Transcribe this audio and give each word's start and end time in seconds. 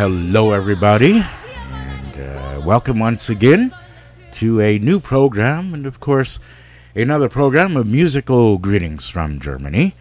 Hello, 0.00 0.52
everybody, 0.52 1.22
and 1.70 2.18
uh, 2.18 2.62
welcome 2.64 2.98
once 2.98 3.28
again 3.28 3.70
to 4.32 4.58
a 4.58 4.78
new 4.78 4.98
program, 4.98 5.74
and 5.74 5.84
of 5.84 6.00
course, 6.00 6.38
another 6.94 7.28
program 7.28 7.76
of 7.76 7.86
musical 7.86 8.56
greetings 8.56 9.08
from 9.08 9.38
Germany. 9.38 9.94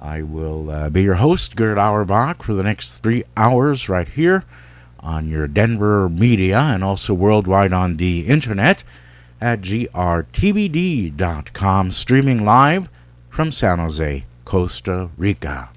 I 0.00 0.22
will 0.22 0.68
uh, 0.68 0.90
be 0.90 1.04
your 1.04 1.14
host, 1.14 1.54
Gerd 1.54 1.78
Auerbach, 1.78 2.42
for 2.42 2.54
the 2.54 2.64
next 2.64 2.98
three 2.98 3.22
hours 3.36 3.88
right 3.88 4.08
here 4.08 4.42
on 4.98 5.28
your 5.28 5.46
Denver 5.46 6.08
media 6.08 6.58
and 6.58 6.82
also 6.82 7.14
worldwide 7.14 7.72
on 7.72 7.94
the 7.94 8.26
internet 8.26 8.82
at 9.40 9.60
grtbd.com, 9.60 9.90
streaming 11.92 12.44
live 12.44 12.88
from 13.30 13.52
San 13.52 13.78
Jose, 13.78 14.24
Costa 14.44 15.10
Rica. 15.16 15.68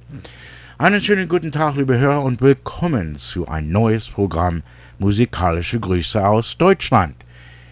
Einen 0.82 1.02
schönen 1.02 1.28
guten 1.28 1.52
Tag, 1.52 1.76
liebe 1.76 1.98
Hörer, 1.98 2.24
und 2.24 2.40
willkommen 2.40 3.18
zu 3.18 3.50
ein 3.50 3.70
neues 3.70 4.10
Programm 4.10 4.64
Musikalische 4.98 5.78
Grüße 5.78 6.26
aus 6.26 6.58
Deutschland. 6.58 7.16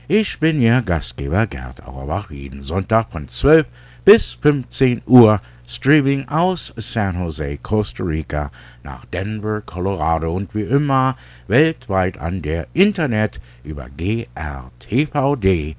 Ich 0.09 0.42
bin 0.42 0.59
Ihr 0.59 0.81
Gastgeber 0.81 1.48
Gerd 1.48 1.88
Auerbach, 1.88 2.30
jeden 2.31 2.64
Sonntag 2.64 3.09
von 3.14 3.30
12 3.30 3.66
bis 4.04 4.34
15 4.34 5.04
Uhr 5.06 5.40
Streaming 5.66 6.28
aus 6.28 6.73
San 6.76 7.18
Jose, 7.18 7.58
Costa 7.59 8.04
Rica 8.04 8.52
nach 8.84 9.06
Denver, 9.06 9.62
Colorado 9.62 10.34
und 10.34 10.53
wie 10.53 10.64
immer 10.64 11.16
weltweit 11.48 12.18
an 12.18 12.42
der 12.42 12.68
Internet 12.74 13.40
über 13.64 13.88
grtvd.com. 13.88 15.78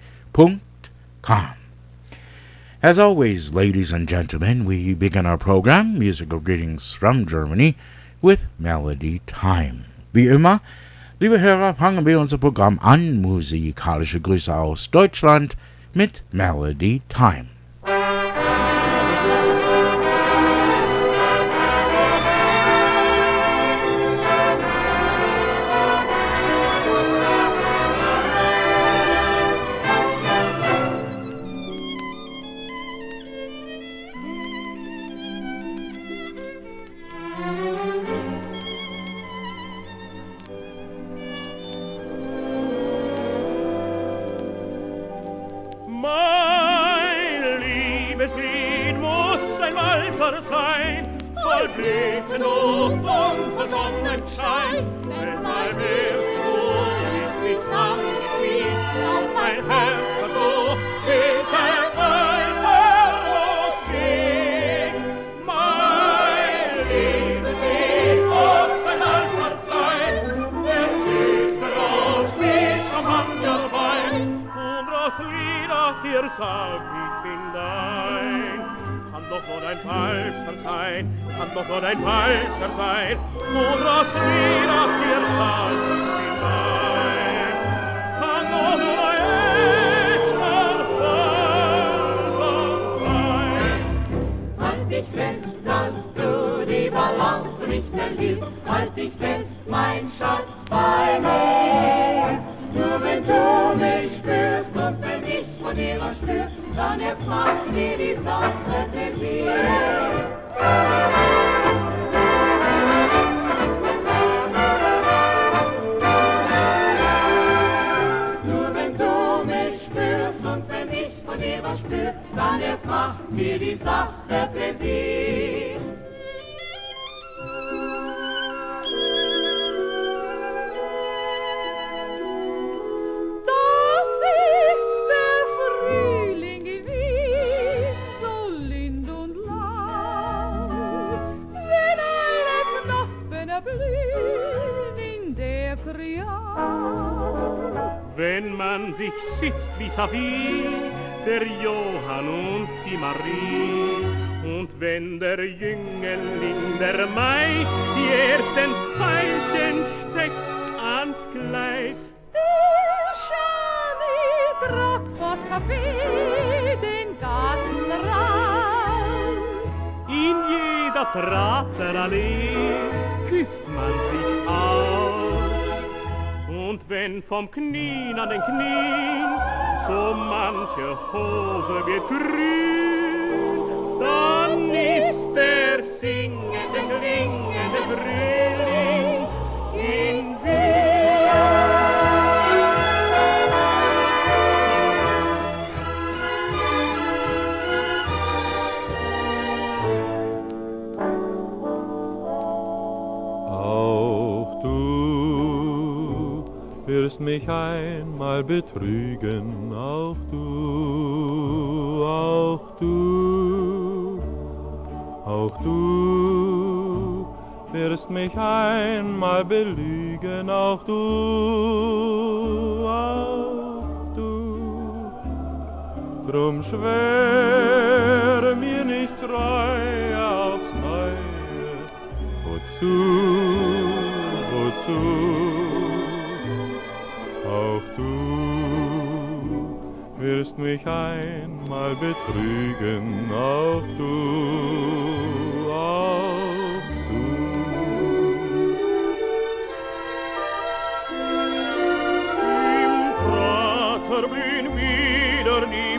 As 2.81 2.97
always, 2.97 3.53
ladies 3.53 3.91
and 3.91 4.09
gentlemen, 4.09 4.65
we 4.65 4.95
begin 4.95 5.27
our 5.27 5.37
program, 5.37 5.99
Musical 5.99 6.39
Greetings 6.39 6.93
from 6.93 7.27
Germany, 7.27 7.75
with 8.23 8.47
Melody 8.57 9.21
Time. 9.27 9.87
Wie 10.13 10.29
immer, 10.29 10.61
liebe 11.19 11.41
Hörer, 11.41 11.75
fangen 11.75 12.07
wir 12.07 12.21
unser 12.21 12.39
Programm 12.39 12.79
an, 12.81 13.21
musikalische 13.21 14.21
Grüße 14.21 14.55
aus 14.55 14.89
Deutschland 14.93 15.57
mit 15.93 16.23
Melody 16.31 17.03
Time. 17.09 17.49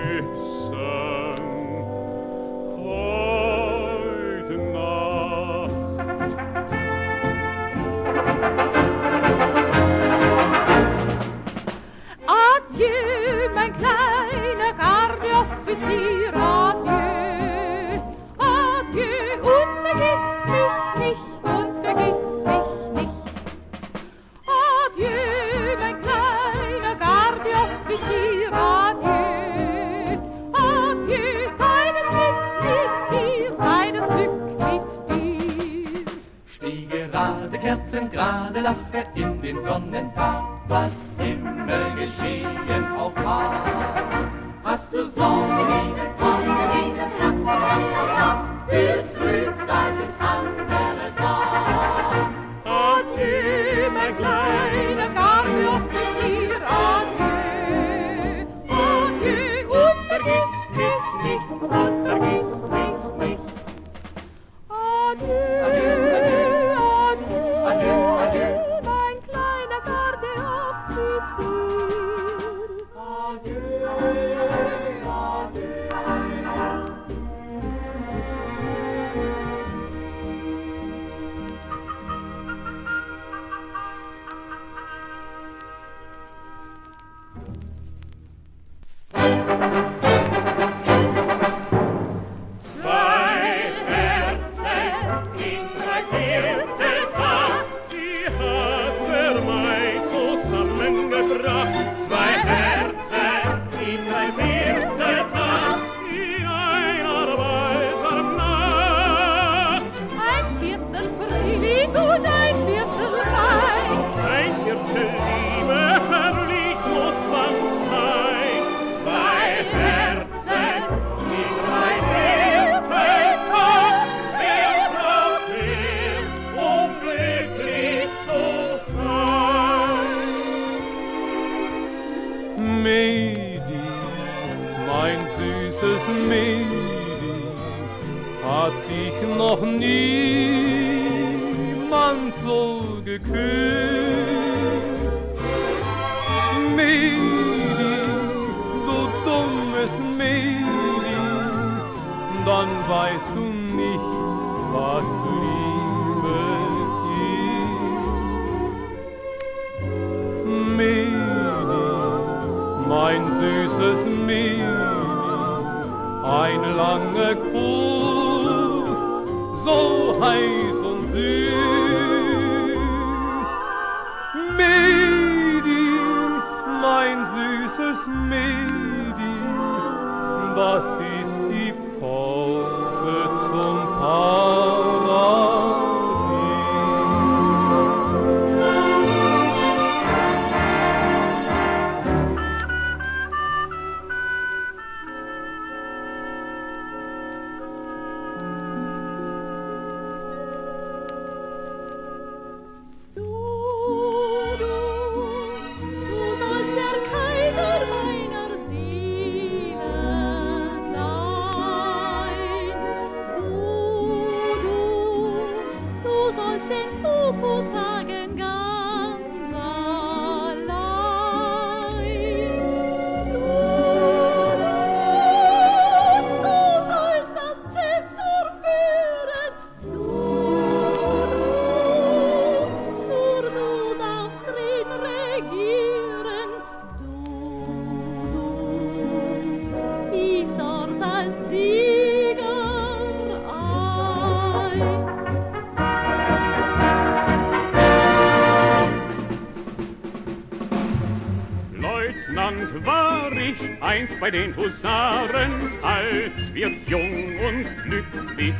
den 254.31 254.55
Husaren, 254.55 255.51
als 255.81 256.53
wir 256.53 256.69
jung 256.87 257.37
und 257.47 257.65
glücklich 257.83 258.53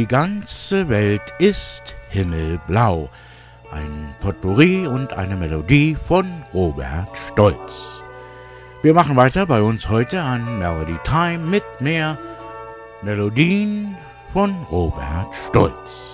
Die 0.00 0.06
ganze 0.06 0.88
Welt 0.88 1.34
ist 1.38 1.94
himmelblau. 2.08 3.10
Ein 3.70 4.14
Potpourri 4.20 4.86
und 4.86 5.12
eine 5.12 5.36
Melodie 5.36 5.94
von 6.08 6.42
Robert 6.54 7.06
Stolz. 7.30 8.02
Wir 8.80 8.94
machen 8.94 9.14
weiter 9.16 9.44
bei 9.44 9.60
uns 9.60 9.90
heute 9.90 10.22
an 10.22 10.58
Melody 10.58 10.96
Time 11.04 11.40
mit 11.40 11.64
mehr 11.80 12.16
Melodien 13.02 13.94
von 14.32 14.54
Robert 14.70 15.28
Stolz. 15.50 16.09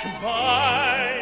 Schwein. 0.00 1.17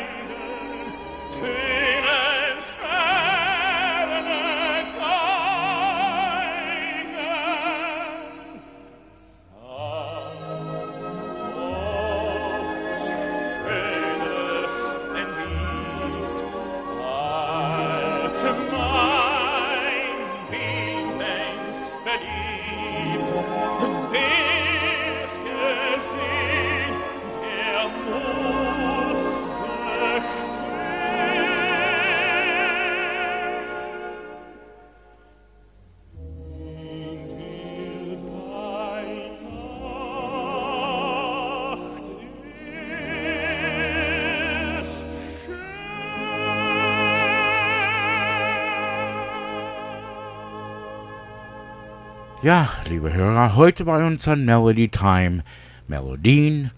Ja, 52.47 52.71
liebe 52.89 53.13
Hörer, 53.13 53.57
heute 53.57 53.85
bei 53.85 54.07
uns 54.07 54.29
an 54.29 54.45
Melody 54.45 54.87
Time, 54.87 55.43
Melodien 55.89 56.71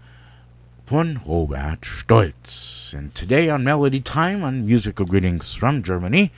von 0.87 1.20
Robert 1.26 1.85
Stolz. 1.85 2.94
And 2.96 3.14
today 3.14 3.50
on 3.50 3.64
Melody 3.64 4.00
Time, 4.00 4.42
on 4.42 4.64
musical 4.64 5.04
greetings 5.04 5.52
from 5.52 5.83
Germany, 5.83 6.31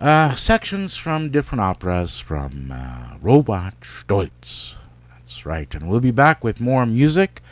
uh, 0.00 0.34
sections 0.34 0.96
from 0.96 1.30
different 1.30 1.60
operas 1.60 2.18
from 2.18 2.72
uh, 2.72 3.16
Robert 3.22 3.74
Stolz. 3.82 4.74
That's 5.08 5.46
right, 5.46 5.72
and 5.72 5.88
we'll 5.88 6.00
be 6.00 6.10
back 6.10 6.42
with 6.42 6.60
more 6.60 6.84
music. 6.84 7.42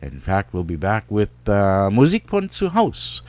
In 0.00 0.18
fact, 0.18 0.54
we'll 0.54 0.64
be 0.64 0.76
back 0.76 1.04
with 1.10 1.46
uh, 1.46 1.90
Musik 1.90 2.26
von 2.30 2.48
zu 2.48 2.70
Haus. 2.70 3.20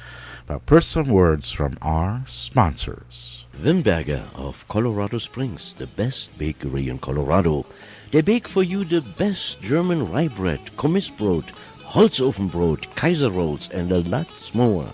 But 0.47 0.61
first, 0.65 0.89
some 0.89 1.09
words 1.09 1.51
from 1.51 1.77
our 1.81 2.23
sponsors. 2.27 3.42
Wimberger 3.57 4.23
of 4.35 4.67
Colorado 4.67 5.19
Springs, 5.19 5.73
the 5.77 5.87
best 5.87 6.37
bakery 6.37 6.89
in 6.89 6.99
Colorado. 6.99 7.65
They 8.11 8.21
bake 8.21 8.47
for 8.47 8.63
you 8.63 8.83
the 8.83 9.01
best 9.01 9.61
German 9.61 10.11
rye 10.11 10.27
bread, 10.27 10.59
Kommissbrot, 10.77 11.45
Holzofenbrot, 11.83 12.95
Kaiser 12.95 13.29
rolls, 13.29 13.69
and 13.71 13.91
a 13.91 13.99
lot 13.99 14.27
more. 14.53 14.87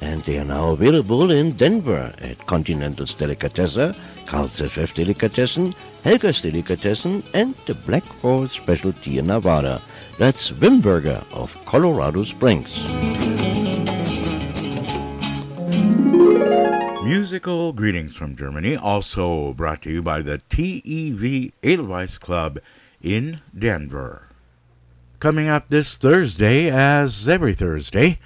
And 0.00 0.20
they 0.24 0.38
are 0.38 0.44
now 0.44 0.72
available 0.72 1.30
in 1.30 1.52
Denver 1.52 2.12
at 2.18 2.44
Continental's 2.46 3.14
Delicatessen, 3.14 3.94
Carl's 4.26 4.60
FF 4.60 4.94
Delicatessen, 4.94 5.74
Helga's 6.02 6.40
Delicatessen, 6.40 7.22
and 7.34 7.54
the 7.66 7.74
Black 7.74 8.04
Horse 8.04 8.52
Specialty 8.52 9.18
in 9.18 9.26
Nevada. 9.26 9.80
That's 10.18 10.50
Wimberger 10.50 11.24
of 11.32 11.52
Colorado 11.64 12.24
Springs. 12.24 13.41
Musical 17.04 17.72
greetings 17.72 18.14
from 18.14 18.36
Germany, 18.36 18.76
also 18.76 19.52
brought 19.54 19.82
to 19.82 19.90
you 19.90 20.02
by 20.02 20.22
the 20.22 20.40
TEV 20.48 21.52
Edelweiss 21.60 22.16
Club 22.16 22.60
in 23.02 23.40
Denver. 23.58 24.28
Coming 25.18 25.48
up 25.48 25.66
this 25.66 25.98
Thursday, 25.98 26.70
as 26.70 27.28
every 27.28 27.54
Thursday, 27.54 28.20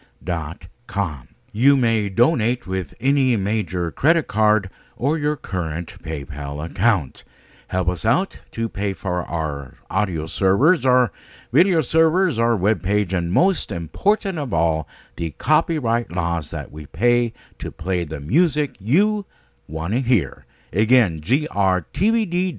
You 1.53 1.77
may 1.77 2.09
donate 2.09 2.67
with 2.67 2.95
any 2.99 3.37
major 3.37 3.91
credit 3.91 4.29
card 4.29 4.71
or 4.97 5.19
your 5.19 5.37
current 5.37 6.03
PayPal 6.03 6.65
account. 6.65 7.23
Help 7.69 7.89
us 7.89 8.05
out 8.05 8.39
to 8.53 8.69
pay 8.69 8.93
for 8.93 9.25
our 9.25 9.79
audio 9.91 10.27
servers, 10.27 10.87
our 10.87 11.11
video 11.55 11.81
servers, 11.83 12.37
our 12.37 12.59
webpage, 12.59 13.13
and 13.13 13.31
most 13.31 13.71
important 13.71 14.41
of 14.41 14.53
all, 14.53 14.89
the 15.15 15.31
copyright 15.39 16.11
laws 16.11 16.51
that 16.51 16.73
we 16.73 16.85
pay 16.85 17.33
to 17.61 17.71
play 17.71 18.03
the 18.03 18.19
music 18.19 18.75
you 18.81 19.25
want 19.69 19.95
to 19.95 20.01
hear. 20.01 20.47
Again, 20.73 21.21
grtvd.com. 21.21 22.51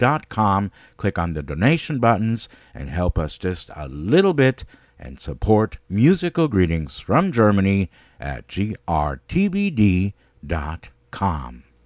Click 0.95 1.19
on 1.19 1.34
the 1.34 1.43
donation 1.43 1.99
buttons 1.99 2.47
and 2.73 2.89
help 2.89 3.19
us 3.19 3.38
just 3.38 3.69
a 3.75 3.89
little 3.89 4.34
bit 4.34 4.63
and 4.97 5.19
support 5.19 5.77
musical 5.89 6.47
greetings 6.47 6.97
from 6.97 7.34
Germany 7.34 7.91
at 8.17 8.47
grtvd.com. 8.47 10.13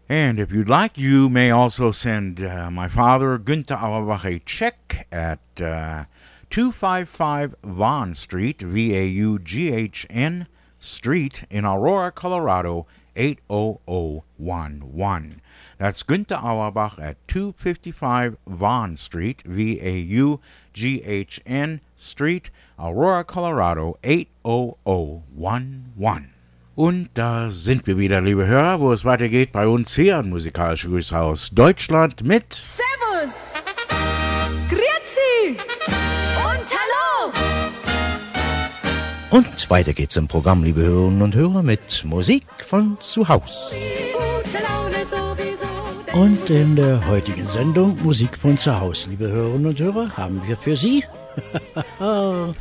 And 0.07 0.39
if 0.39 0.51
you'd 0.51 0.69
like, 0.69 0.95
you 0.99 1.27
may 1.27 1.49
also 1.49 1.89
send 1.89 2.43
uh, 2.43 2.69
my 2.69 2.87
father, 2.87 3.39
Günther 3.39 3.81
Auerbach, 3.81 4.25
a 4.25 4.37
check 4.37 5.07
at 5.11 5.39
uh, 5.59 6.05
255 6.49 7.55
Vaughn 7.63 8.15
Street, 8.15 8.61
V 8.61 8.95
A 8.95 9.05
U 9.05 9.39
G 9.39 9.71
H 9.71 10.05
N 10.09 10.47
Street 10.79 11.43
in 11.49 11.65
Aurora, 11.65 12.11
Colorado, 12.11 12.87
80011. 13.15 15.41
That's 15.77 16.03
Günther 16.03 16.43
Auerbach 16.43 16.99
at 16.99 17.17
255 17.27 18.37
Vaughn 18.47 18.95
Street, 18.95 19.43
V 19.45 19.79
A 19.81 20.21
U 20.21 20.39
G 20.73 21.01
H 21.03 21.39
N 21.45 21.81
Street, 21.97 22.49
Aurora, 22.77 23.23
Colorado 23.23 23.97
80011. 24.03 26.29
Und 26.75 27.09
da 27.13 27.49
sind 27.49 27.87
wir 27.87 27.97
wieder, 27.97 28.21
liebe 28.21 28.47
Hörer, 28.47 28.79
wo 28.79 28.93
es 28.93 29.03
weitergeht 29.03 29.51
bei 29.51 29.67
uns 29.67 29.95
hier 29.95 30.19
im 30.19 30.29
Musikalische 30.29 30.87
Grüße 30.87 31.19
aus 31.19 31.49
Deutschland 31.49 32.23
mit 32.23 32.53
Servus! 32.53 33.61
Grüezi! 34.69 35.57
Und 39.31 39.69
weiter 39.69 39.93
geht's 39.93 40.17
im 40.17 40.27
Programm, 40.27 40.63
liebe 40.63 40.81
Hörerinnen 40.81 41.21
und 41.21 41.35
Hörer, 41.35 41.61
mit 41.61 42.03
Musik 42.03 42.45
von 42.67 42.97
zu 42.99 43.27
Haus. 43.27 43.69
Und 46.13 46.49
in 46.49 46.75
der 46.75 47.07
heutigen 47.07 47.47
Sendung 47.47 48.01
Musik 48.01 48.35
von 48.35 48.57
zu 48.57 48.79
Hause, 48.79 49.11
liebe 49.11 49.29
Hörerinnen 49.29 49.67
und 49.67 49.79
Hörer, 49.79 50.17
haben 50.17 50.41
wir 50.47 50.57
für 50.57 50.75
Sie 50.75 51.03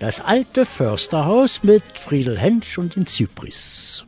das 0.00 0.22
alte 0.22 0.64
Försterhaus 0.64 1.62
mit 1.62 1.82
Friedel 2.02 2.38
Hensch 2.38 2.78
und 2.78 2.96
den 2.96 3.06
Zypris. 3.06 4.05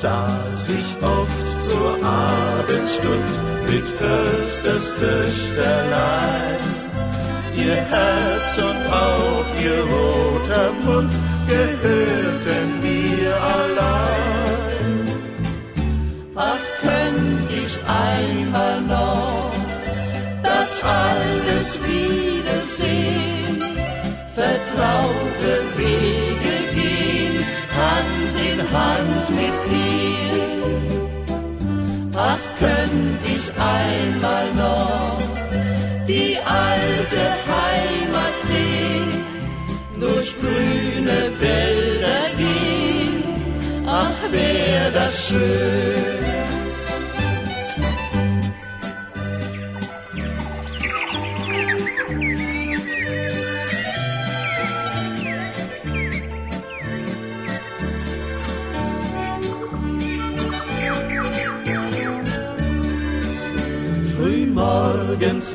saß 0.00 0.68
ich 0.70 0.88
oft 1.02 1.64
zur 1.68 1.92
Abendstund 2.04 3.32
mit 3.68 3.86
Försters 4.00 4.94
Töchterlein. 5.00 6.62
Ihr 7.56 7.76
Herz 7.76 8.58
und 8.58 8.80
auch 8.92 9.46
ihr 9.62 9.82
roter 9.94 10.72
Mund 10.84 11.12
gehörten 11.46 12.66
mir 12.82 13.34
allein. 13.60 14.92
Ach, 16.34 16.64
könnt 16.80 17.50
ich 17.52 17.74
einmal 17.86 18.80
noch 18.82 19.52
das 20.42 20.82
alles 20.82 21.78
wiedersehen, 21.86 23.62
vertraut 24.34 25.23
mit 29.30 29.56
dir. 29.70 30.44
Ach, 32.16 32.44
könnt 32.58 33.22
ich 33.34 33.46
einmal 33.76 34.46
noch 34.54 35.18
die 36.08 36.36
alte 36.38 37.22
Heimat 37.52 38.36
sehen, 38.50 39.08
durch 39.98 40.34
grüne 40.40 41.20
Wälder 41.40 42.22
gehen, 42.36 43.24
ach, 43.86 44.18
wär 44.30 44.90
das 44.90 45.14
schön. 45.26 46.23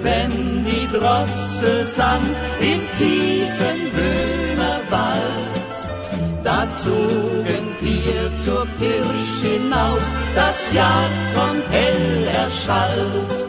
Wenn 0.02 0.64
die 0.64 0.88
Drossel 0.88 1.86
sang 1.86 2.24
im 2.62 2.82
tiefen 2.98 3.80
Böhmerwald, 3.96 5.50
da 6.44 6.68
zogen 6.72 7.68
wir 7.82 8.36
zur 8.44 8.66
Pirsch 8.80 9.42
hinaus, 9.42 10.04
das 10.36 10.72
Jagdhorn 10.72 11.62
hell 11.70 12.28
erschallt. 12.28 13.46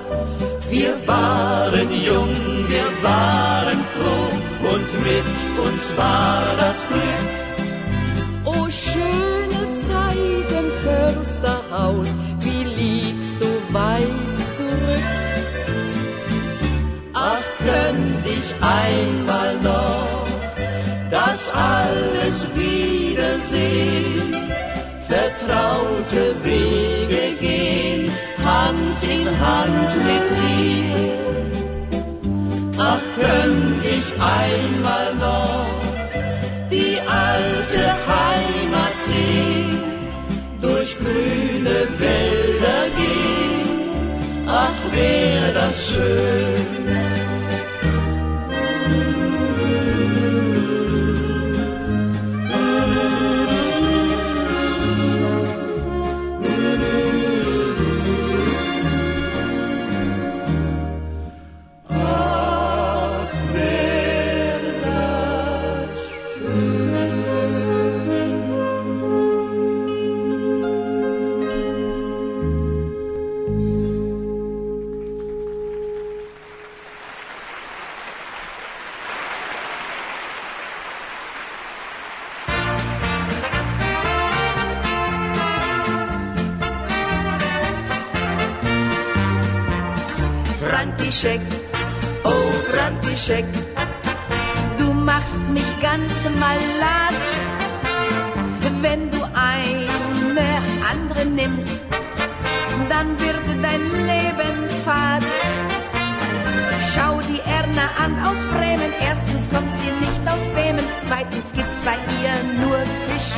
Wir 0.69 0.95
waren 1.07 1.91
jung, 1.93 2.35
wir 2.69 2.91
waren 3.03 3.81
froh 3.95 4.75
und 4.75 4.89
mit 5.05 5.67
uns 5.67 5.97
war 5.97 6.43
das 6.59 6.87
Glück. 6.89 7.30
Einmal 18.61 19.57
noch 19.63 20.27
das 21.11 21.51
alles 21.53 22.47
wiedersehen, 22.55 24.35
vertraute 25.09 26.37
Wege 26.45 27.37
gehen, 27.41 28.13
Hand 28.45 29.03
in 29.03 29.27
Hand 29.47 29.93
mit 30.11 30.27
dir. 30.39 31.11
Ach, 32.79 33.03
könnt 33.17 33.85
ich 33.85 34.07
einmal 34.21 35.15
noch 35.17 35.67
die 36.71 36.99
alte 37.01 37.83
Heimat 38.07 38.97
sehen, 39.07 39.83
durch 40.61 40.97
grüne 40.97 41.79
Wälder 41.99 42.81
gehen, 42.97 44.47
ach, 44.47 44.81
wär 44.93 45.53
das 45.53 45.89
schön. 45.89 46.80
František, 93.21 93.45
du 94.79 94.93
machst 94.95 95.41
mich 95.53 95.69
ganz 95.83 96.13
malat, 96.39 97.21
wenn 98.81 99.11
du 99.11 99.19
eine 99.35 100.63
andere 100.91 101.27
nimmst, 101.27 101.85
dann 102.89 103.21
wird 103.21 103.45
dein 103.61 103.83
Leben 104.07 104.71
fad. 104.85 105.23
Schau 106.95 107.21
die 107.29 107.41
Erna 107.41 107.91
an 108.03 108.25
aus 108.25 108.39
Bremen, 108.57 108.93
erstens 109.01 109.49
kommt 109.51 109.73
sie 109.79 109.93
nicht 110.07 110.23
aus 110.27 110.41
Bremen, 110.55 110.85
zweitens 111.03 111.53
gibt's 111.53 111.81
bei 111.85 111.97
ihr 112.23 112.65
nur 112.65 112.79
Fisch. 113.05 113.33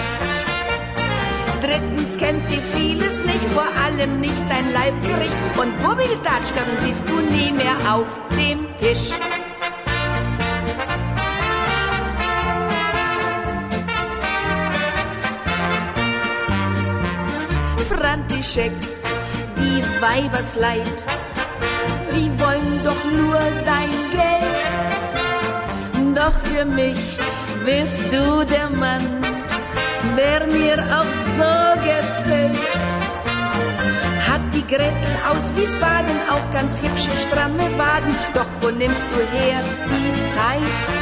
Drittens 1.61 2.17
kennt 2.19 2.45
sie 2.47 2.61
vieles 2.77 3.19
nicht, 3.25 3.45
vor 3.53 3.67
allem 3.85 4.21
nicht 4.21 4.43
dein 4.49 4.73
Leibgericht. 4.73 5.37
Und 5.57 5.81
Mobildatschkern 5.83 6.71
siehst 6.85 7.03
du 7.09 7.21
nie 7.35 7.51
mehr 7.53 7.77
auf 7.93 8.21
dem 8.37 8.67
Tisch. 8.79 9.11
František, 18.43 18.73
die 19.57 19.83
Weibersleid, 20.03 20.99
die 22.11 22.29
wollen 22.41 22.81
doch 22.83 23.05
nur 23.05 23.39
dein 23.65 23.91
Geld. 24.11 24.71
Doch 26.17 26.33
für 26.51 26.65
mich 26.65 27.21
bist 27.65 28.03
du 28.11 28.45
der 28.45 28.69
Mann, 28.71 29.23
der 30.17 30.47
mir 30.49 30.77
auch 30.99 31.15
so 31.39 31.55
gefällt. 31.87 32.59
Hat 34.29 34.43
die 34.53 34.67
Gretel 34.67 35.15
aus 35.31 35.45
Wiesbaden 35.55 36.17
auch 36.29 36.51
ganz 36.51 36.83
hübsche, 36.83 37.13
stramme 37.29 37.67
Waden, 37.79 38.15
doch 38.35 38.51
wo 38.61 38.71
nimmst 38.71 39.07
du 39.13 39.39
her 39.39 39.63
die 39.87 40.35
Zeit? 40.35 41.02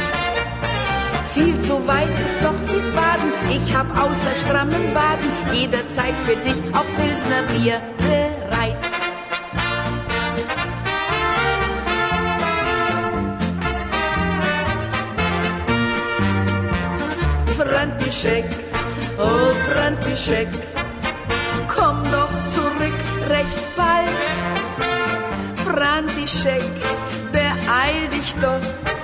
Viel 1.41 1.59
zu 1.61 1.87
weit 1.87 2.07
ist 2.23 2.37
doch 2.43 2.53
Wiesbaden, 2.71 3.33
ich 3.49 3.75
hab 3.75 3.89
außer 3.99 4.35
strammen 4.45 4.93
Waden 4.93 5.31
jederzeit 5.51 6.13
für 6.23 6.35
dich 6.35 6.61
auch 6.71 6.85
Pilsner 6.97 7.41
Bier 7.51 7.81
bereit. 7.97 8.77
František, 17.57 18.45
oh 19.17 19.51
František, 19.71 20.47
komm 21.75 22.03
doch 22.03 22.33
zurück 22.53 22.99
recht 23.29 23.75
bald. 23.75 24.19
František, 25.65 26.61
beeil 27.31 28.07
dich 28.11 28.35
doch, 28.35 29.00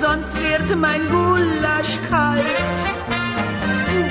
sonst 0.00 0.32
wird 0.36 0.76
mein 0.76 1.08
Gulasch 1.08 1.98
kalt. 2.08 2.44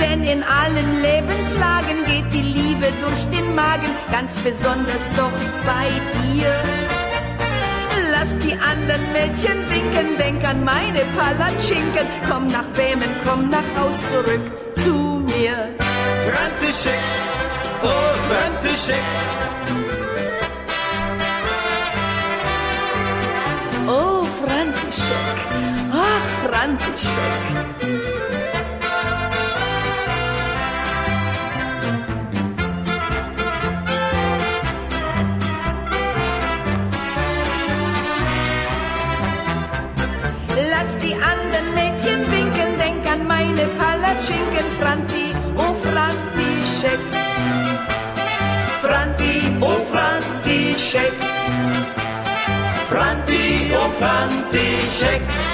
Denn 0.01 0.23
in 0.23 0.43
allen 0.43 1.01
Lebenslagen 1.01 1.97
geht 2.05 2.33
die 2.33 2.41
Liebe 2.41 2.87
durch 3.01 3.23
den 3.35 3.55
Magen, 3.55 3.91
ganz 4.11 4.31
besonders 4.43 5.05
doch 5.17 5.37
bei 5.65 5.87
dir. 6.17 6.53
Lass 8.11 8.37
die 8.39 8.53
anderen 8.53 9.05
Mädchen 9.13 9.57
winken, 9.69 10.17
denk 10.17 10.43
an 10.47 10.63
meine 10.63 11.01
Palatschinken. 11.17 12.05
Komm 12.29 12.47
nach 12.47 12.69
Bremen, 12.73 13.11
komm 13.25 13.49
nach 13.49 13.69
Haus 13.77 13.95
zurück 14.11 14.45
zu 14.83 15.23
mir. 15.31 15.69
František, 16.27 17.05
oh 17.83 18.11
František, 18.29 19.05
František. 26.49 27.41
Lass 40.71 40.97
die 40.97 41.13
anderen 41.13 41.73
Mädchen 41.75 42.31
winken, 42.31 42.77
denk 42.79 43.05
an 43.05 43.27
meine 43.27 43.67
Palatschinken, 43.77 44.65
Franti, 44.79 45.35
oh 45.55 45.75
František. 45.75 46.99
Franti, 48.81 49.35
oh 49.61 49.81
František. 49.91 51.13
Franti, 52.89 53.71
oh 53.75 53.91
František. 53.99 55.48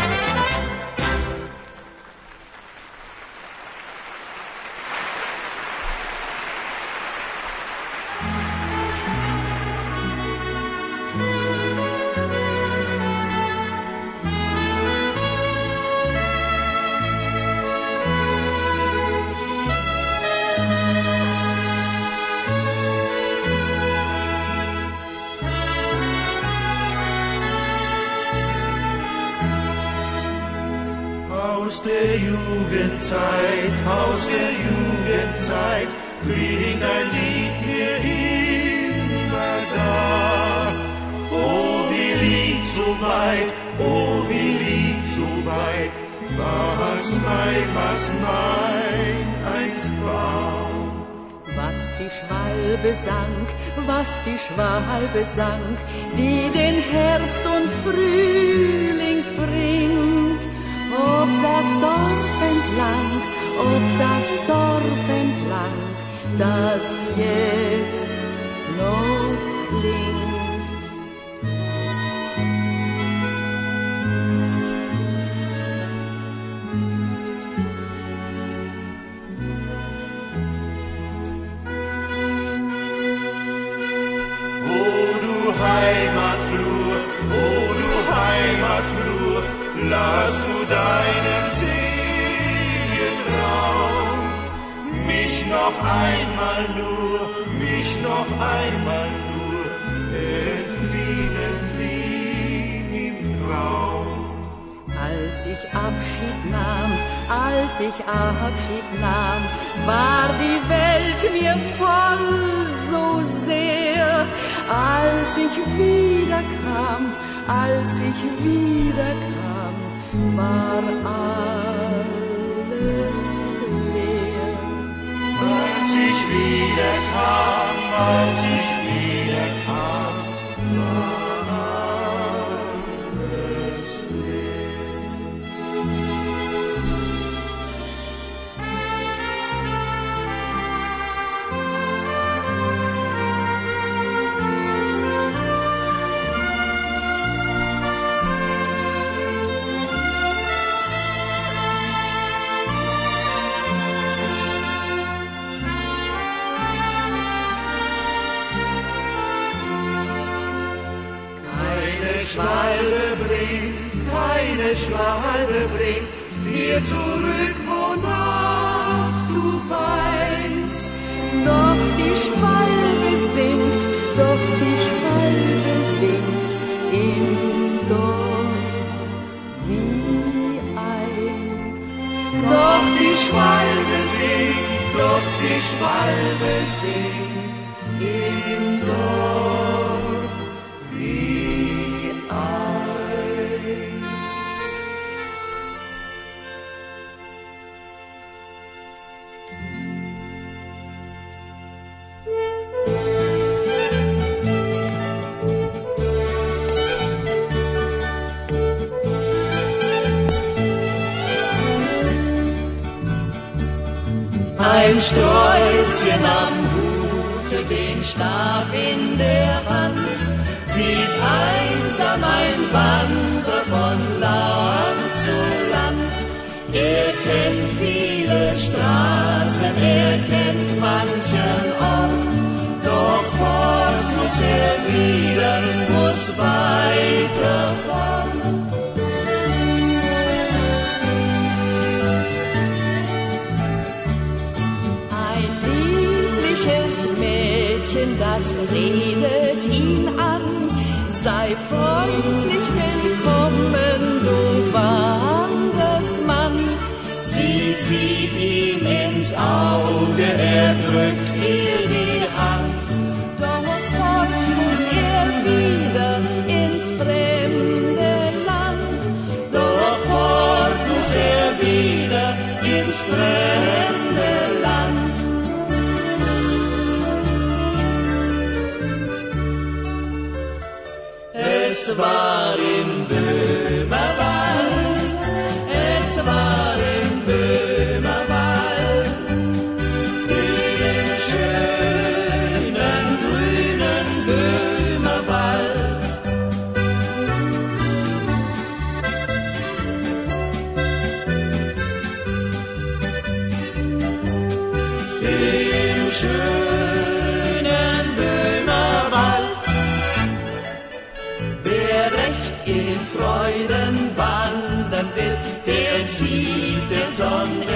dass 54.05 54.23
die 54.23 54.37
Schwalbe 54.37 55.25
sank, 55.35 55.77
die 56.17 56.51
den 56.51 56.81
Herrn 56.91 57.14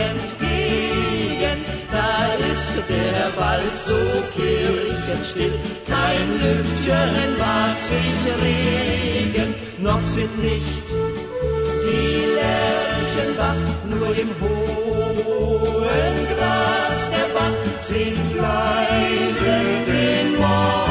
entgegen. 0.07 1.57
Da 1.91 2.13
ist 2.51 2.75
der 2.89 3.25
Wald 3.41 3.75
so 3.87 4.01
kirchenstill, 4.35 5.59
kein 5.87 6.27
Lüftchen 6.41 7.37
mag 7.37 7.75
sich 7.91 8.19
regen. 8.43 9.53
Noch 9.79 10.05
sind 10.15 10.35
nicht 10.41 10.83
die 11.85 12.25
Lerchen 12.39 13.31
wach, 13.37 13.65
nur 13.89 14.13
im 14.23 14.29
hohen 14.41 16.15
Gras 16.31 16.99
der 17.15 17.29
Bach 17.35 17.59
sind 17.87 18.35
leise 18.35 19.55
den 19.87 20.35
Morgen. 20.37 20.88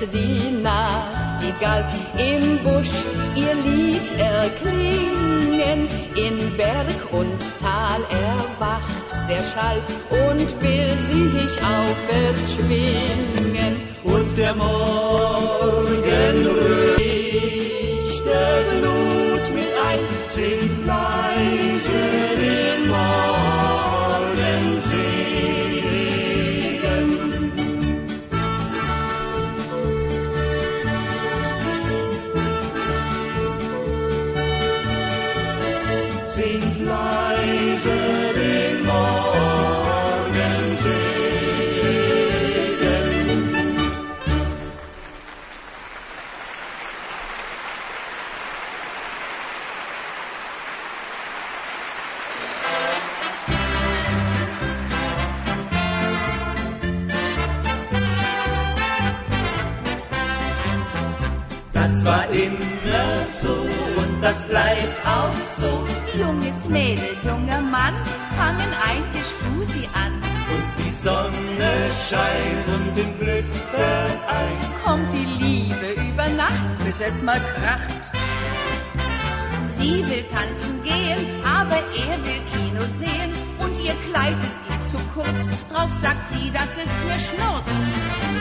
Lässt 0.00 0.14
die 0.14 0.50
Nachtigall 0.62 1.84
im 2.16 2.58
Busch 2.58 2.90
ihr 3.34 3.54
Lied 3.54 4.18
erklingen. 4.18 5.88
In 6.16 6.56
Berg 6.56 7.12
und 7.12 7.38
Tal 7.60 8.02
erwacht 8.10 8.82
der 9.28 9.42
Schall 9.52 9.80
und 10.10 10.48
will 10.62 10.96
sich 11.10 11.52
aufwärts 11.62 12.54
schwingen. 12.54 13.80
Und 14.04 14.38
der 14.38 14.54
Morgen 14.54 15.96
riecht 16.96 18.24
der 18.24 18.62
Glut 18.80 19.54
mit 19.54 19.72
ein, 19.88 20.00
singt 20.30 20.86
Junges 66.18 66.68
Mädel, 66.68 67.16
junger 67.24 67.60
Mann, 67.60 67.94
fangen 68.36 68.72
ein 68.88 69.04
Gespusi 69.12 69.88
an. 69.94 70.14
Und 70.52 70.84
die 70.84 70.90
Sonne 70.90 71.88
scheint 72.10 72.66
und 72.66 72.98
im 72.98 73.16
Glück 73.20 73.44
vereint. 73.70 74.84
Kommt 74.84 75.12
die 75.12 75.26
Liebe 75.26 75.92
über 76.10 76.28
Nacht, 76.30 76.76
bis 76.84 76.98
es 76.98 77.22
mal 77.22 77.40
kracht. 77.54 78.02
Sie 79.76 80.04
will 80.08 80.24
tanzen 80.24 80.82
gehen, 80.82 81.40
aber 81.44 81.76
er 81.76 82.18
will 82.26 82.42
Kino 82.50 82.82
sehen. 82.98 83.32
Und 83.60 83.78
ihr 83.78 83.94
Kleid 84.10 84.38
ist 84.42 84.58
ihm 84.66 84.67
zu 84.90 84.98
kurz, 85.14 85.40
drauf 85.70 85.90
sagt 86.00 86.24
sie, 86.32 86.50
das 86.50 86.70
ist 86.84 86.96
mir 87.06 87.20
Schnurz. 87.28 87.70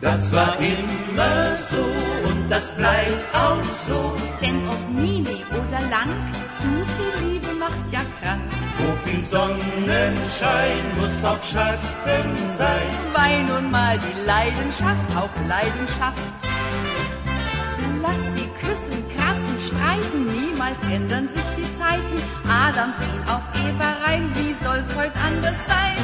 Das 0.00 0.32
war 0.32 0.56
immer 0.58 1.56
so 1.70 1.84
und 2.28 2.48
das 2.48 2.72
bleibt 2.72 3.34
auch 3.34 3.62
so. 3.86 4.16
Denn 4.40 4.66
ob 4.68 4.88
Mini 4.88 5.44
oder 5.50 5.80
lang, 5.90 6.08
zu 6.60 6.68
viel 6.96 7.14
Liebe 7.28 7.52
macht 7.54 7.92
ja 7.92 8.00
krank. 8.20 8.57
Wo 8.78 8.96
viel 9.04 9.22
Sonnenschein 9.24 10.96
muss 10.96 11.24
auch 11.24 11.42
Schatten 11.42 12.30
sein. 12.54 12.88
Weil 13.12 13.42
nun 13.44 13.70
mal 13.70 13.98
die 13.98 14.20
Leidenschaft 14.24 15.08
auch 15.16 15.34
Leidenschaft. 15.46 16.22
Lass 18.00 18.22
sie 18.34 18.48
küssen, 18.60 19.04
kratzen, 19.14 19.58
streiten, 19.66 20.26
niemals 20.26 20.78
ändern 20.90 21.28
sich 21.28 21.48
die 21.56 21.78
Zeiten. 21.78 22.16
Adam 22.48 22.94
fiel 22.94 23.20
auf 23.26 23.42
Eva 23.54 23.90
rein, 24.04 24.30
wie 24.34 24.54
soll's 24.64 24.94
heut 24.96 25.12
anders 25.26 25.56
sein? 25.66 25.96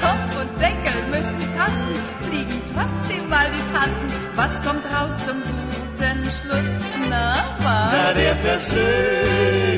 Topf 0.00 0.40
und 0.40 0.50
Deckel 0.60 1.00
müssen 1.08 1.48
passen, 1.56 1.90
fliegen 2.28 2.60
trotzdem 2.74 3.28
mal 3.28 3.46
die 3.50 3.64
Tassen. 3.72 4.08
Was 4.36 4.52
kommt 4.62 4.84
raus 4.86 5.14
zum 5.26 5.40
guten 5.42 6.24
Schluss? 6.24 6.70
Na, 7.08 7.56
was? 7.58 7.92
Na, 7.92 8.12
der 8.12 8.36
Versöhnungskuss. 8.36 9.73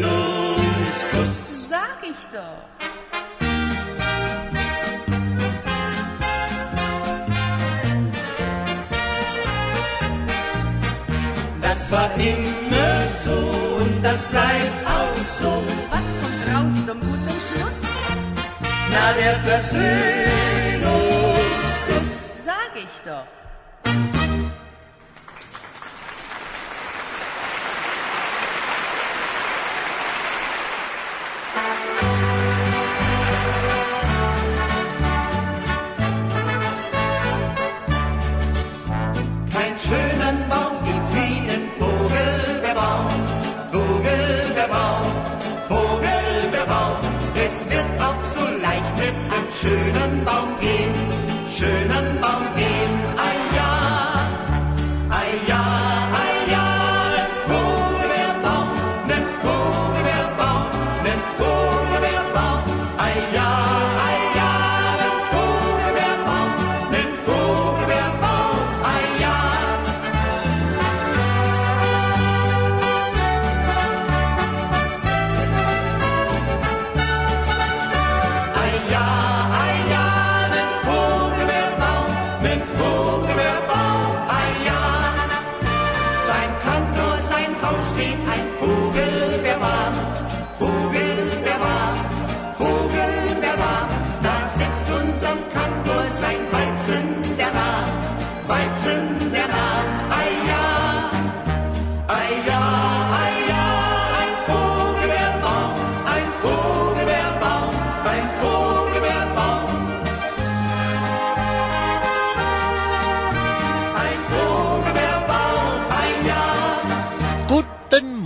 Doch. 2.37 2.43
Das 11.63 11.91
war 11.91 12.11
immer 12.17 13.09
so 13.25 13.39
und 13.79 14.03
das 14.03 14.23
bleibt 14.27 14.85
auch 14.85 15.17
so. 15.41 15.65
Was 15.89 16.07
kommt 16.21 16.47
raus 16.53 16.75
zum 16.87 17.01
guten 17.01 17.41
Schluss? 17.47 17.81
Na, 18.91 19.15
der 19.15 19.39
Versöhnungskuss. 19.39 22.11
Sag 22.45 22.73
ich 22.75 23.01
doch. 23.03 23.27
Gehen. 50.67 50.93
Schönen 51.57 52.21
Baum 52.21 52.45
gehen, 52.57 52.76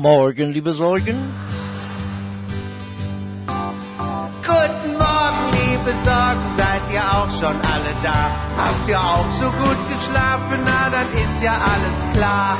Morgen, 0.01 0.51
liebe 0.55 0.72
Sorgen. 0.72 1.18
Guten 3.46 4.92
Morgen, 4.96 5.44
liebe 5.53 5.92
Sorgen, 6.07 6.53
seid 6.57 6.80
ihr 6.90 7.05
auch 7.05 7.30
schon 7.38 7.61
alle 7.61 7.92
da? 8.03 8.34
Habt 8.57 8.88
ihr 8.88 8.98
auch 8.98 9.30
so 9.32 9.44
gut 9.44 9.76
geschlafen? 9.90 10.61
Na, 10.64 10.88
dann 10.88 11.12
ist 11.12 11.42
ja 11.42 11.53
alles 11.53 12.16
klar. 12.16 12.57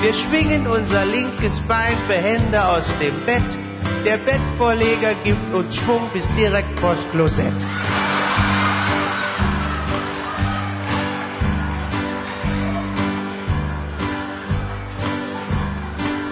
Wir 0.00 0.14
schwingen 0.14 0.68
unser 0.68 1.04
linkes 1.06 1.58
Bein 1.66 1.96
behende 2.06 2.64
aus 2.68 2.96
dem 3.00 3.26
Bett. 3.26 3.69
Der 4.04 4.16
Bettvorleger 4.16 5.14
gibt 5.24 5.52
uns 5.52 5.76
Schwung 5.76 6.08
bis 6.12 6.26
direkt 6.34 6.78
vors 6.80 6.98
Klosett. 7.12 7.52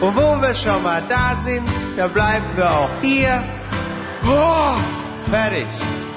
Und 0.01 0.16
wo 0.16 0.41
wir 0.41 0.55
schon 0.55 0.83
mal 0.83 1.03
da 1.09 1.37
sind, 1.45 1.69
da 1.97 2.07
bleiben 2.07 2.47
wir 2.57 2.71
auch 2.71 2.91
hier. 3.03 3.43
Boah, 4.25 4.79
fertig. 5.31 5.66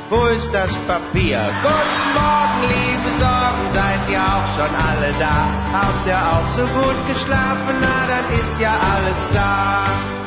Wo 0.09 0.25
ist 0.27 0.53
das 0.53 0.73
Papier? 0.87 1.41
Guten 1.63 2.13
Morgen, 2.13 2.61
liebe 2.61 3.11
Sorgen, 3.19 3.65
seid 3.73 4.09
ihr 4.09 4.21
auch 4.21 4.47
schon 4.55 4.73
alle 4.75 5.13
da? 5.19 5.49
Habt 5.73 6.07
ihr 6.07 6.17
auch 6.17 6.49
so 6.49 6.65
gut 6.67 7.07
geschlafen? 7.07 7.75
Na, 7.81 8.07
dann 8.07 8.39
ist 8.39 8.61
ja 8.61 8.73
alles 8.93 9.27
klar. 9.31 10.20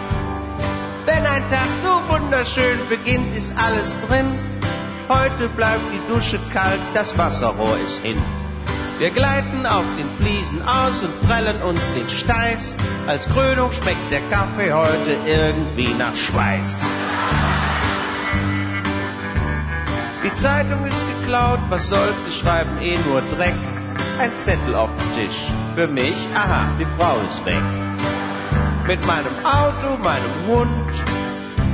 Wenn 1.07 1.27
ein 1.27 1.47
Tag 1.51 1.69
so 1.83 2.01
wunderschön 2.11 2.79
beginnt, 2.89 3.37
ist 3.37 3.53
alles 3.59 3.95
drin. 4.09 4.39
Heute 5.09 5.49
bleibt 5.51 5.83
die 5.93 6.13
Dusche 6.13 6.41
kalt, 6.51 6.81
das 6.95 7.17
Wasserrohr 7.19 7.77
ist 7.79 7.99
hin. 7.99 8.23
Wir 8.99 9.11
gleiten 9.11 9.67
auf 9.67 9.85
den 9.99 10.09
Fliesen 10.19 10.63
aus 10.63 11.03
und 11.03 11.21
prellen 11.29 11.61
uns 11.63 11.81
den 11.93 12.09
Steiß. 12.09 12.77
Als 13.07 13.29
Krönung 13.29 13.71
schmeckt 13.73 14.11
der 14.11 14.23
Kaffee 14.31 14.73
heute 14.73 15.19
irgendwie 15.27 15.93
nach 15.93 16.17
Schweiß. 16.17 16.81
Die 20.25 20.33
Zeitung 20.33 20.87
ist 20.87 21.05
geklaut, 21.21 21.61
was 21.69 21.87
soll's, 21.89 22.25
sie 22.25 22.33
schreiben 22.33 22.79
eh 22.81 22.97
nur 23.07 23.21
Dreck. 23.37 23.55
Ein 24.19 24.31
Zettel 24.39 24.75
auf 24.75 24.89
dem 24.97 25.23
Tisch, 25.23 25.37
für 25.75 25.87
mich, 25.87 26.17
aha, 26.35 26.69
die 26.79 26.87
Frau 26.97 27.21
ist 27.29 27.45
weg. 27.45 27.94
Mit 28.87 29.07
meinem 29.07 29.33
Auto, 29.47 29.97
meinem 30.03 30.47
Hund, 30.47 30.93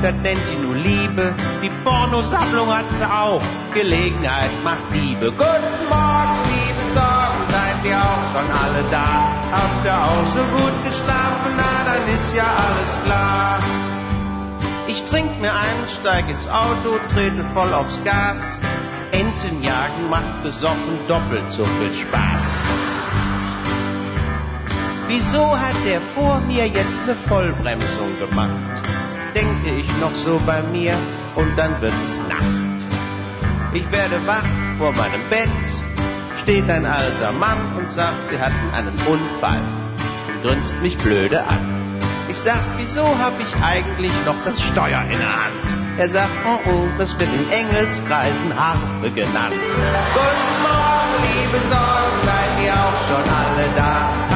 das 0.01 0.15
nennt 0.23 0.43
die 0.49 0.65
nur 0.65 0.77
Liebe. 0.77 1.35
Die 1.61 1.71
Pornosammlung 1.83 2.69
hat 2.69 2.85
sie 2.97 3.05
auch, 3.05 3.43
Gelegenheit 3.75 4.53
macht 4.63 4.93
Liebe. 4.93 5.33
Guten 5.33 5.83
Morgen, 5.89 6.39
liebe 6.47 6.95
Sorgen, 6.95 7.43
seid 7.49 7.85
ihr 7.85 7.99
auch 7.99 8.25
schon 8.33 8.49
alle 8.53 8.85
da? 8.93 9.27
Habt 9.51 9.85
ihr 9.85 9.93
auch 9.93 10.27
so 10.35 10.43
gut 10.57 10.85
geschlafen? 10.85 11.51
Na, 11.57 11.93
dann 11.93 12.15
ist 12.15 12.33
ja 12.33 12.45
alles 12.45 12.97
klar. 13.05 13.59
Ich 14.87 15.03
trink 15.03 15.41
mir 15.41 15.53
ein, 15.53 15.89
steig 16.01 16.29
ins 16.29 16.47
Auto, 16.47 16.97
trete 17.13 17.45
voll 17.55 17.75
aufs 17.75 17.99
Gas. 18.05 18.57
Enten 19.11 19.65
jagen 19.65 20.09
macht 20.09 20.45
besoffen 20.45 20.99
doppelt 21.09 21.51
so 21.51 21.65
viel 21.65 21.93
Spaß. 21.93 22.63
Wieso 25.11 25.59
hat 25.59 25.75
der 25.85 26.01
vor 26.15 26.39
mir 26.47 26.69
jetzt 26.69 27.03
eine 27.03 27.17
Vollbremsung 27.27 28.17
gemacht? 28.21 28.81
Denke 29.35 29.71
ich 29.81 29.97
noch 29.97 30.15
so 30.15 30.41
bei 30.47 30.63
mir 30.63 30.95
und 31.35 31.59
dann 31.59 31.81
wird 31.81 31.95
es 32.07 32.17
Nacht. 32.29 32.87
Ich 33.73 33.91
werde 33.91 34.25
wach 34.25 34.47
vor 34.79 34.93
meinem 34.93 35.29
Bett, 35.29 35.51
steht 36.41 36.71
ein 36.71 36.87
alter 36.87 37.33
Mann 37.33 37.59
und 37.77 37.91
sagt, 37.91 38.29
sie 38.29 38.39
hatten 38.39 38.71
einen 38.73 38.95
Unfall 39.05 39.59
und 40.29 40.43
grinst 40.45 40.81
mich 40.81 40.97
blöde 40.99 41.43
an. 41.45 41.99
Ich 42.29 42.39
sag, 42.39 42.63
wieso 42.77 43.03
hab 43.03 43.35
ich 43.41 43.53
eigentlich 43.61 44.13
noch 44.25 44.37
das 44.45 44.63
Steuer 44.63 45.03
in 45.11 45.19
der 45.19 45.45
Hand? 45.45 45.99
Er 45.99 46.09
sagt, 46.09 46.31
oh 46.47 46.71
oh, 46.71 46.87
das 46.99 47.19
wird 47.19 47.31
in 47.35 47.51
Engelskreisen 47.51 48.57
Harfe 48.57 49.11
genannt. 49.11 49.59
Guten 49.59 50.63
Morgen, 50.63 51.17
liebe 51.35 51.61
Sorgen, 51.63 52.19
seid 52.25 52.65
ihr 52.65 52.75
auch 52.75 53.09
schon 53.09 53.29
alle 53.29 53.69
da? 53.75 54.30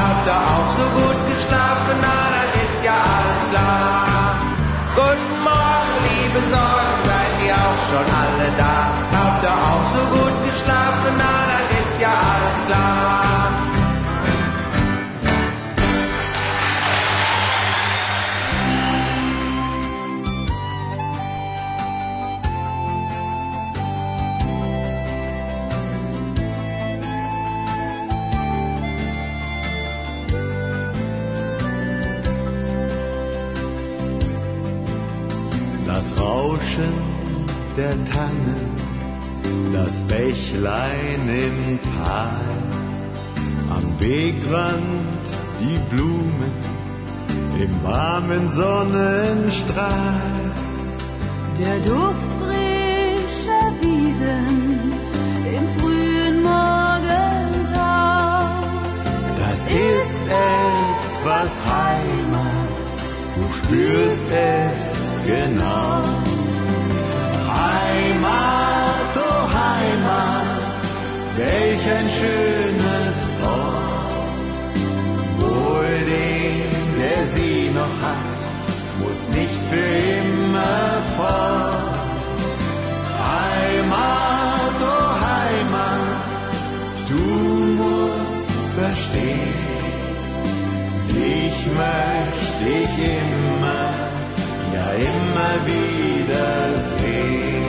Rauschen 36.45 36.93
der 37.75 37.95
Tannen, 38.05 38.69
das 39.73 39.91
Bächlein 40.07 41.27
im 41.27 41.79
Tal, 41.97 42.45
am 43.75 43.99
Wegrand 43.99 45.25
die 45.59 45.79
Blumen 45.89 46.53
im 47.59 47.83
warmen 47.83 48.47
Sonnenstrahl. 48.49 50.51
Der 51.59 51.79
Duft 51.79 52.29
frischer 52.39 53.73
Wiesen 53.81 54.93
im 55.51 55.67
frühen 55.79 56.43
Morgentau. 56.43 58.51
Das 59.39 59.59
ist 59.67 60.15
etwas 60.29 61.51
Heimat, 61.65 62.75
du 63.35 63.43
spürst 63.51 64.29
es 64.29 64.95
genau. 65.25 66.34
Heimat, 67.55 69.13
oh 69.27 69.43
Heimat, 69.63 70.61
welch 71.37 71.85
ein 71.97 72.09
schönes 72.17 73.17
Wort. 73.41 74.29
Wohl 75.39 75.97
dem, 76.15 76.71
der 76.99 77.21
sie 77.35 77.71
noch 77.79 77.95
hat, 78.07 78.39
muss 78.99 79.21
nicht 79.37 79.59
für 79.69 79.91
immer 80.19 81.01
fort. 81.17 81.95
Heimat, 83.31 84.77
oh 84.81 85.11
Heimat, 85.29 86.23
du 87.09 87.25
musst 87.81 88.49
verstehen, 88.75 89.53
dich 91.07 91.57
möchte 91.83 92.65
ich 92.83 92.95
immer 92.99 93.44
ja 94.75 94.91
immer 94.91 95.53
wieder 95.65 96.77
sehen. 96.97 97.65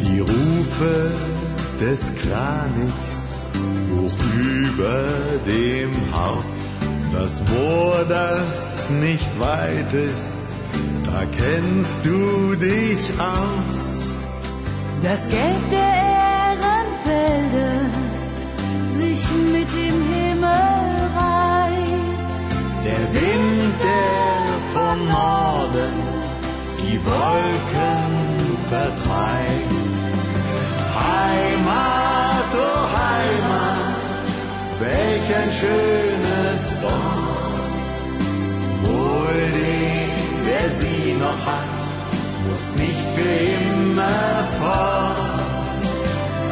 Die 0.00 0.18
Rufe 0.20 1.10
des 1.80 2.00
Kranichs 2.20 3.12
hoch 3.90 4.18
über 4.34 5.04
dem 5.46 5.92
Haupt 6.12 6.61
das 7.12 7.42
Moor, 7.48 8.04
das 8.08 8.90
nicht 8.90 9.38
weit 9.38 9.92
ist, 9.92 10.40
da 11.04 11.24
kennst 11.36 12.04
du 12.04 12.56
dich 12.56 13.12
aus. 13.20 13.78
Das 15.02 15.20
Gelb 15.28 15.70
der 15.70 15.94
Ehrenfelder 16.48 17.90
sich 18.98 19.30
mit 19.30 19.68
dem 19.74 19.98
Himmel 20.12 21.10
reiht. 21.18 22.38
Der 22.84 23.04
Wind, 23.12 23.74
der 23.82 24.32
von 24.72 25.08
Norden 25.08 25.94
die 26.78 26.98
Wolken 27.04 28.12
vertreibt. 28.68 29.72
Heimat, 30.94 32.50
oh 32.54 32.84
Heimat, 32.96 33.96
welch 34.80 35.34
ein 35.34 35.50
schönes 35.60 36.31
Wohl 38.82 39.40
dem, 39.52 40.44
der 40.46 40.66
sie 40.78 41.14
noch 41.14 41.46
hat, 41.46 41.74
muss 42.46 42.66
nicht 42.76 43.06
für 43.14 43.22
immer 43.22 44.48
fort. 44.58 45.42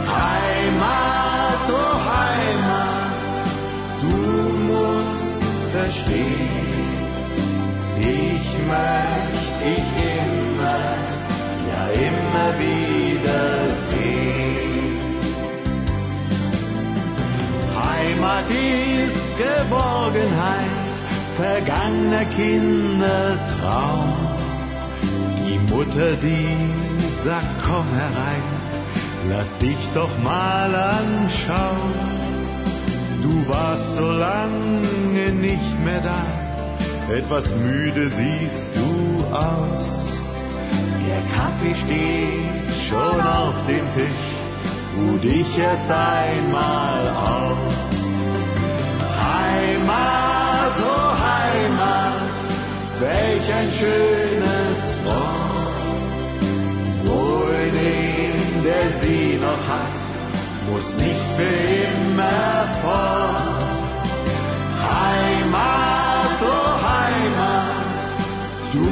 Heimat, 0.07 1.65
oh 1.71 1.97
Heimat, 2.15 3.47
du 4.03 4.17
musst 4.71 5.35
verstehen, 5.73 6.51
ich 7.99 8.45
möchte 8.67 9.51
dich 9.65 9.89
immer, 10.17 10.85
ja 11.71 11.83
immer 12.09 12.49
wieder 12.59 13.43
sehen. 13.91 14.50
Heimat 18.01 18.49
ist 18.49 19.21
Geborgenheit, 19.37 20.93
vergangener 21.37 22.25
Kindertraum. 22.37 24.15
Die 25.39 25.59
Mutter, 25.71 26.17
die 26.17 26.57
sagt, 27.23 27.63
komm 27.63 27.89
herein, 27.93 28.47
lass 29.29 29.51
dich 29.59 29.83
doch 29.93 30.15
mal 30.25 30.75
anschauen. 30.75 31.95
Du 33.23 33.49
warst 33.49 33.97
so 33.97 34.11
lange 34.13 35.33
nicht 35.33 35.85
mehr 35.85 36.01
da, 36.01 36.25
etwas 37.15 37.45
müde 37.51 38.09
siehst 38.09 38.67
du 38.77 39.25
aus. 39.35 39.89
Der 41.07 41.23
Kaffee 41.37 41.75
steht 41.75 42.71
schon 42.89 43.21
auf 43.21 43.55
dem 43.69 43.87
Tisch, 43.93 44.27
ruh 44.97 45.19
dich 45.19 45.59
erst 45.59 45.91
einmal 45.91 47.09
aus. 47.09 47.70
Heimat, 49.61 50.77
oh 50.81 51.13
Heimat, 51.29 52.23
welch 52.99 53.49
ein 53.61 53.69
schönes 53.79 54.81
Wort. 55.05 55.79
Wohl 57.05 57.71
den, 57.71 58.65
der 58.65 58.89
sie 59.01 59.39
noch 59.47 59.63
hat, 59.75 59.99
muss 60.71 60.89
nicht 61.05 61.27
für 61.37 61.57
immer 61.89 62.69
fort. 62.83 63.63
Heimat, 64.93 66.39
oh 66.57 66.73
Heimat, 66.93 67.85
du 68.73 68.89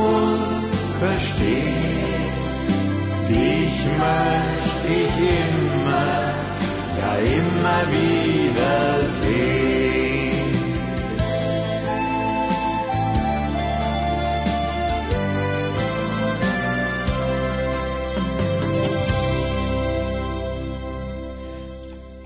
musst 0.00 0.74
verstehen, 0.98 2.04
dich 3.28 3.76
möchte 4.04 4.88
ich 5.04 5.16
immer, 5.46 6.12
ja 6.98 7.12
immer 7.38 7.82
wieder 7.92 9.06
sehen. 9.22 9.77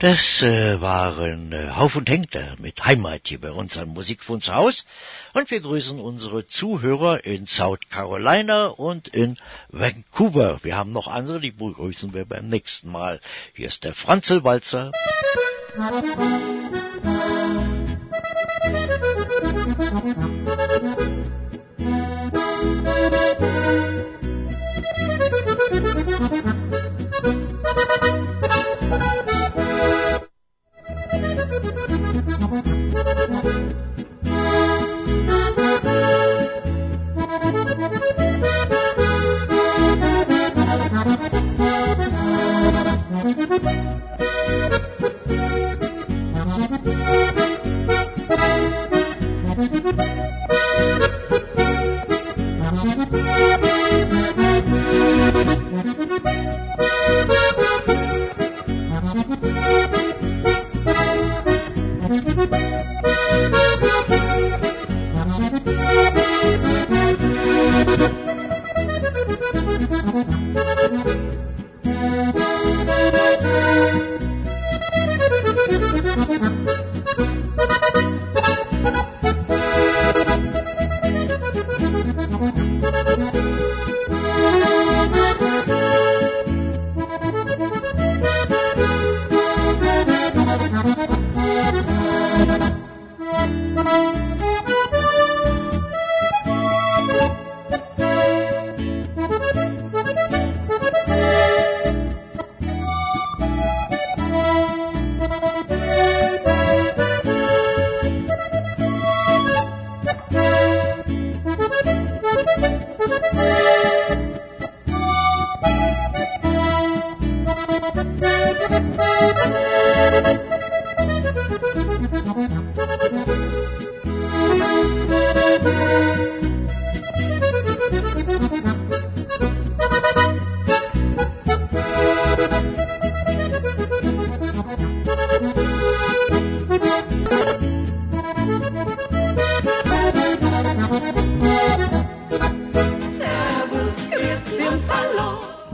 Das 0.03 0.43
äh, 0.43 0.81
waren 0.81 1.53
äh, 1.53 1.69
Hauf 1.77 1.95
und 1.95 2.11
Henkler 2.11 2.57
mit 2.59 2.85
Heimat 2.85 3.29
hier 3.29 3.41
bei 3.41 3.53
uns 3.53 3.79
am 3.79 3.95
Haus. 3.97 4.85
Und 5.33 5.49
wir 5.53 5.61
grüßen 5.61 6.01
unsere 6.01 6.45
Zuhörer 6.49 7.25
in 7.25 7.47
South 7.47 7.79
Carolina 7.89 8.67
und 8.67 9.07
in 9.07 9.37
Vancouver. 9.69 10.59
Wir 10.65 10.77
haben 10.77 10.91
noch 10.91 11.07
andere, 11.07 11.39
die 11.39 11.53
begrüßen 11.53 12.13
wir 12.15 12.25
beim 12.25 12.49
nächsten 12.49 12.91
Mal. 12.91 13.21
Hier 13.55 13.69
ist 13.69 13.85
der 13.85 13.95
Franzel 13.95 14.43
Walzer. 14.43 14.91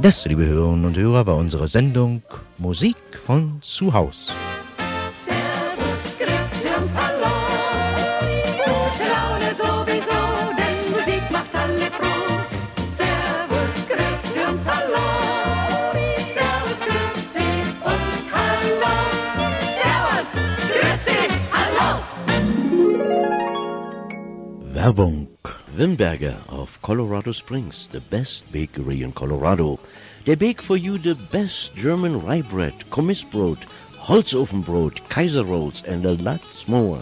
Das, 0.08 0.24
liebe 0.24 0.46
Hörerinnen 0.46 0.86
und 0.86 0.96
Hörer, 0.96 1.26
war 1.26 1.36
unsere 1.36 1.68
Sendung 1.68 2.22
Musik 2.56 2.96
von 3.26 3.58
zu 3.60 3.92
Haus. 3.92 4.32
Servus, 5.26 6.16
Grüezi 6.16 6.68
und 6.68 6.90
Hallo. 6.96 7.36
Gute 8.64 9.04
Laune 9.12 9.52
sowieso, 9.52 10.20
denn 10.56 10.92
Musik 10.96 11.20
macht 11.30 11.54
alle 11.54 11.90
froh. 11.90 12.40
Servus, 12.88 13.86
Grüezi 13.86 14.40
und 14.48 14.64
Hallo. 14.64 15.08
Servus, 16.32 16.80
Grüezi 16.88 17.48
und 17.84 18.32
Hallo. 18.32 18.96
Servus, 19.76 20.30
Grüezi, 20.72 21.20
Hallo. 21.52 22.00
Werbung. 24.72 25.28
Wimberger 25.76 26.34
of 26.48 26.82
Colorado 26.82 27.30
Springs, 27.30 27.86
the 27.92 28.00
best 28.00 28.50
bakery 28.50 29.02
in 29.04 29.12
Colorado. 29.12 29.78
They 30.28 30.34
bake 30.34 30.60
for 30.60 30.76
you 30.76 30.98
the 30.98 31.14
best 31.14 31.74
German 31.74 32.20
rye 32.20 32.42
bread, 32.42 32.74
Kommissbrot, 32.90 33.60
Holzofenbrot, 33.96 35.08
Kaiser 35.08 35.42
rolls, 35.42 35.82
and 35.84 36.04
a 36.04 36.22
lot 36.22 36.42
more. 36.68 37.00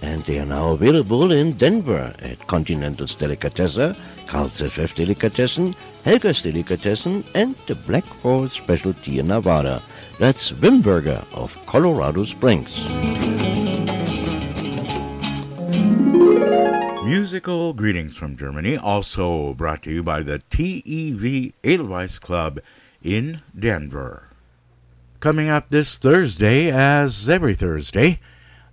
And 0.00 0.22
they 0.24 0.38
are 0.38 0.46
now 0.46 0.72
available 0.72 1.30
in 1.30 1.58
Denver 1.58 2.14
at 2.20 2.46
Continental's 2.46 3.14
Delicatessen, 3.14 3.94
Carl's 4.26 4.62
FF 4.62 4.94
Delicatessen, 4.94 5.74
Helga's 6.06 6.40
Delicatessen, 6.40 7.22
and 7.34 7.54
the 7.66 7.74
Black 7.74 8.04
Forest 8.04 8.56
Specialty 8.56 9.18
in 9.18 9.26
Nevada. 9.26 9.82
That's 10.18 10.52
Wimberger 10.52 11.22
of 11.34 11.54
Colorado 11.66 12.24
Springs. 12.24 12.82
Musical 17.04 17.74
greetings 17.74 18.16
from 18.16 18.34
Germany, 18.34 18.78
also 18.78 19.52
brought 19.52 19.82
to 19.82 19.90
you 19.90 20.02
by 20.02 20.22
the 20.22 20.38
TEV 20.50 21.52
Edelweiss 21.62 22.18
Club 22.18 22.60
in 23.02 23.42
Denver. 23.56 24.30
Coming 25.20 25.50
up 25.50 25.68
this 25.68 25.98
Thursday, 25.98 26.70
as 26.70 27.28
every 27.28 27.54
Thursday, 27.54 28.20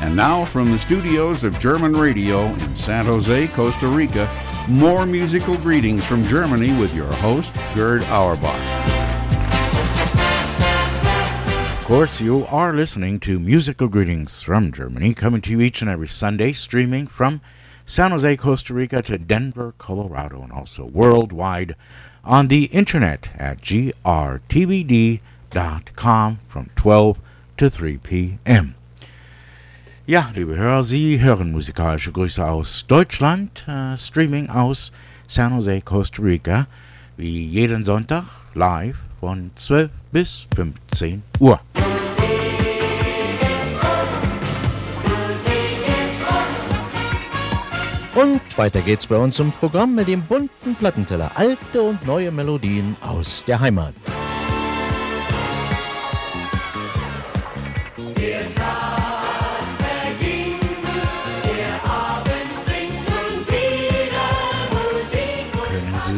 And 0.01 0.15
now 0.15 0.45
from 0.45 0.71
the 0.71 0.79
studios 0.79 1.43
of 1.43 1.59
German 1.59 1.93
Radio 1.93 2.47
in 2.47 2.75
San 2.75 3.05
Jose, 3.05 3.47
Costa 3.49 3.85
Rica, 3.87 4.27
more 4.71 5.05
musical 5.05 5.57
greetings 5.57 6.05
from 6.05 6.23
Germany 6.23 6.69
with 6.79 6.95
your 6.95 7.11
host, 7.15 7.53
Gerd 7.75 8.03
Auerbach. 8.03 8.55
Of 11.77 11.85
course, 11.85 12.21
you 12.21 12.45
are 12.45 12.73
listening 12.73 13.19
to 13.21 13.37
Musical 13.37 13.89
Greetings 13.89 14.41
from 14.41 14.71
Germany, 14.71 15.13
coming 15.13 15.41
to 15.41 15.51
you 15.51 15.59
each 15.59 15.81
and 15.81 15.91
every 15.91 16.07
Sunday, 16.07 16.53
streaming 16.53 17.05
from 17.05 17.41
San 17.85 18.11
Jose, 18.11 18.37
Costa 18.37 18.73
Rica 18.73 19.01
to 19.01 19.17
Denver, 19.17 19.73
Colorado, 19.77 20.41
and 20.41 20.53
also 20.53 20.85
worldwide 20.85 21.75
on 22.23 22.47
the 22.47 22.65
internet 22.65 23.29
at 23.37 23.59
grtvd.com 23.61 25.19
from 26.47 26.69
12 26.77 27.19
to 27.57 27.69
3 27.69 27.97
p.m. 27.97 28.75
Ja, 30.11 30.29
liebe 30.35 30.57
Hörer, 30.57 30.83
Sie 30.83 31.21
hören 31.21 31.53
musikalische 31.53 32.11
Grüße 32.11 32.45
aus 32.45 32.83
Deutschland, 32.85 33.65
äh, 33.65 33.95
Streaming 33.95 34.49
aus 34.49 34.91
San 35.25 35.53
Jose, 35.53 35.79
Costa 35.79 36.21
Rica, 36.21 36.67
wie 37.15 37.45
jeden 37.45 37.85
Sonntag 37.85 38.25
live 38.53 38.97
von 39.21 39.51
12 39.55 39.89
bis 40.11 40.47
15 40.53 41.23
Uhr. 41.39 41.61
Und 48.13 48.57
weiter 48.57 48.81
geht's 48.81 49.07
bei 49.07 49.15
uns 49.15 49.39
im 49.39 49.53
Programm 49.53 49.95
mit 49.95 50.09
dem 50.09 50.23
bunten 50.23 50.75
Plattenteller. 50.75 51.31
Alte 51.35 51.81
und 51.81 52.05
neue 52.05 52.31
Melodien 52.31 52.97
aus 52.99 53.45
der 53.47 53.61
Heimat. 53.61 53.93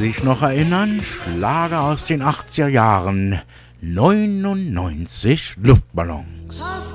Sich 0.03 0.21
noch 0.21 0.41
erinnern? 0.41 1.01
Schlager 1.01 1.83
aus 1.83 2.03
den 2.03 2.21
80er 2.21 2.67
Jahren. 2.67 3.39
99 3.79 5.55
Luftballons. 5.61 6.92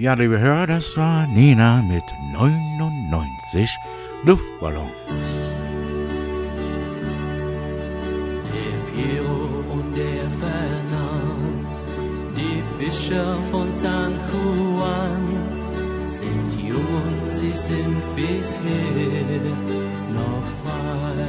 Ja, 0.00 0.14
liebe 0.14 0.38
Hörer, 0.38 0.66
das 0.66 0.96
war 0.96 1.26
Nina 1.26 1.82
mit 1.82 2.04
99 2.32 3.78
Luftballons. 4.24 4.90
Der 8.54 8.76
Piero 8.88 9.62
und 9.70 9.94
der 9.94 10.24
Fernand, 10.40 11.66
die 12.34 12.62
Fischer 12.78 13.36
von 13.50 13.70
San 13.74 14.14
Juan, 14.32 15.22
sind 16.12 16.66
jung 16.66 17.20
und 17.22 17.30
sie 17.30 17.52
sind 17.52 18.00
bisher 18.16 19.42
noch 20.14 20.46
frei. 20.62 21.28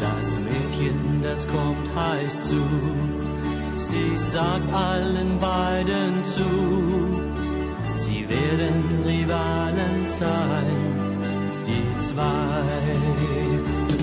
Das 0.00 0.36
Mädchen, 0.40 1.22
das 1.22 1.46
kommt, 1.46 1.86
heißt 1.94 2.44
zu 2.46 2.93
ich 3.94 4.18
sag 4.18 4.60
allen 4.72 5.38
beiden 5.40 6.12
zu, 6.34 6.50
sie 8.04 8.28
werden 8.28 9.04
Rivalen 9.06 10.06
sein, 10.06 10.76
die 11.66 12.00
zwei. 12.00 13.93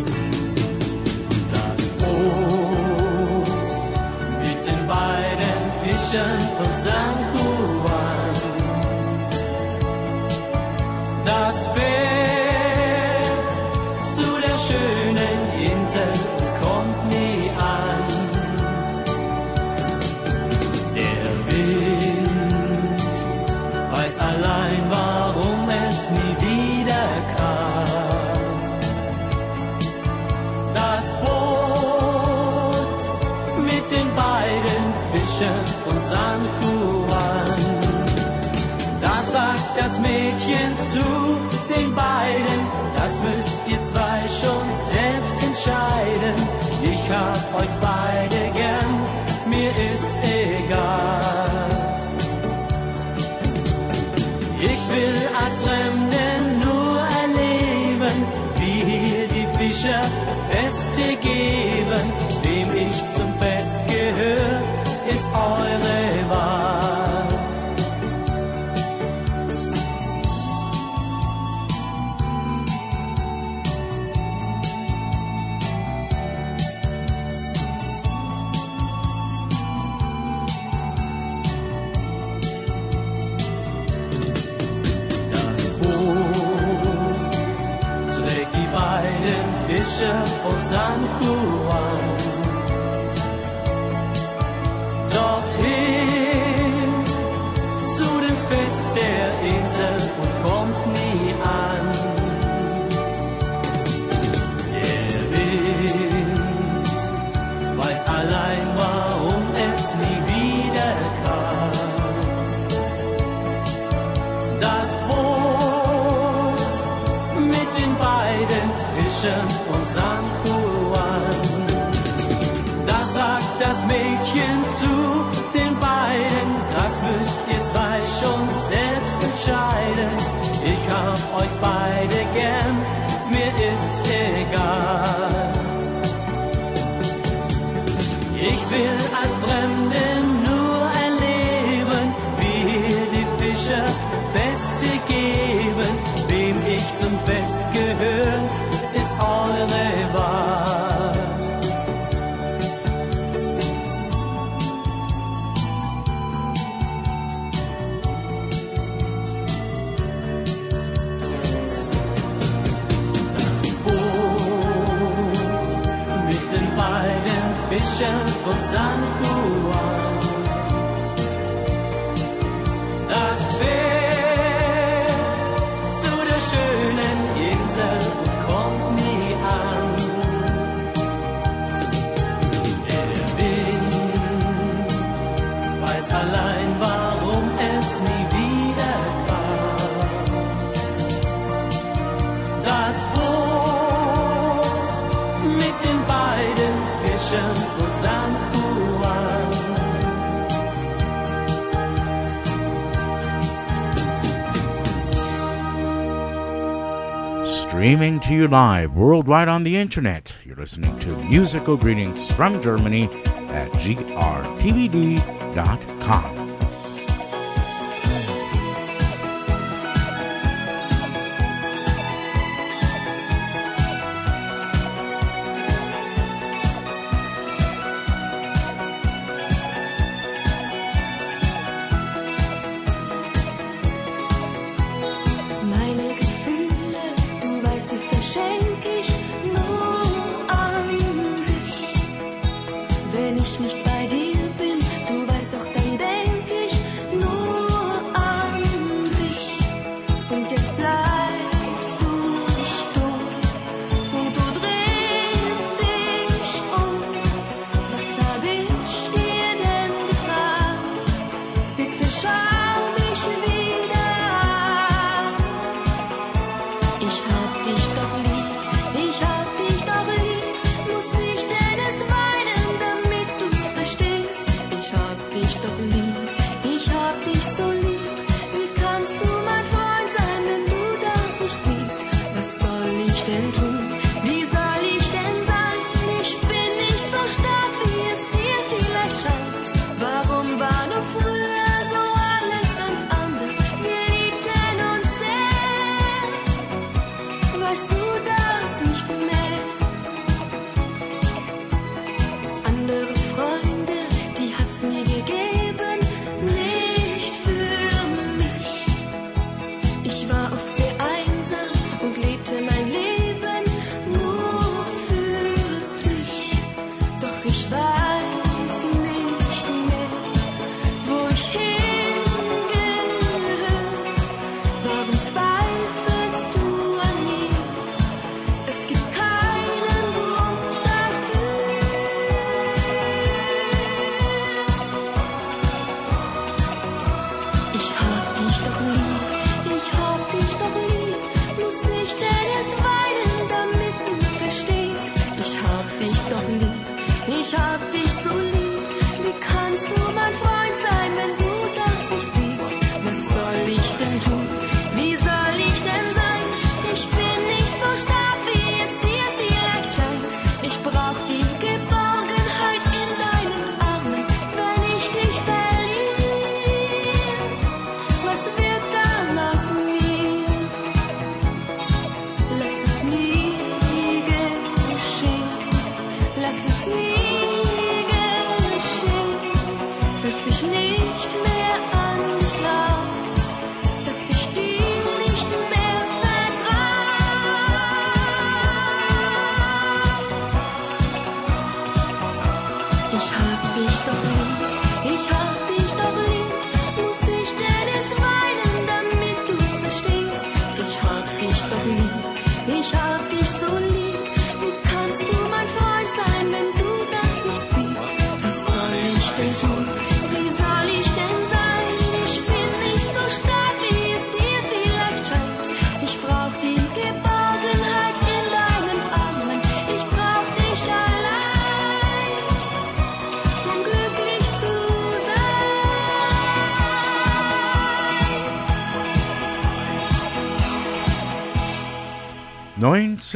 Streaming 207.91 208.21
to 208.21 208.33
you 208.33 208.47
live 208.47 208.95
worldwide 208.95 209.49
on 209.49 209.63
the 209.63 209.75
internet, 209.75 210.33
you're 210.45 210.55
listening 210.55 210.97
to 210.99 211.09
Musical 211.25 211.75
Greetings 211.75 212.31
from 212.31 212.63
Germany 212.63 213.09
at 213.49 213.69
grtvd.com. 213.73 215.90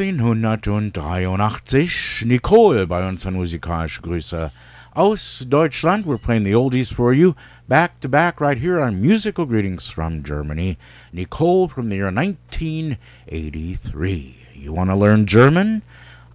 1983. 0.04 2.26
Nicole 2.26 2.86
bei 2.86 3.08
uns 3.08 3.26
an 3.26 3.36
musikalische 3.36 4.02
Grüße 4.02 4.52
aus 4.94 5.46
Deutschland. 5.48 6.06
We're 6.06 6.18
playing 6.18 6.44
the 6.44 6.56
oldies 6.56 6.92
for 6.92 7.14
you 7.14 7.36
back 7.68 8.00
to 8.02 8.10
back 8.10 8.42
right 8.42 8.58
here 8.58 8.82
on 8.82 9.02
Musical 9.02 9.46
Greetings 9.46 9.90
from 9.90 10.24
Germany. 10.24 10.78
Nicole 11.14 11.68
from 11.68 11.90
the 11.90 11.96
year 11.96 12.12
1983. 12.12 14.36
You 14.54 14.74
want 14.74 14.90
to 14.90 14.96
learn 14.96 15.26
German? 15.26 15.82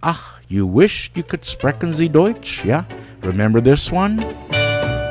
Ach, 0.01 0.39
you 0.47 0.65
wished 0.65 1.15
you 1.15 1.21
could 1.23 1.45
sprechen 1.45 1.93
Sie 1.93 2.09
Deutsch? 2.09 2.65
Yeah? 2.65 2.85
Remember 3.21 3.61
this 3.61 3.91
one? 3.91 4.19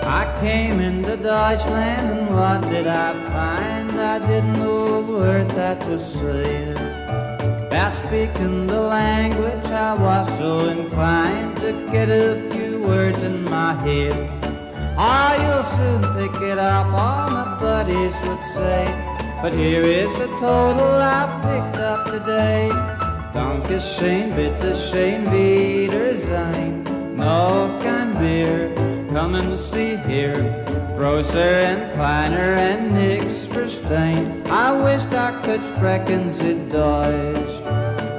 I 0.03 0.25
came 0.41 0.81
into 0.81 1.17
Deutschland 1.17 2.19
and 2.19 2.29
what 2.35 2.63
did 2.69 2.89
I 2.89 3.13
find? 3.27 3.93
I 4.01 4.19
didn't 4.27 4.55
know 4.55 5.03
word 5.03 5.49
that 5.51 5.87
was 5.87 6.05
said. 6.05 7.00
About 7.71 7.95
speaking 7.95 8.67
the 8.67 8.81
language, 8.81 9.65
I 9.67 9.95
was 9.95 10.27
so 10.39 10.71
inclined 10.71 11.55
to 11.59 11.71
get 11.93 12.09
a 12.09 12.43
few 12.51 12.83
words 12.83 13.23
in 13.23 13.45
my 13.45 13.75
head. 13.85 14.13
Ah, 14.99 15.39
you'll 15.39 15.71
soon 15.79 16.03
pick 16.19 16.43
it 16.43 16.59
up, 16.59 16.87
all 16.87 17.31
my 17.31 17.57
buddies 17.61 18.13
would 18.27 18.43
say. 18.43 18.83
But 19.41 19.55
here 19.55 19.83
is 19.83 20.11
the 20.19 20.27
total 20.43 20.99
I've 20.99 21.31
picked 21.47 21.77
up 21.77 22.07
today. 22.07 22.71
Dankeschön, 23.33 24.35
bitteschön, 24.35 25.31
Wiedersehen. 25.31 26.83
No 27.15 27.71
kein 27.81 28.19
Bier, 28.19 28.75
come 29.13 29.37
and 29.37 29.57
see 29.57 29.95
here. 30.09 30.43
Grosser 31.01 31.39
and 31.39 31.95
kleiner 31.95 32.53
and 32.69 32.93
nix 32.93 33.47
verstehen. 33.47 34.47
I 34.51 34.71
wished 34.85 35.11
I 35.15 35.33
could 35.41 35.63
sprechen 35.63 36.31
Sie 36.31 36.59
Deutsch. 36.69 37.55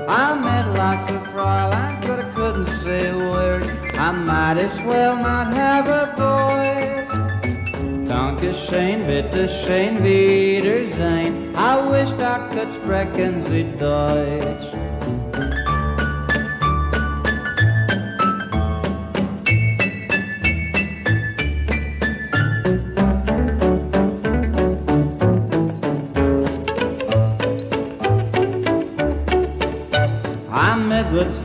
I 0.10 0.34
met 0.34 0.66
lots 0.76 1.08
of 1.12 1.22
Fräuleins, 1.28 2.02
but 2.08 2.18
I 2.26 2.32
couldn't 2.34 2.66
say 2.66 3.08
a 3.10 3.18
word. 3.34 3.66
I 3.94 4.12
might 4.12 4.58
as 4.58 4.76
well 4.82 5.16
not 5.16 5.54
have 5.54 5.86
a 5.86 6.06
voice. 6.18 7.12
Dankeschön, 8.08 9.06
bitteschön, 9.06 10.02
Wiedersehen. 10.02 11.56
I 11.56 11.88
wished 11.88 12.20
I 12.20 12.50
could 12.50 12.74
sprechen 12.74 13.44
Sie 13.44 13.66
Deutsch. 13.78 14.91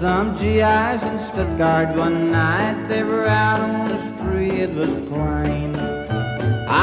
Some 0.06 0.36
GIs 0.36 1.02
in 1.02 1.18
Stuttgart 1.18 1.98
one 1.98 2.30
night. 2.30 2.86
They 2.86 3.02
were 3.02 3.26
out 3.26 3.60
on 3.60 3.88
the 3.88 4.00
spree, 4.00 4.60
it 4.66 4.72
was 4.72 4.94
plain. 5.10 5.74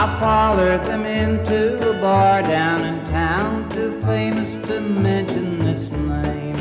I 0.01 0.03
followed 0.19 0.83
them 0.83 1.05
into 1.05 1.59
a 1.91 1.93
bar 2.01 2.41
down 2.41 2.83
in 2.83 2.97
town, 3.05 3.69
too 3.69 3.91
famous 4.01 4.51
to 4.67 4.81
mention 4.81 5.61
its 5.61 5.89
name. 5.89 6.59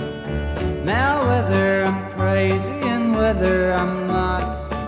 Now, 0.84 1.12
whether 1.30 1.82
I'm 1.89 2.01
crazy 2.12 2.78
and 2.94 3.16
whether 3.16 3.72
I'm 3.72 4.06
not, 4.06 4.43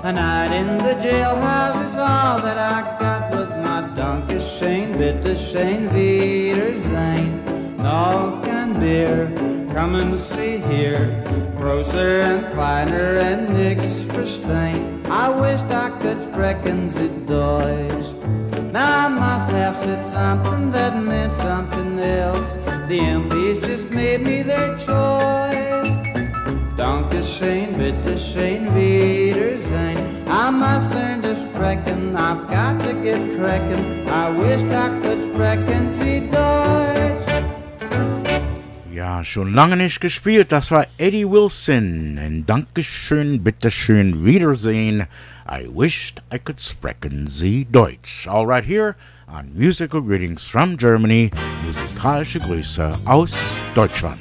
a 0.04 0.12
night 0.12 0.52
in 0.60 0.78
the 0.78 0.94
jailhouse 1.06 1.80
is 1.88 1.96
all 1.96 2.36
that 2.46 2.58
I 2.76 2.78
got 3.00 3.22
with 3.36 3.50
my 3.66 3.80
Dankeschön, 3.98 4.96
bitteschön, 4.96 5.92
Wiedersehen. 5.92 7.30
No 7.78 8.38
can 8.44 8.78
beer, 8.78 9.18
come 9.74 9.96
and 9.96 10.16
see 10.16 10.58
here. 10.58 11.23
Grosser 11.64 12.20
and 12.20 12.52
kleiner 12.52 13.14
and 13.20 13.48
nix 13.48 13.80
verstehen. 14.12 15.00
I 15.06 15.30
wished 15.30 15.64
I 15.72 15.88
could 15.98 16.20
sprechen 16.20 16.90
Sie 16.90 17.08
Deutsch. 17.24 18.04
Now 18.70 19.06
I 19.06 19.08
must 19.08 19.50
have 19.50 19.74
said 19.78 20.04
something 20.12 20.70
that 20.72 20.94
meant 21.02 21.32
something 21.38 21.98
else. 21.98 22.46
The 22.86 22.98
MPs 22.98 23.64
just 23.64 23.88
made 23.88 24.20
me 24.20 24.42
their 24.42 24.76
choice. 24.76 25.94
Dankeschön, 26.76 27.78
bitteschön, 27.78 28.74
Wiedersehen. 28.74 30.28
I 30.28 30.50
must 30.50 30.90
learn 30.90 31.22
to 31.22 31.34
sprechen, 31.34 32.14
I've 32.14 32.46
got 32.46 32.78
to 32.80 32.92
get 32.92 33.38
cracking. 33.38 34.06
I 34.10 34.28
wished 34.28 34.70
I 34.70 34.88
could 35.00 35.18
sprechen 35.32 35.90
Sie 35.90 36.28
Deutsch. 36.28 37.33
Ja, 38.94 39.24
schon 39.24 39.52
lange 39.52 39.76
nicht 39.76 40.00
gespielt. 40.00 40.52
Das 40.52 40.70
war 40.70 40.86
Eddie 40.98 41.28
Wilson. 41.28 42.16
Ein 42.16 42.46
Dankeschön, 42.46 43.42
bitteschön, 43.42 44.24
Wiedersehen. 44.24 45.08
I 45.50 45.66
wished 45.66 46.22
I 46.32 46.38
could 46.38 46.60
sprechen 46.60 47.26
Sie 47.26 47.64
Deutsch. 47.64 48.28
All 48.28 48.46
right 48.46 48.64
here 48.64 48.94
on 49.26 49.50
Musical 49.52 50.00
Greetings 50.00 50.44
from 50.44 50.76
Germany. 50.76 51.32
Musikalische 51.66 52.38
Grüße 52.38 52.92
aus 53.04 53.32
Deutschland. 53.74 54.20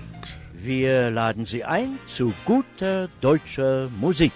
Wir 0.63 1.11
laden 1.11 1.45
Sie 1.45 1.63
ein 1.63 1.99
zu 2.07 2.33
guter 2.43 3.09
deutscher 3.21 3.89
Musik. 3.99 4.31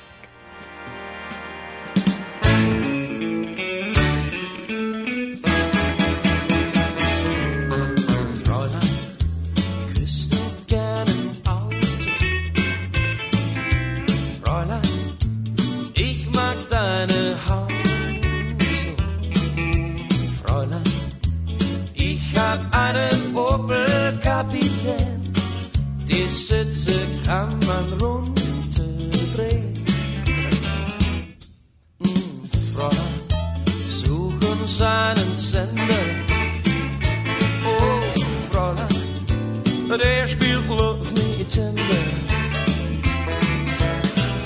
Der 39.98 40.28
spielt 40.28 40.68
Love 40.68 41.04
Me 41.16 41.44
Tender. 41.50 41.82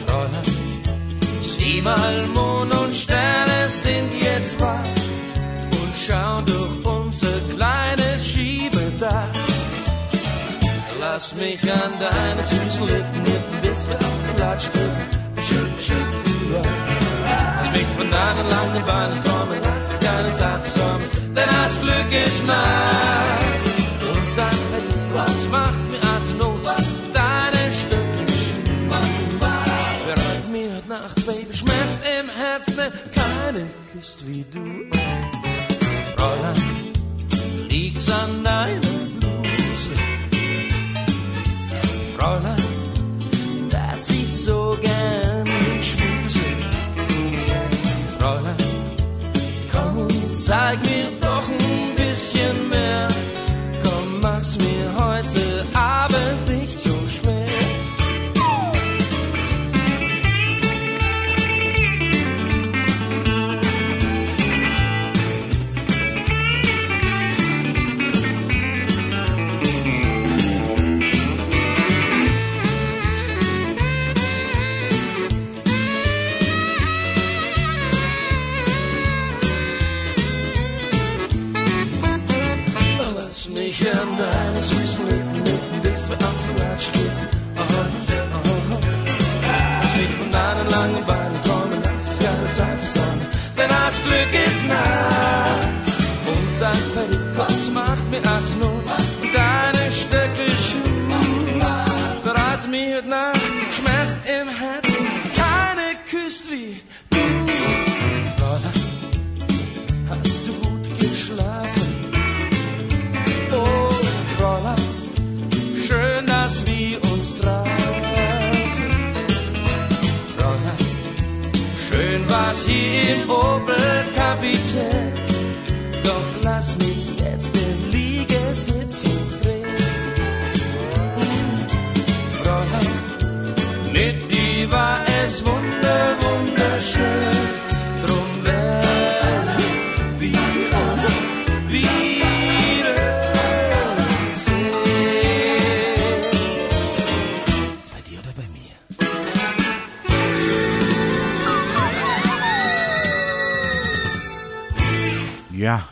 Fräulein, 0.06 0.46
sieh 1.42 1.82
mal, 1.82 2.28
Mond 2.34 2.74
und 2.74 2.96
Sterne 2.96 3.68
sind 3.68 4.12
jetzt 4.22 4.60
wach 4.62 4.92
und 5.82 5.94
schauen 5.98 6.46
durch 6.46 6.86
unser 6.86 7.40
kleines 7.56 8.26
Schiebedach. 8.26 9.36
Lass 11.02 11.36
mich 11.36 11.62
an 11.64 11.94
deine 12.00 12.44
süßen 12.48 12.88
Lippen 12.88 13.24
nippen, 13.24 13.62
bis 13.64 13.90
wir 13.90 13.98
auf 13.98 14.22
den 14.28 14.38
Latsch 14.38 14.68
drücken. 14.74 15.08
Schütt, 15.48 15.86
schütt, 15.86 16.12
überall. 16.42 16.64
Lass 17.58 17.72
mich 17.74 17.88
von 17.98 18.10
deinen 18.10 18.50
langen 18.50 18.86
Beinen 18.86 19.24
träumen, 19.24 19.60
lass 19.64 20.00
keine 20.00 20.34
Zeit 20.34 20.62
versäumen, 20.62 21.10
denn 21.36 21.50
das 21.50 21.80
Glück 21.82 22.26
ist 22.26 22.46
nah. 22.46 23.31
Nacht, 31.12 31.26
Baby, 31.26 31.54
schmerzt 31.54 32.00
im 32.20 32.30
Herzen, 32.30 32.94
keine 33.14 33.70
küsst 33.92 34.26
wie 34.26 34.46
du. 34.52 34.90
Fräulein, 36.16 36.94
liegt's 37.70 38.10
an 38.12 38.44
deiner 38.44 38.91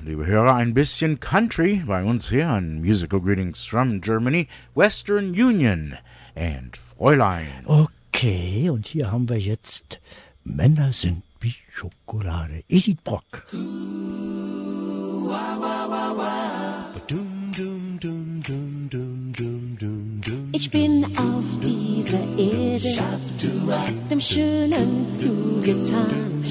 liebe 0.10 0.26
Hörer, 0.26 0.56
ein 0.56 0.74
bisschen 0.74 1.20
Country 1.20 1.84
bei 1.86 2.04
uns 2.04 2.30
hier 2.30 2.50
an 2.50 2.82
Musical 2.82 3.22
Greetings 3.22 3.64
from 3.64 4.02
Germany, 4.02 4.48
Western 4.74 5.30
Union 5.40 5.96
and 6.36 6.76
Fräulein. 6.76 7.64
Okay, 7.66 8.72
und 8.72 8.88
hier 8.88 9.12
haben 9.12 9.30
wir 9.30 9.38
jetzt 9.38 10.00
Männer 10.44 10.94
sind 10.94 11.22
wie 11.42 11.54
Schokolade. 11.72 12.64
Edith 12.68 12.98
Brock. 13.04 13.46
Ich 20.62 20.70
bin 20.72 21.06
auf 21.18 21.46
dieser 21.64 22.20
Erde 22.38 22.98
dem 24.12 24.20
Schönen 24.20 25.08
zugetan. 25.18 26.44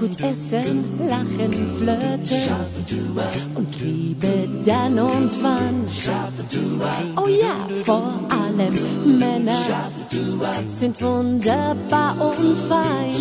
Gut 0.00 0.18
essen, 0.22 0.84
lachen, 1.06 1.52
flirten 1.76 3.56
und 3.56 3.80
Liebe 3.82 4.48
dann 4.64 4.98
und 4.98 5.30
wann. 5.42 5.84
Oh 7.18 7.28
ja, 7.28 7.68
vor 7.84 8.10
allem 8.30 9.18
Männer 9.18 9.58
sind 10.68 11.02
wunderbar 11.02 12.16
und 12.18 12.56
fein. 12.70 13.14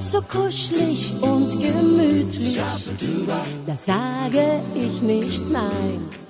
So 0.00 0.20
kuschelig 0.20 1.12
und 1.20 1.50
gemütlich, 1.60 2.60
da 3.66 3.78
sage 3.86 4.62
ich 4.74 5.00
nicht 5.00 5.48
nein. 5.48 6.27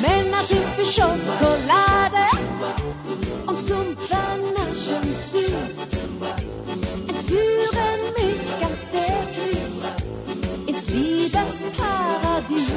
Männer 0.00 0.42
sind 0.42 0.66
wie 0.78 0.86
Schokolade 0.86 2.26
und 3.46 3.66
zum 3.66 3.96
Vernaschen 3.96 5.02
süß. 5.32 5.78
Entführen 7.08 8.00
mich 8.16 8.44
ganz 8.60 8.80
zärtlich 8.90 9.72
ins 10.66 10.88
Liebesparadies. 10.88 12.72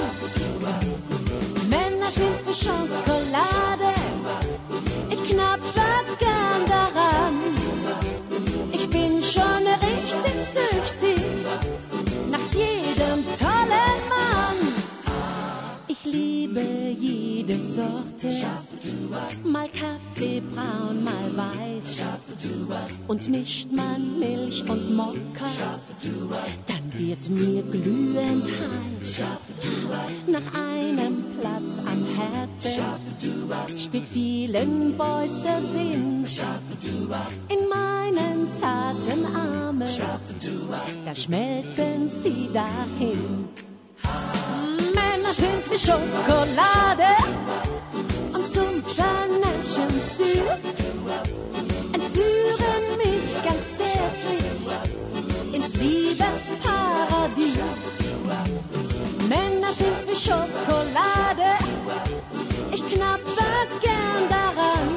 Sorte, 17.77 18.33
mal 19.43 19.69
Kaffee 19.69 20.41
braun, 20.41 21.03
mal 21.03 21.29
weiß. 21.35 22.01
Und 23.07 23.29
mischt 23.29 23.71
man 23.71 24.17
Milch 24.17 24.67
und 24.67 24.95
Mokka, 24.95 25.45
dann 26.65 26.99
wird 26.99 27.29
mir 27.29 27.61
glühend 27.61 28.45
heiß. 28.45 29.21
Nach 30.25 30.59
einem 30.59 31.23
Platz 31.39 31.73
am 31.85 32.03
Herzen 32.17 33.77
steht 33.77 34.07
vielen 34.07 34.97
Boys 34.97 35.39
der 35.43 35.61
Sinn. 35.61 36.25
In 37.49 37.69
meinen 37.69 38.47
zarten 38.59 39.23
Armen, 39.35 39.87
da 41.05 41.13
schmelzen 41.13 42.09
sie 42.23 42.49
dahin. 42.51 43.49
Sind 45.37 45.69
wie 45.69 45.77
Schokolade 45.77 47.13
und 48.33 48.51
zum 48.51 48.83
Vernaschen 48.83 50.01
süß. 50.17 50.63
Entführen 51.93 52.85
mich 52.97 53.35
ganz 53.43 53.65
zärtlich 53.77 54.65
ins 55.53 55.75
Liebesparadies. 55.75 57.59
Männer 59.29 59.71
sind 59.73 60.07
wie 60.09 60.15
Schokolade, 60.15 61.49
ich 62.71 62.83
knapper 62.87 63.67
gern 63.79 64.23
daran. 64.29 64.89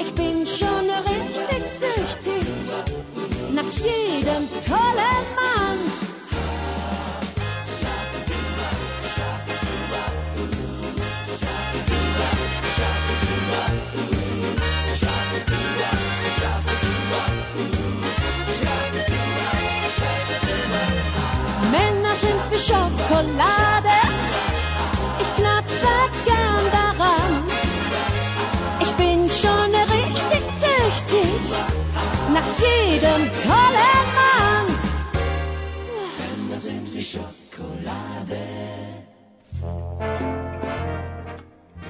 Ich 0.00 0.12
bin 0.12 0.44
schon 0.44 0.90
richtig 1.06 1.62
süchtig 1.78 2.46
nach 3.52 3.70
jedem 3.74 4.48
tollen 4.66 5.24
Mann. 5.36 6.07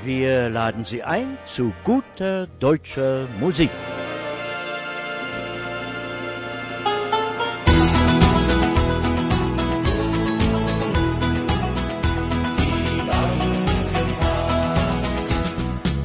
Wir 0.09 0.49
laden 0.49 0.87
Sie 0.87 1.03
ein 1.03 1.37
zu 1.45 1.71
guter 1.85 2.47
deutscher 2.61 3.29
Musik. 3.39 3.69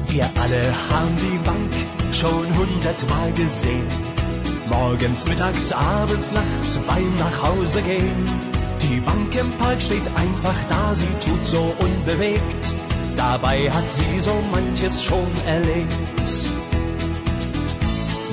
Wir 0.08 0.24
alle 0.38 0.62
haben 0.90 1.16
die 1.16 1.38
Bank 1.38 1.72
schon 2.12 2.58
hundertmal 2.58 3.32
gesehen. 3.32 3.88
Morgens, 4.68 5.26
mittags, 5.26 5.72
abends, 5.72 6.30
nachts 6.32 6.78
beim 6.86 7.16
Nachhause 7.16 7.80
gehen. 7.80 8.28
Die 8.82 9.00
Bank 9.00 9.34
im 9.34 9.50
Park 9.52 9.80
steht 9.80 10.06
einfach 10.14 10.56
da, 10.68 10.94
sie 10.94 11.08
tut 11.24 11.46
so 11.46 11.74
unbewegt. 11.78 12.74
Dabei 13.16 13.70
hat 13.70 13.92
sie 13.92 14.20
so 14.20 14.34
manches 14.50 15.02
schon 15.02 15.30
erlebt. 15.46 15.94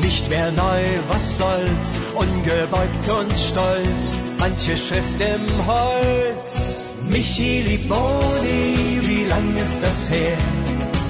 Nicht 0.01 0.29
mehr 0.29 0.51
neu, 0.51 0.83
was 1.09 1.37
soll's, 1.37 1.97
ungebeugt 2.15 3.09
und 3.09 3.31
stolz, 3.39 4.15
manche 4.39 4.75
Schrift 4.75 5.19
im 5.19 5.45
Holz. 5.67 6.89
Michi 7.09 7.61
liebt 7.61 7.87
Moni, 7.89 8.99
wie 9.01 9.25
lang 9.25 9.55
ist 9.57 9.81
das 9.81 10.09
her? 10.09 10.37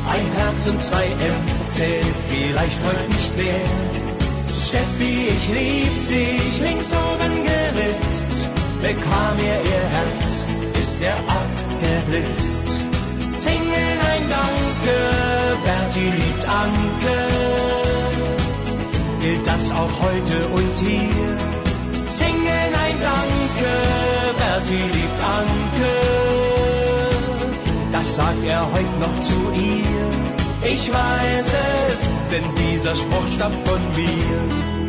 Ein 0.09 0.25
Herz 0.35 0.67
und 0.67 0.83
zwei 0.83 1.05
M 1.05 1.71
zählt 1.71 2.15
vielleicht 2.29 2.79
heute 2.85 3.07
nicht 3.15 3.37
mehr. 3.37 4.11
Steffi, 4.67 5.27
ich 5.27 5.47
lieb 5.49 6.07
dich, 6.09 6.61
links 6.61 6.91
oben 6.91 7.43
geritzt, 7.43 8.31
bekam 8.81 9.37
ihr 9.37 9.59
ihr 9.71 9.85
Herz, 9.95 10.45
ist 10.81 11.01
ihr 11.01 11.15
abgeblitzt 11.27 12.60
singen 13.45 13.97
ein 14.13 14.23
Danke, 14.37 14.97
Berti 15.65 16.05
liebt 16.19 16.45
Anke, 16.63 17.17
gilt 19.21 19.45
das 19.47 19.63
auch 19.71 19.95
heute 20.05 20.37
und 20.57 20.75
hier. 20.79 21.31
Singen 22.19 22.69
ein 22.85 22.97
Danke, 23.09 23.73
Berti 24.39 24.81
liebt 24.95 25.19
Anke, 25.39 25.93
das 27.91 28.15
sagt 28.15 28.43
er 28.43 28.61
heute 28.73 28.95
noch 29.05 29.17
zu 29.29 29.37
ihr. 29.69 30.09
Ich 30.73 30.83
weiß 30.93 31.47
es, 31.89 32.01
denn 32.31 32.45
dieser 32.61 32.95
Spruch 32.95 33.27
stammt 33.35 33.67
von 33.67 33.81
mir. 33.95 34.80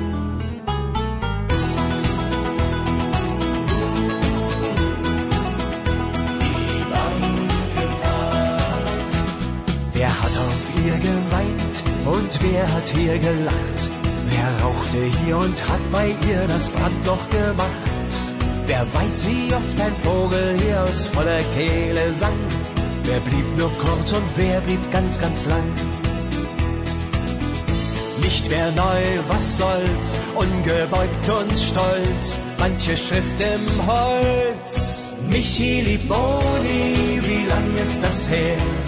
Auf 10.42 10.84
ihr 10.84 10.96
geweint 11.08 11.76
und 12.04 12.32
wer 12.42 12.62
hat 12.74 12.88
hier 12.94 13.18
gelacht? 13.18 13.80
Wer 14.26 14.48
rauchte 14.64 15.00
hier 15.20 15.36
und 15.36 15.68
hat 15.68 15.84
bei 15.92 16.08
ihr 16.28 16.46
das 16.48 16.68
Brandloch 16.68 17.24
gemacht? 17.30 18.10
Wer 18.66 18.82
weiß, 18.94 19.26
wie 19.26 19.54
oft 19.54 19.80
ein 19.80 19.94
Vogel 20.02 20.56
hier 20.60 20.82
aus 20.82 21.06
voller 21.06 21.42
Kehle 21.54 22.12
sang? 22.14 22.38
Wer 23.04 23.20
blieb 23.20 23.58
nur 23.58 23.70
kurz 23.78 24.12
und 24.12 24.24
wer 24.36 24.60
blieb 24.60 24.92
ganz, 24.92 25.20
ganz 25.20 25.46
lang? 25.46 25.68
Nicht 28.20 28.48
mehr 28.48 28.70
neu, 28.72 29.02
was 29.28 29.58
soll's, 29.58 30.18
ungebeugt 30.34 31.28
und 31.28 31.58
stolz, 31.58 32.36
manche 32.58 32.96
Schrift 32.96 33.40
im 33.40 33.86
Holz. 33.86 35.12
Michi 35.28 35.80
liebt 35.80 36.08
wie 36.08 37.46
lang 37.46 37.76
ist 37.76 38.02
das 38.02 38.30
her? 38.30 38.81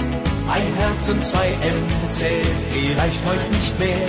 Ein 0.47 0.75
Herz 0.77 1.09
und 1.09 1.25
zwei 1.25 1.49
MC, 1.49 2.45
vielleicht 2.71 3.21
heute 3.27 3.49
nicht 3.51 3.79
mehr. 3.79 4.09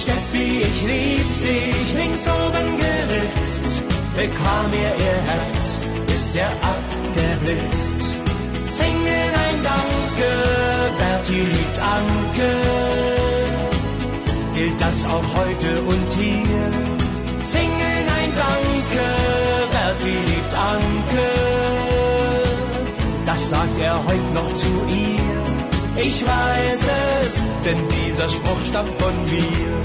Steffi, 0.00 0.62
ich 0.62 0.82
lieb 0.82 1.26
dich, 1.42 1.94
links 1.94 2.26
oben 2.26 2.78
geritzt. 2.78 3.64
Bekam 4.16 4.72
ihr 4.72 4.94
ihr 5.04 5.18
Herz, 5.30 5.78
ist 6.14 6.36
er 6.36 6.50
abgeblitzt. 6.72 8.00
Singen 8.70 9.30
ein 9.46 9.62
Danke, 9.62 10.30
Bertie 10.98 11.42
liebt 11.42 11.78
Anke. 11.80 12.50
Gilt 14.54 14.80
das 14.80 15.04
auch 15.04 15.28
heute 15.36 15.80
und 15.82 16.12
hier? 16.18 16.70
Singen 17.42 18.04
ein 18.18 18.32
Danke, 18.34 19.06
Bertie 19.70 20.18
liebt 20.30 20.54
Anke. 20.54 21.35
Das 23.36 23.50
sagt 23.50 23.78
er 23.82 24.02
heute 24.02 24.32
noch 24.32 24.54
zu 24.54 24.66
ihr. 24.88 26.02
Ich 26.02 26.26
weiß 26.26 26.80
es, 27.20 27.44
denn 27.66 27.76
dieser 27.86 28.30
Spruch 28.30 28.56
stammt 28.66 28.88
von 28.98 29.12
mir. 29.30 29.76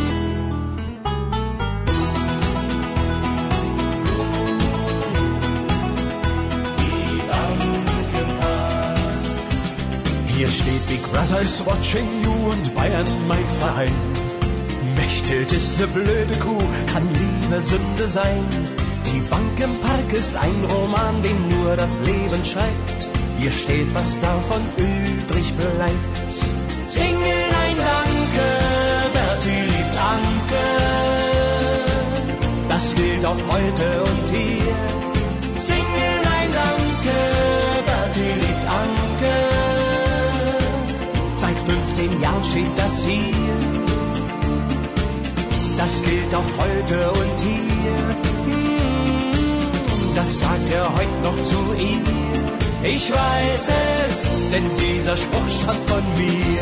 Hier 10.28 10.48
steht 10.48 10.88
Big 10.88 11.04
Brother 11.12 11.42
is 11.42 11.62
watching 11.66 12.08
you 12.24 12.32
und 12.52 12.74
Bayern 12.74 13.06
mein 13.28 13.46
Verein. 13.60 13.92
Mechthild 14.96 15.52
ist 15.52 15.78
ne 15.78 15.88
blöde 15.88 16.36
Kuh, 16.40 16.58
kann 16.94 17.06
Liebe 17.14 17.60
Sünde 17.60 18.08
sein. 18.08 18.46
Die 19.08 19.20
Bank 19.30 19.60
im 19.62 19.78
Park 19.82 20.14
ist 20.14 20.38
ein 20.38 20.66
Roman, 20.74 21.22
den 21.22 21.50
nur 21.50 21.76
das 21.76 22.00
Leben 22.00 22.46
schreibt. 22.46 22.91
Hier 23.42 23.52
steht, 23.52 23.92
was 23.96 24.20
davon 24.20 24.62
übrig 24.78 25.52
bleibt. 25.56 26.32
Singen 26.88 27.50
ein 27.66 27.76
Danke, 27.76 28.48
Bertie 29.14 29.64
liebt 29.66 29.98
Anke. 29.98 30.66
Das 32.70 32.94
gilt 32.94 33.26
auch 33.26 33.42
heute 33.50 34.04
und 34.04 34.30
hier. 34.30 34.76
Singen 35.58 36.22
ein 36.38 36.52
Danke, 36.54 37.18
Bertie 37.88 38.36
liebt 38.44 38.66
Anke. 38.84 39.36
Seit 41.36 41.58
15 41.58 42.22
Jahren 42.22 42.46
steht 42.46 42.78
das 42.78 43.04
hier. 43.04 43.58
Das 45.80 46.04
gilt 46.04 46.36
auch 46.36 46.52
heute 46.62 47.10
und 47.10 47.40
hier. 47.40 48.16
Das 50.16 50.40
sagt 50.42 50.72
er 50.72 50.86
heute 50.94 51.18
noch 51.24 51.42
zu 51.42 51.84
ihr. 51.84 52.21
Ich 52.84 53.12
weiß 53.12 53.70
es, 54.08 54.28
denn 54.52 54.64
dieser 54.78 55.16
Spruch 55.16 55.50
stammt 55.50 55.90
von 55.90 56.04
mir. 56.18 56.62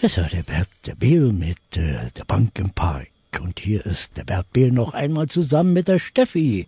Das 0.00 0.16
war 0.16 0.28
der 0.28 0.42
Bert 0.42 0.68
der 0.86 0.94
Biel 0.94 1.32
mit 1.32 1.58
äh, 1.76 2.10
der 2.16 2.24
Bank 2.24 2.58
im 2.58 2.70
Park. 2.70 3.08
Und 3.40 3.60
hier 3.60 3.84
ist 3.84 4.16
der 4.16 4.24
Bert 4.24 4.50
Biel 4.52 4.72
noch 4.72 4.94
einmal 4.94 5.26
zusammen 5.26 5.74
mit 5.74 5.88
der 5.88 5.98
Steffi. 5.98 6.66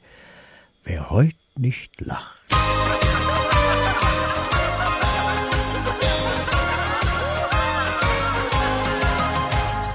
Wer 0.84 1.08
heute 1.08 1.36
nicht 1.56 2.00
lacht. 2.00 2.36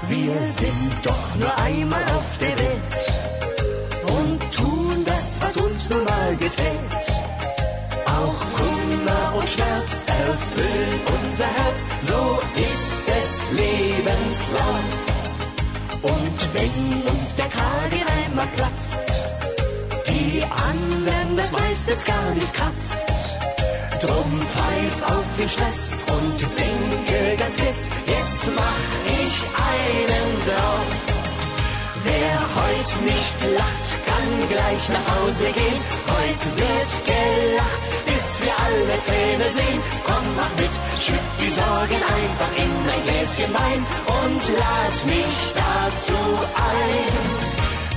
Wir 0.08 0.44
sind 0.44 0.92
doch 1.04 1.36
nur 1.36 1.58
einmal 1.58 2.02
auf 2.04 2.23
mal 6.24 6.36
gefällt. 6.36 7.04
Auch 8.06 8.40
Kummer 8.56 9.38
und 9.38 9.48
Schmerz 9.48 9.98
erfüllen 10.06 11.00
unser 11.16 11.46
Herz, 11.46 11.84
so 12.02 12.38
ist 12.56 13.04
es 13.20 13.50
Lebenslauf. 13.52 14.92
Und 16.02 16.38
wenn 16.54 17.02
uns 17.12 17.36
der 17.36 17.46
Kragen 17.46 18.04
einmal 18.20 18.46
platzt, 18.56 19.00
die 20.08 20.42
anderen 20.42 21.36
das 21.36 21.50
meistens 21.52 22.04
gar 22.04 22.30
nicht 22.34 22.54
kratzt. 22.54 23.06
Drum 24.00 24.40
pfeif 24.52 25.16
auf 25.16 25.28
den 25.38 25.48
Stress 25.48 25.96
und 26.06 26.40
denke 26.40 27.36
ganz 27.38 27.56
gewiss, 27.56 27.88
jetzt 28.06 28.50
mach 28.54 28.84
ich 29.24 29.36
einen 29.72 30.30
drauf. 30.46 31.13
Wer 32.04 32.36
heut 32.58 32.90
nicht 33.02 33.38
lacht, 33.56 33.88
kann 34.08 34.30
gleich 34.52 34.84
nach 34.94 35.06
Hause 35.16 35.48
gehen. 35.52 35.80
Heut 36.14 36.44
wird 36.60 36.92
gelacht, 37.08 37.84
bis 38.06 38.26
wir 38.42 38.54
alle 38.64 38.96
Zähne 39.00 39.48
sehen. 39.50 39.80
Komm, 40.06 40.26
mach 40.36 40.54
mit, 40.60 40.74
schütt 41.00 41.28
die 41.40 41.50
Sorgen 41.50 42.00
einfach 42.16 42.52
in 42.64 42.72
ein 42.92 43.02
Gläschen 43.06 43.52
Wein 43.54 43.80
und 44.20 44.42
lad 44.62 44.96
mich 45.06 45.36
dazu 45.56 46.20
ein. 46.76 47.54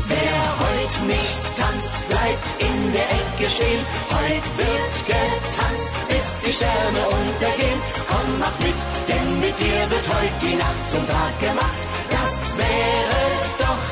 Wer 0.08 0.44
heut 0.64 0.96
nicht 1.08 1.42
tanzt, 1.60 2.08
bleibt 2.08 2.48
in 2.60 2.94
der 2.94 3.10
Ecke 3.12 3.48
stehen. 3.52 3.84
Heut 4.16 4.48
wird 4.56 4.94
getanzt, 5.12 5.90
bis 6.08 6.28
die 6.46 6.54
Sterne 6.54 7.02
untergehen. 7.20 7.80
Komm, 8.08 8.40
mach 8.40 8.58
mit, 8.60 8.80
denn 9.10 9.40
mit 9.42 9.60
dir 9.60 9.82
wird 9.92 10.08
heut 10.16 10.36
die 10.42 10.56
Nacht 10.56 10.86
zum 10.90 11.06
Tag 11.06 11.34
gemacht. 11.40 11.82
Das 12.10 12.56
wäre 12.58 13.22
doch 13.60 13.87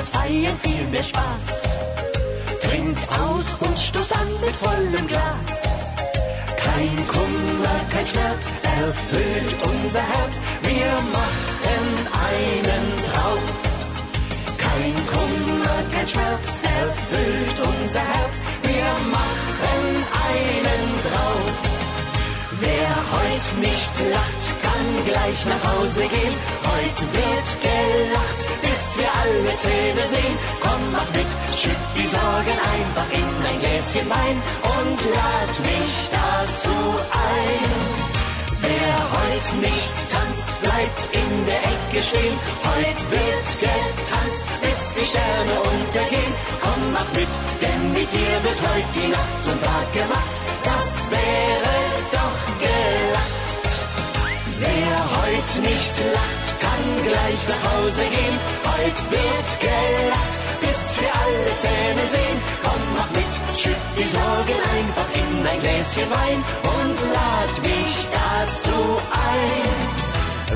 das 0.00 0.08
Feiern 0.08 0.56
viel 0.62 0.86
mehr 0.90 1.04
Spaß. 1.04 1.68
Trinkt 2.62 3.06
aus 3.22 3.48
und 3.60 3.78
stoßt 3.78 4.12
an 4.16 4.28
mit 4.44 4.56
vollem 4.56 5.06
Glas. 5.06 5.52
Kein 6.64 6.96
Kummer, 7.12 7.78
kein 7.92 8.06
Schmerz 8.06 8.44
erfüllt 8.80 9.52
unser 9.70 10.04
Herz. 10.14 10.40
Wir 10.62 10.92
machen 11.18 11.90
einen 12.30 12.86
drauf. 13.08 13.44
Kein 14.66 14.96
Kummer, 15.12 15.78
kein 15.94 16.08
Schmerz 16.08 16.46
erfüllt 16.80 17.58
unser 17.72 18.04
Herz. 18.14 18.36
Wir 18.62 18.90
machen 19.16 19.90
einen 20.30 20.86
drauf. 21.08 21.52
Wer 22.64 22.92
heut 23.14 23.46
nicht 23.68 23.94
lacht, 24.14 24.44
kann 24.64 24.86
gleich 25.10 25.40
nach 25.52 25.64
Hause 25.72 26.04
gehen. 26.14 26.36
Heut 26.70 27.00
wird 27.18 27.48
gelacht, 27.68 28.59
bis 28.80 28.96
wir 28.98 29.10
alle 29.22 29.56
Zähne 29.56 30.04
sehen. 30.08 30.36
Komm, 30.62 30.82
mach 30.92 31.10
mit, 31.12 31.30
schütt 31.60 31.84
die 31.96 32.06
Sorgen 32.06 32.56
einfach 32.74 33.08
in 33.12 33.28
ein 33.48 33.58
Gläschen 33.60 34.08
Wein 34.08 34.36
und 34.78 35.00
lad 35.16 35.52
mich 35.70 35.94
dazu 36.16 36.76
ein. 37.30 37.70
Wer 38.64 38.96
heut 39.14 39.48
nicht 39.68 39.94
tanzt, 40.14 40.50
bleibt 40.62 41.02
in 41.12 41.30
der 41.48 41.62
Ecke 41.74 42.00
stehen. 42.08 42.38
Heut 42.68 43.00
wird 43.16 43.48
getanzt, 43.64 44.42
bis 44.62 44.80
die 44.96 45.08
Sterne 45.12 45.56
untergehen. 45.72 46.32
Komm, 46.64 46.92
mach 46.92 47.10
mit, 47.18 47.32
denn 47.60 47.82
mit 47.92 48.10
dir 48.12 48.36
wird 48.46 48.60
heut 48.68 48.90
die 48.94 49.08
Nacht 49.08 49.38
zum 49.42 49.58
Tag 49.60 49.86
gemacht. 49.92 50.34
Das 50.64 51.10
wäre 51.10 51.79
Wer 54.90 55.06
heut 55.22 55.52
nicht 55.70 55.94
lacht, 56.18 56.46
kann 56.58 56.84
gleich 57.06 57.42
nach 57.46 57.62
Hause 57.70 58.02
gehen. 58.10 58.36
Heute 58.74 59.02
wird 59.14 59.48
gelacht, 59.62 60.34
bis 60.62 60.80
wir 60.98 61.12
alle 61.22 61.50
Zähne 61.62 62.04
sehen. 62.10 62.38
Komm, 62.64 62.82
mach 62.98 63.10
mit, 63.14 63.32
schütt 63.54 63.84
die 63.94 64.10
Sorgen 64.10 64.58
einfach 64.74 65.08
in 65.14 65.46
ein 65.46 65.60
Gläschen 65.62 66.10
Wein 66.10 66.40
und 66.74 66.96
lad 67.14 67.54
mich 67.62 67.94
dazu 68.18 68.78
ein. 69.14 69.78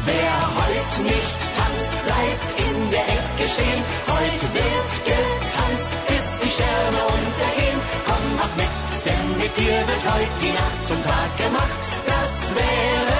Wer 0.03 0.35
heute 0.59 0.99
nicht 1.15 1.39
tanzt, 1.55 1.95
bleibt 2.03 2.51
in 2.59 2.91
der 2.91 3.07
Ecke 3.07 3.47
stehen. 3.47 3.83
Heute 4.19 4.47
wird 4.51 4.91
getanzt, 5.15 5.93
bis 6.11 6.27
die 6.43 6.51
Sterne 6.51 7.01
untergehen. 7.07 7.79
Komm, 8.03 8.25
mach 8.35 8.55
mit, 8.59 8.75
denn 9.07 9.27
mit 9.39 9.55
dir 9.55 9.79
wird 9.87 10.05
heute 10.11 10.37
die 10.43 10.55
Nacht 10.59 10.83
zum 10.91 11.01
Tag 11.07 11.31
gemacht. 11.39 11.81
Das 12.11 12.51
wäre 12.51 13.14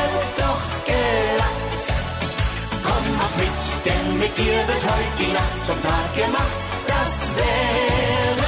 mit 4.25 4.39
dir 4.39 4.67
wird 4.67 4.85
heute 4.85 5.23
die 5.23 5.33
Nacht 5.33 5.65
zum 5.65 5.81
Tag 5.83 6.15
gemacht. 6.17 6.65
Das 6.87 7.35
wäre 7.37 8.47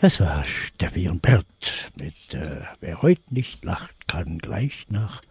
Das 0.00 0.20
war 0.20 0.44
Steffi 0.44 1.08
und 1.08 1.20
Bert 1.20 1.90
mit 1.96 2.14
äh, 2.34 2.60
Wer 2.80 3.02
heute 3.02 3.22
nicht 3.30 3.64
lacht, 3.64 4.06
kann 4.06 4.38
gleich 4.38 4.86
nach 4.88 5.22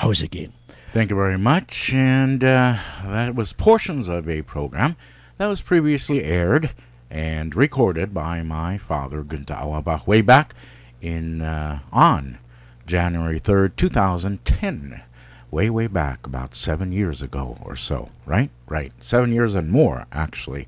Hause 0.00 0.28
gehen. 0.28 0.52
Thank 0.92 1.10
you 1.10 1.16
very 1.16 1.38
much. 1.38 1.92
And 1.92 2.44
uh, 2.44 2.76
that 3.08 3.34
was 3.34 3.52
portions 3.52 4.08
of 4.08 4.28
a 4.28 4.42
program 4.42 4.94
that 5.38 5.48
was 5.48 5.60
previously 5.60 6.22
aired 6.22 6.70
and 7.14 7.54
recorded 7.54 8.12
by 8.12 8.42
my 8.42 8.76
father, 8.76 9.22
Günther 9.22 9.62
Auerbach, 9.62 10.04
way 10.04 10.20
back 10.20 10.52
in 11.00 11.40
uh, 11.42 11.78
on 11.92 12.38
January 12.86 13.38
3rd, 13.38 13.76
2010. 13.76 15.00
Way, 15.48 15.70
way 15.70 15.86
back, 15.86 16.26
about 16.26 16.56
seven 16.56 16.90
years 16.90 17.22
ago 17.22 17.56
or 17.62 17.76
so, 17.76 18.10
right? 18.26 18.50
Right. 18.68 18.92
Seven 18.98 19.32
years 19.32 19.54
and 19.54 19.70
more, 19.70 20.06
actually. 20.10 20.66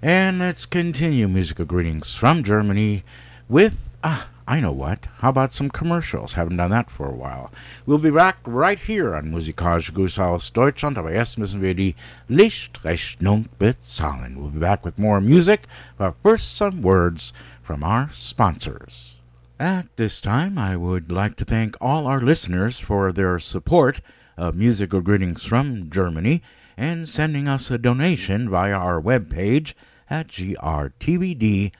And 0.00 0.38
let's 0.38 0.64
continue 0.64 1.26
musical 1.26 1.64
greetings 1.64 2.14
from 2.14 2.44
Germany 2.44 3.02
with, 3.48 3.76
ah, 4.04 4.28
I 4.50 4.58
know 4.58 4.72
what. 4.72 5.06
How 5.18 5.28
about 5.28 5.52
some 5.52 5.70
commercials? 5.70 6.32
Haven't 6.32 6.56
done 6.56 6.72
that 6.72 6.90
for 6.90 7.06
a 7.06 7.14
while. 7.14 7.52
We'll 7.86 7.98
be 7.98 8.10
back 8.10 8.38
right 8.44 8.80
here 8.80 9.14
on 9.14 9.30
Musikalische 9.30 9.92
Grüße 9.92 10.20
aus 10.20 10.50
Deutschland, 10.50 10.98
aber 10.98 11.12
erst 11.12 11.38
müssen 11.38 11.60
wir 11.60 11.72
die 11.72 11.94
Lichtrechnung 12.28 13.48
bezahlen. 13.60 14.34
We'll 14.34 14.50
be 14.50 14.58
back 14.58 14.84
with 14.84 14.98
more 14.98 15.20
music, 15.20 15.68
but 15.96 16.16
first 16.20 16.56
some 16.56 16.82
words 16.82 17.32
from 17.62 17.84
our 17.84 18.10
sponsors. 18.12 19.14
At 19.60 19.86
this 19.94 20.20
time, 20.20 20.58
I 20.58 20.74
would 20.74 21.12
like 21.12 21.36
to 21.36 21.44
thank 21.44 21.76
all 21.80 22.08
our 22.08 22.20
listeners 22.20 22.80
for 22.80 23.12
their 23.12 23.38
support 23.38 24.00
of 24.36 24.56
Musical 24.56 25.00
Greetings 25.00 25.44
from 25.44 25.90
Germany 25.90 26.42
and 26.76 27.08
sending 27.08 27.46
us 27.46 27.70
a 27.70 27.78
donation 27.78 28.50
via 28.50 28.74
our 28.74 29.00
webpage 29.00 29.74
at 30.10 30.26
grtvd.com. 30.26 31.70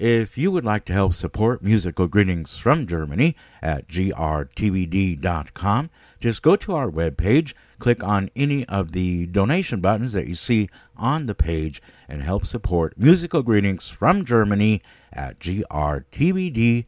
If 0.00 0.36
you 0.38 0.50
would 0.50 0.64
like 0.64 0.86
to 0.86 0.94
help 0.94 1.12
support 1.12 1.62
Musical 1.62 2.06
Greetings 2.06 2.56
from 2.56 2.86
Germany 2.86 3.36
at 3.60 3.86
grtvd.com, 3.86 5.90
just 6.18 6.40
go 6.40 6.56
to 6.56 6.74
our 6.74 6.90
webpage, 6.90 7.52
click 7.78 8.02
on 8.02 8.30
any 8.34 8.64
of 8.64 8.92
the 8.92 9.26
donation 9.26 9.82
buttons 9.82 10.14
that 10.14 10.26
you 10.26 10.36
see 10.36 10.70
on 10.96 11.26
the 11.26 11.34
page, 11.34 11.82
and 12.08 12.22
help 12.22 12.46
support 12.46 12.96
Musical 12.96 13.42
Greetings 13.42 13.88
from 13.88 14.24
Germany 14.24 14.80
at 15.12 15.38
grtvd.com. 15.38 16.86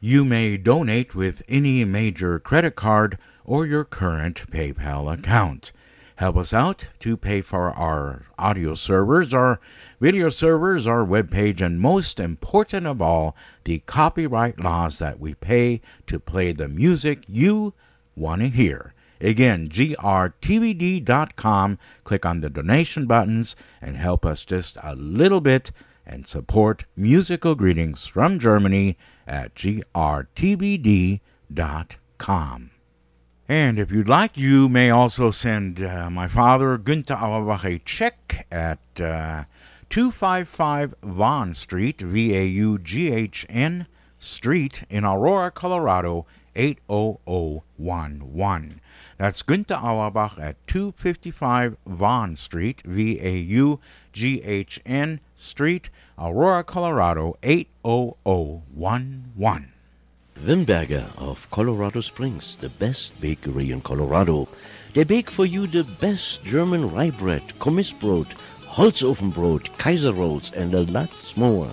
You 0.00 0.24
may 0.24 0.56
donate 0.56 1.14
with 1.14 1.42
any 1.46 1.84
major 1.84 2.40
credit 2.40 2.74
card 2.74 3.16
or 3.44 3.64
your 3.64 3.84
current 3.84 4.50
PayPal 4.50 5.16
account. 5.16 5.70
Help 6.16 6.36
us 6.36 6.52
out 6.52 6.88
to 7.00 7.16
pay 7.16 7.40
for 7.40 7.72
our 7.72 8.26
audio 8.38 8.74
servers, 8.74 9.34
our 9.34 9.58
video 10.04 10.28
servers, 10.28 10.86
our 10.86 11.02
webpage, 11.02 11.62
and 11.62 11.80
most 11.80 12.20
important 12.20 12.86
of 12.86 13.00
all, 13.00 13.34
the 13.64 13.78
copyright 13.86 14.60
laws 14.60 14.98
that 14.98 15.18
we 15.18 15.32
pay 15.32 15.80
to 16.06 16.20
play 16.20 16.52
the 16.52 16.68
music 16.68 17.24
you 17.26 17.72
want 18.14 18.42
to 18.42 18.48
hear. 18.48 18.92
Again, 19.18 19.66
grtvd.com. 19.70 20.28
Click 22.04 22.26
on 22.26 22.42
the 22.42 22.50
donation 22.50 23.06
buttons 23.06 23.56
and 23.80 23.96
help 23.96 24.26
us 24.26 24.44
just 24.44 24.76
a 24.82 24.94
little 24.94 25.40
bit 25.40 25.72
and 26.04 26.26
support 26.26 26.84
musical 26.94 27.54
greetings 27.54 28.04
from 28.04 28.38
Germany 28.38 28.98
at 29.26 29.54
grtvd.com. 29.54 29.90
And 33.48 33.78
if 33.78 33.90
you'd 33.90 34.08
like, 34.10 34.36
you 34.36 34.68
may 34.68 34.90
also 34.90 35.30
send 35.30 35.82
uh, 35.82 36.10
my 36.10 36.28
father, 36.28 36.76
Günther 36.76 37.18
Auerbach, 37.22 37.64
a 37.64 37.78
check 37.78 38.46
at 38.52 38.80
uh, 39.00 39.44
255 39.94 40.94
Vaughn 41.04 41.54
Street, 41.54 42.00
V 42.00 42.34
A 42.34 42.44
U 42.44 42.78
G 42.80 43.12
H 43.12 43.46
N 43.48 43.86
Street 44.18 44.82
in 44.90 45.04
Aurora, 45.04 45.52
Colorado, 45.52 46.26
80011. 46.56 48.80
That's 49.18 49.44
Günther 49.44 49.80
Auerbach 49.80 50.36
at 50.36 50.56
255 50.66 51.76
Vaughn 51.86 52.34
Street, 52.34 52.82
V 52.84 53.20
A 53.22 53.36
U 53.36 53.78
G 54.12 54.42
H 54.42 54.80
N 54.84 55.20
Street, 55.36 55.90
Aurora, 56.18 56.64
Colorado, 56.64 57.36
80011. 57.44 59.72
Wimberger 60.40 61.16
of 61.16 61.48
Colorado 61.52 62.00
Springs, 62.00 62.56
the 62.56 62.68
best 62.68 63.20
bakery 63.20 63.70
in 63.70 63.80
Colorado. 63.80 64.48
They 64.92 65.04
bake 65.04 65.30
for 65.30 65.46
you 65.46 65.68
the 65.68 65.84
best 65.84 66.42
German 66.42 66.92
rye 66.92 67.10
bread, 67.10 67.42
Kommissbrot, 67.60 68.36
Holzofenbrot, 68.74 69.78
Kaiser 69.78 70.12
rolls, 70.12 70.50
and 70.52 70.74
a 70.74 70.82
lot 70.82 71.08
more. 71.36 71.70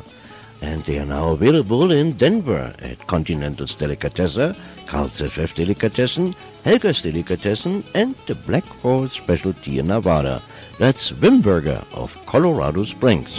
And 0.61 0.83
they 0.83 0.99
are 0.99 1.05
now 1.05 1.29
available 1.29 1.91
in 1.91 2.11
Denver 2.11 2.75
at 2.77 3.07
Continental's 3.07 3.73
Delicatessen, 3.73 4.55
Carl's 4.85 5.19
FF 5.19 5.55
Delicatessen, 5.55 6.35
Helga's 6.63 7.01
Delicatessen, 7.01 7.83
and 7.95 8.13
the 8.27 8.35
Black 8.35 8.65
Horse 8.65 9.13
Specialty 9.13 9.79
in 9.79 9.87
Nevada. 9.87 10.43
That's 10.77 11.11
Wimberger 11.11 11.83
of 11.91 12.15
Colorado 12.27 12.85
Springs. 12.85 13.35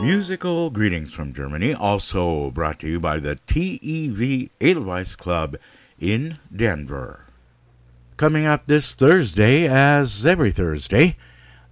Musical 0.00 0.70
greetings 0.70 1.14
from 1.14 1.32
Germany, 1.32 1.74
also 1.74 2.50
brought 2.50 2.80
to 2.80 2.88
you 2.88 2.98
by 2.98 3.20
the 3.20 3.36
TEV 3.46 4.50
Edelweiss 4.60 5.14
Club 5.14 5.56
in 6.00 6.38
Denver. 6.54 7.27
Coming 8.18 8.46
up 8.46 8.66
this 8.66 8.96
Thursday, 8.96 9.68
as 9.68 10.26
every 10.26 10.50
Thursday, 10.50 11.16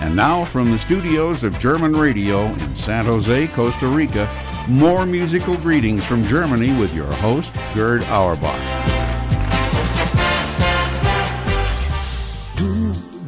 And 0.00 0.14
now 0.14 0.44
from 0.44 0.70
the 0.70 0.78
studios 0.78 1.42
of 1.42 1.58
German 1.58 1.92
Radio 1.92 2.46
in 2.46 2.76
San 2.76 3.06
Jose, 3.06 3.46
Costa 3.48 3.86
Rica, 3.86 4.28
more 4.68 5.06
musical 5.06 5.56
greetings 5.56 6.04
from 6.04 6.22
Germany 6.24 6.78
with 6.78 6.94
your 6.94 7.12
host, 7.14 7.54
Gerd 7.74 8.02
Auerbach. 8.10 8.97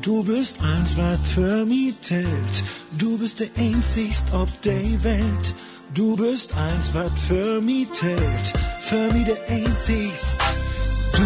Du 0.02 0.24
bist 0.24 0.56
eins, 0.62 0.96
mich 1.66 2.00
zählt. 2.00 2.64
Du 2.92 3.18
bist 3.18 3.38
der 3.38 3.48
einzigst 3.58 4.32
auf 4.32 4.48
der 4.64 5.04
Welt. 5.04 5.54
Du 5.92 6.16
bist 6.16 6.54
eins, 6.56 6.94
was 6.94 7.10
für 7.28 7.60
mich 7.60 7.92
zählt. 7.92 8.52
Für 8.80 9.12
mich 9.12 9.26
der 9.26 9.36
einzigst. 9.48 10.38
Du, 11.14 11.22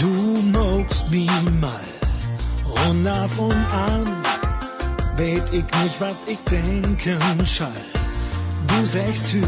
du 0.00 0.42
magst 0.52 1.10
mich 1.10 1.30
mal. 1.60 1.80
Und 2.88 3.06
ab 3.06 3.30
und 3.38 3.52
an 3.52 4.22
weet 5.16 5.44
ich 5.50 5.64
nicht, 5.82 6.00
was 6.00 6.16
ich 6.26 6.38
denken 6.50 7.46
schall. 7.46 7.70
Du 8.68 8.84
sagst 8.84 9.32
hü, 9.32 9.42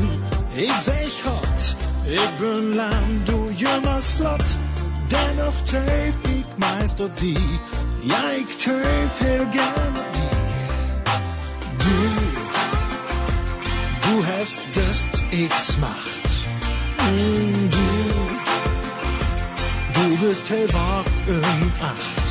ich 0.56 0.72
sag 0.80 0.96
hot. 1.26 1.76
Ich 2.08 2.30
bin 2.40 2.74
lahm, 2.74 3.22
du 3.26 3.50
jüngers 3.50 4.12
flott. 4.12 4.44
Dennoch 5.10 5.54
teuf 5.64 6.14
ich 6.24 6.58
meist 6.58 7.00
ob 7.00 7.14
die. 7.16 7.38
Ja, 8.02 8.24
ich 8.38 8.56
teuf 8.58 9.20
heel 9.20 9.46
gerne 9.52 10.00
die. 10.16 10.36
Du, 11.84 11.96
du 14.06 14.26
hast 14.26 14.60
das 14.74 15.78
macht. 15.78 16.26
Mm, 16.98 17.70
du, 17.70 17.86
du 19.94 20.26
bist 20.26 20.50
wach 20.72 21.04
in 21.26 21.72
Acht. 21.80 22.28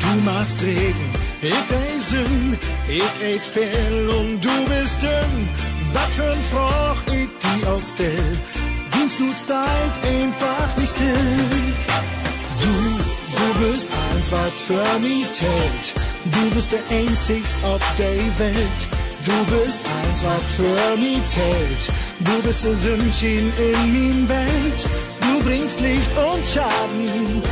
Du 0.00 0.20
machst 0.24 0.62
Regen, 0.62 1.12
ich 1.42 1.52
Eisen, 1.52 2.58
ich 2.88 3.22
eet 3.22 3.42
viel 3.42 4.08
und 4.08 4.44
du 4.44 4.64
bist 4.66 5.02
dünn. 5.02 5.48
Was 5.92 6.14
für 6.14 6.30
ein 6.32 6.42
Froch 6.50 7.02
ich 7.12 7.28
die 7.42 7.66
auch 7.66 7.82
Dienst 9.08 9.20
nutzt 9.20 9.48
dein 9.48 10.12
einfach 10.12 10.76
nicht 10.76 10.92
still. 10.92 11.14
Du, 12.60 12.72
du 13.36 13.66
bist 13.66 13.88
eins, 13.90 14.32
was 14.32 14.52
für 14.52 14.98
mich 14.98 15.32
zählt. 15.32 15.94
Du 16.26 16.50
bist 16.54 16.72
der 16.72 16.82
einzigst 16.90 17.56
auf 17.64 17.80
der 17.96 18.38
Welt. 18.38 18.80
Du 19.24 19.56
bist 19.56 19.80
eins, 19.86 20.24
was 20.24 20.44
für 20.56 20.96
mich 20.98 21.24
zählt. 21.24 21.90
Du 22.20 22.42
bist 22.42 22.64
der 22.64 22.74
Sündchen 22.74 23.50
in 23.56 23.92
min 23.92 24.28
Welt. 24.28 24.86
Du 25.22 25.42
bringst 25.42 25.80
Licht 25.80 26.12
und 26.18 26.46
Schaden 26.46 27.42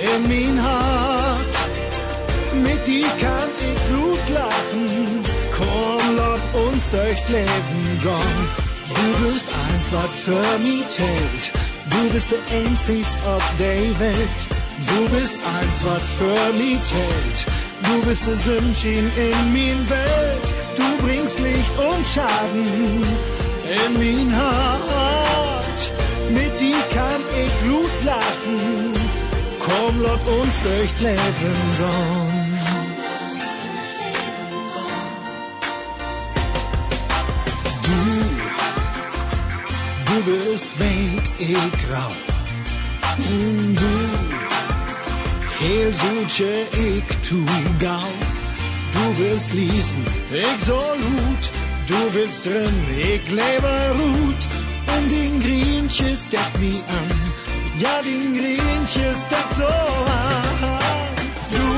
in 0.00 0.28
min 0.28 0.62
Hart. 0.62 1.56
Mit 2.54 2.86
dir 2.86 3.08
kann 3.20 3.50
ich 3.60 3.80
Blut 3.82 4.28
lachen. 4.32 5.22
Komm, 5.54 6.16
lass 6.16 6.40
uns 6.64 6.88
durch 6.88 7.28
Leben 7.28 8.00
gehen. 8.02 8.66
Du 8.96 9.26
bist 9.26 9.48
eins, 9.48 9.92
was 9.92 10.05
zählt. 10.90 11.52
Du 11.90 12.10
bist 12.12 12.28
der 12.30 12.58
einzigst 12.58 13.16
auf 13.26 13.42
der 13.58 14.00
Welt. 14.00 14.42
Du 14.88 15.08
bist 15.16 15.40
eins, 15.60 15.84
was 15.84 16.02
für 16.18 16.52
mich 16.52 16.80
zählt. 16.82 17.46
Du 17.82 18.06
bist 18.06 18.26
der 18.26 18.36
Sündchen 18.36 19.10
in 19.16 19.52
min 19.52 19.88
Welt. 19.88 20.48
Du 20.76 21.06
bringst 21.06 21.38
Licht 21.38 21.72
und 21.78 22.06
Schaden 22.06 23.02
in 23.64 23.98
min 23.98 24.36
Hart. 24.36 25.92
Mit 26.30 26.60
dir 26.60 26.82
kann 26.94 27.22
ich 27.42 27.52
Blut 27.62 27.90
lachen. 28.04 28.92
Komm, 29.60 30.02
lass 30.02 30.20
uns 30.38 30.54
durch 30.62 31.00
Leben 31.00 31.56
gehen. 31.78 32.35
Bist 40.26 40.68
weg, 40.80 41.22
ich 41.38 41.72
grau. 41.82 42.12
Und 43.16 43.76
du, 43.76 43.96
heel 45.60 45.92
suche 45.94 46.66
ich 46.86 47.28
tu 47.28 47.44
gau. 47.78 48.10
Du 48.94 49.18
willst 49.18 49.52
lesen, 49.52 50.04
ich 50.30 50.64
so 50.64 50.80
lut. 51.04 51.44
Du 51.86 51.98
willst 52.14 52.44
drin, 52.44 52.76
ich 52.90 53.24
lebe 53.30 53.74
ruht. 54.00 54.42
Und 54.94 55.10
den 55.10 55.40
Grienchen 55.40 56.16
steckt 56.16 56.58
mi 56.58 56.82
an. 57.00 57.18
Ja, 57.78 58.02
den 58.02 58.36
Grienchen 58.38 59.14
steckt 59.24 59.54
so 59.54 59.64
an. 59.64 61.14
Du, 61.54 61.68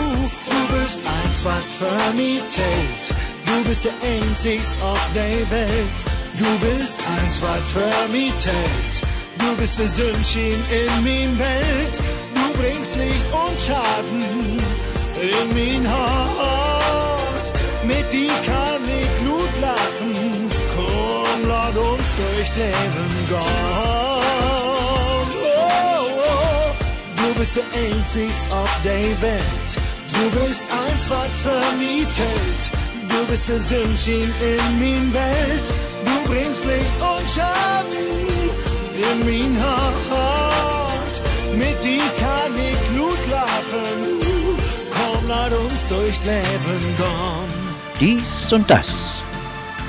du 0.50 0.58
bist 0.74 1.02
eins, 1.16 1.44
was 1.44 1.66
für 1.78 2.14
mich. 2.16 2.42
Du 3.46 3.68
bist 3.68 3.84
der 3.84 3.96
einzigst 4.02 4.74
auf 4.80 5.00
der 5.14 5.50
Welt. 5.50 6.17
Du 6.38 6.58
bist 6.60 6.98
eins, 7.00 7.42
was 7.42 7.72
zählt. 8.38 8.94
Du 9.38 9.56
bist 9.56 9.76
der 9.76 9.88
Sündchen 9.88 10.62
in 10.70 11.02
min 11.02 11.36
Welt. 11.36 11.96
Du 12.32 12.58
bringst 12.60 12.94
Licht 12.94 13.26
und 13.32 13.58
Schaden 13.58 14.22
in 15.20 15.54
min 15.54 15.90
Hort. 15.90 17.46
Mit 17.84 18.12
dir 18.12 18.32
kann 18.46 18.82
ich 18.86 19.10
Blut 19.20 19.50
lachen. 19.60 20.48
Komm, 20.76 21.48
lass 21.48 21.76
uns 21.76 22.08
durch 22.20 22.50
Leben 22.56 23.12
gehen. 23.28 23.38
Oh, 24.60 25.26
oh. 25.44 26.74
Du 27.16 27.34
bist 27.34 27.56
der 27.56 27.64
einzigst 27.82 28.44
auf 28.52 28.80
der 28.84 29.22
Welt. 29.22 29.70
Du 30.12 30.30
bist 30.38 30.66
eins, 30.70 31.10
was 31.10 31.30
zählt. 32.14 32.64
Du 33.08 33.26
bist 33.26 33.48
der 33.48 33.60
Sündchen 33.60 34.32
in 34.40 34.78
min 34.78 35.12
Welt. 35.12 35.68
Bringst 36.28 36.64
Licht 36.66 37.00
und 37.00 37.26
Schaden 37.34 38.08
in 39.10 39.18
min 39.24 39.56
Hort. 39.62 41.14
Mit 41.56 41.82
dir 41.82 42.04
kann 42.20 42.52
ich 42.68 42.78
Blut 42.90 43.22
lachen. 43.30 44.20
Komm, 44.90 45.26
lass 45.26 45.56
uns 45.56 45.88
durch 45.88 46.18
Leben 46.26 46.94
gehen. 46.96 47.58
Dies 47.98 48.52
und 48.52 48.68
das. 48.68 48.88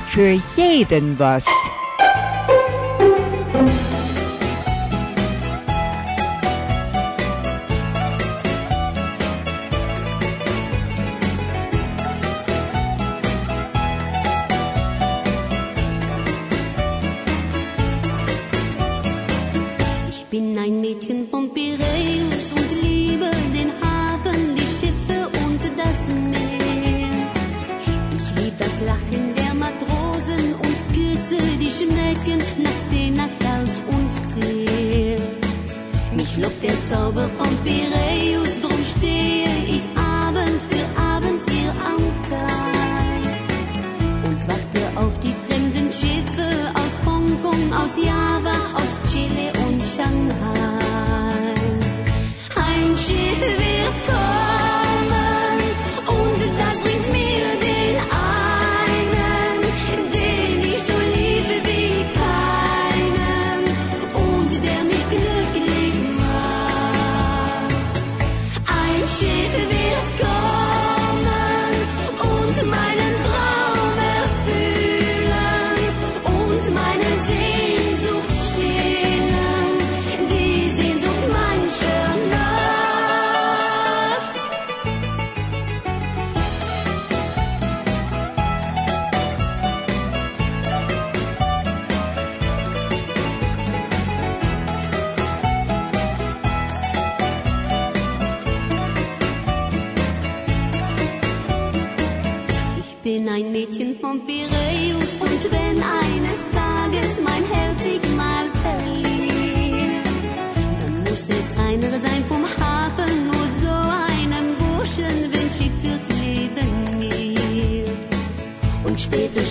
Für 0.07 0.39
jeden 0.55 1.19
was. 1.19 1.45
Schmecken 32.09 32.63
nach 32.63 32.77
See, 32.77 33.11
nach 33.11 33.29
Salz 33.39 33.81
und 33.87 34.41
Teer. 34.41 35.19
Mich 36.15 36.37
lockt 36.37 36.63
der 36.63 36.83
Zauber 36.83 37.29
vom 37.37 37.55
Piräus, 37.63 38.59
drum 38.61 38.79
stehe 38.97 39.48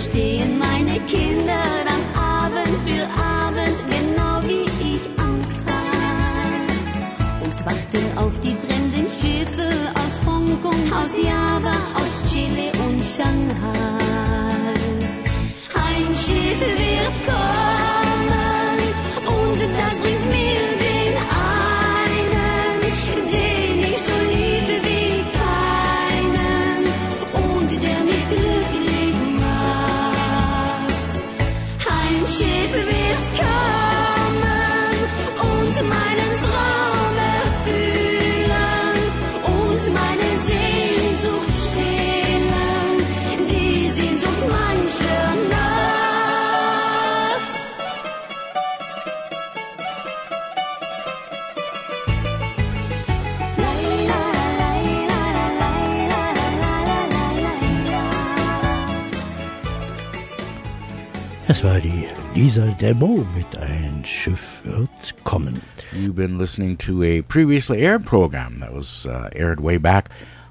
stehen 0.09 0.57
meine 0.57 0.99
Kinder 1.01 1.61
dann 1.85 2.03
Abend 2.15 2.75
für 2.85 3.05
Abend, 3.21 3.77
genau 3.87 4.41
wie 4.47 4.65
ich 4.93 5.03
ankam. 5.17 6.65
Und 7.43 7.65
warten 7.65 8.17
auf 8.17 8.39
die 8.39 8.55
fremden 8.65 9.07
Schiffe 9.09 9.69
aus 9.93 10.19
Hongkong, 10.25 10.91
aus 10.91 11.15
Java, 11.17 11.75
aus 11.99 12.31
Chile 12.31 12.71
und 12.87 13.03
Shanghai. 13.03 14.09
Ein 15.75 16.15
Schiff 16.15 16.59
wird 16.59 17.27
kommen 17.27 17.38
mit 63.35 63.57
Ein 63.57 64.03
Schiff 64.05 64.61
wird 64.63 64.89
kommen. 65.23 65.61
You've 65.91 66.15
been 66.15 66.37
listening 66.37 66.77
to 66.77 67.01
a 67.03 67.21
previously 67.23 67.81
aired 67.81 68.05
program 68.05 68.59
that 68.59 68.71
was 68.71 69.07
uh, 69.07 69.29
aired 69.35 69.59
way 69.59 69.77
back 69.77 70.09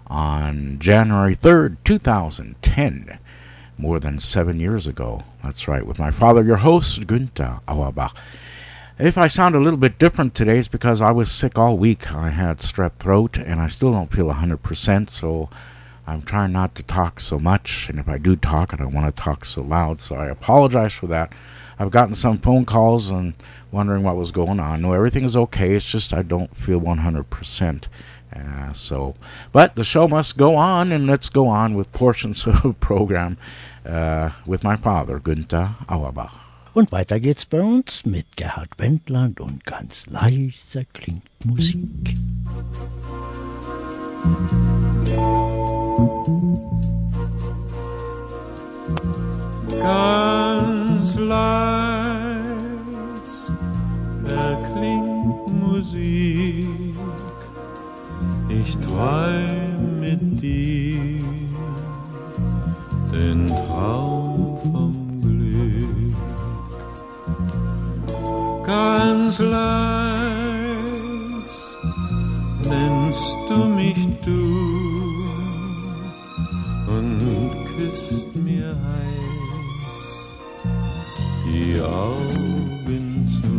on 0.09 0.79
January 0.81 1.37
3rd, 1.37 1.77
2010, 1.85 3.19
more 3.79 4.01
than 4.01 4.19
seven 4.19 4.59
years 4.59 4.87
ago. 4.89 5.23
That's 5.43 5.69
right, 5.69 5.87
with 5.87 6.01
my 6.01 6.11
father, 6.11 6.43
your 6.43 6.57
host, 6.59 7.07
Günther 7.07 7.61
Auerbach. 7.69 8.17
If 8.99 9.17
I 9.17 9.29
sound 9.29 9.55
a 9.55 9.61
little 9.61 9.79
bit 9.79 9.99
different 9.99 10.35
today, 10.35 10.59
it's 10.59 10.67
because 10.67 11.01
I 11.01 11.13
was 11.13 11.31
sick 11.31 11.57
all 11.57 11.79
week. 11.79 12.13
I 12.13 12.31
had 12.31 12.59
strep 12.59 12.95
throat, 12.99 13.39
and 13.39 13.61
I 13.61 13.69
still 13.69 13.93
don't 13.93 14.13
feel 14.13 14.27
100%, 14.27 15.09
so 15.09 15.49
I'm 16.09 16.23
trying 16.23 16.53
not 16.53 16.75
to 16.75 16.83
talk 16.83 17.21
so 17.21 17.39
much. 17.39 17.89
And 17.89 18.01
if 18.01 18.09
I 18.09 18.19
do 18.19 18.35
talk, 18.35 18.75
I 18.75 18.79
don't 18.79 18.95
want 18.95 19.15
to 19.15 19.23
talk 19.23 19.45
so 19.45 19.63
loud, 19.63 20.01
so 20.01 20.17
I 20.17 20.27
apologize 20.27 20.95
for 20.95 21.07
that. 21.07 21.33
I've 21.79 21.91
gotten 21.91 22.15
some 22.15 22.39
phone 22.39 22.65
calls 22.65 23.11
and 23.11 23.35
wondering 23.71 24.03
what 24.03 24.17
was 24.17 24.33
going 24.33 24.61
on. 24.61 24.83
No, 24.83 24.93
everything 24.93 25.25
is 25.25 25.37
okay. 25.37 25.75
It's 25.75 25.87
just 25.87 26.13
I 26.13 26.23
don't 26.23 26.55
feel 26.57 26.81
100%. 26.81 27.85
Uh, 28.35 28.73
so, 28.73 29.15
but 29.53 29.75
the 29.75 29.85
show 29.85 30.07
must 30.07 30.37
go 30.37 30.55
on, 30.55 30.93
and 30.93 31.07
let's 31.07 31.29
go 31.29 31.49
on 31.49 31.75
with 31.75 31.91
portions 31.93 32.47
of 32.47 32.63
the 32.63 32.73
program 32.75 33.39
uh, 33.87 34.31
with 34.47 34.63
my 34.63 34.77
father, 34.77 35.19
Günther 35.19 35.77
Auerbach. 35.89 36.39
Und 36.75 36.93
weiter 36.93 37.19
geht's 37.19 37.45
bei 37.45 37.61
uns 37.61 38.05
mit 38.05 38.37
Gerhard 38.37 38.71
Wendland 38.79 39.41
und 39.41 39.65
ganz 39.65 40.07
leiser 40.07 40.85
klingt 40.93 41.25
Musik. 41.45 42.15
Ganz 49.81 50.78
leis 51.19 52.39
erklingt 54.25 55.49
Musik, 55.61 56.95
ich 58.49 58.77
träum 58.79 60.01
mit 60.01 60.43
dir 60.43 61.23
den 63.13 63.47
Traum 63.47 64.59
vom 64.73 65.21
Glück. 65.21 66.17
Ganz 68.67 69.39
leis 69.39 70.19
nennst 72.63 73.37
du 73.49 73.57
mich 73.65 74.19
du 74.25 74.43
und 76.87 77.53
küsst 77.77 78.35
mir 78.37 78.77
heiß 78.87 79.08
die 81.59 81.81
Augen 81.81 83.27
zu. 83.37 83.57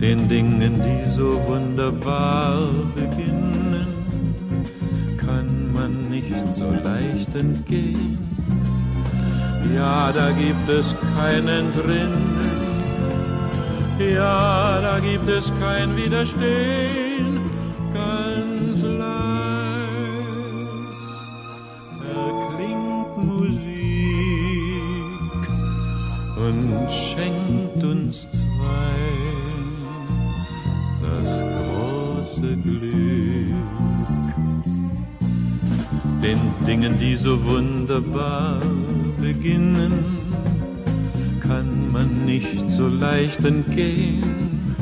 Den 0.00 0.28
Dingen, 0.28 0.74
die 0.86 1.10
so 1.10 1.40
wunderbar 1.46 2.70
beginnen, 2.94 3.86
kann 5.16 5.72
man 5.72 6.08
nicht 6.10 6.44
so 6.52 6.70
leicht 6.84 7.34
entgehen. 7.34 8.18
Ja, 9.74 10.12
da 10.12 10.30
gibt 10.30 10.68
es 10.68 10.94
kein 11.16 11.46
Entrinnen, 11.46 12.36
ja, 13.98 14.80
da 14.80 14.98
gibt 15.00 15.28
es 15.28 15.52
kein 15.60 15.96
Widerstehen, 15.96 17.37
und 26.48 26.90
schenkt 26.90 27.84
uns 27.84 28.28
zwei 28.30 28.98
das 31.02 31.44
große 31.58 32.56
Glück. 32.56 33.54
Den 36.22 36.40
Dingen, 36.66 36.98
die 36.98 37.16
so 37.16 37.44
wunderbar 37.44 38.60
beginnen, 39.20 40.18
kann 41.40 41.92
man 41.92 42.24
nicht 42.24 42.70
so 42.70 42.88
leicht 42.88 43.44
entgehen. 43.44 44.74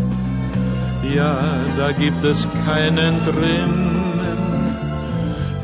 Ja, 1.15 1.39
da 1.77 1.93
gibt 1.93 2.25
es 2.25 2.47
kein 2.65 2.99
Entrinnen, 2.99 3.97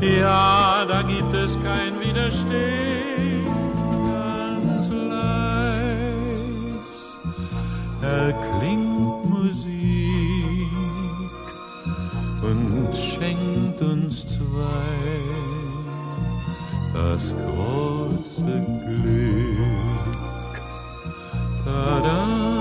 ja, 0.01 0.85
da 0.85 1.01
gibt 1.01 1.33
es 1.33 1.57
kein 1.63 1.99
Widerstehen. 2.01 3.32
Erklingt 8.13 9.25
Musik 9.25 10.67
und 12.41 12.95
schenkt 12.95 13.81
uns 13.81 14.25
zwei 14.27 15.13
das 16.93 17.33
große 17.33 18.55
Glück. 18.85 20.53
Ta-da, 21.65 22.52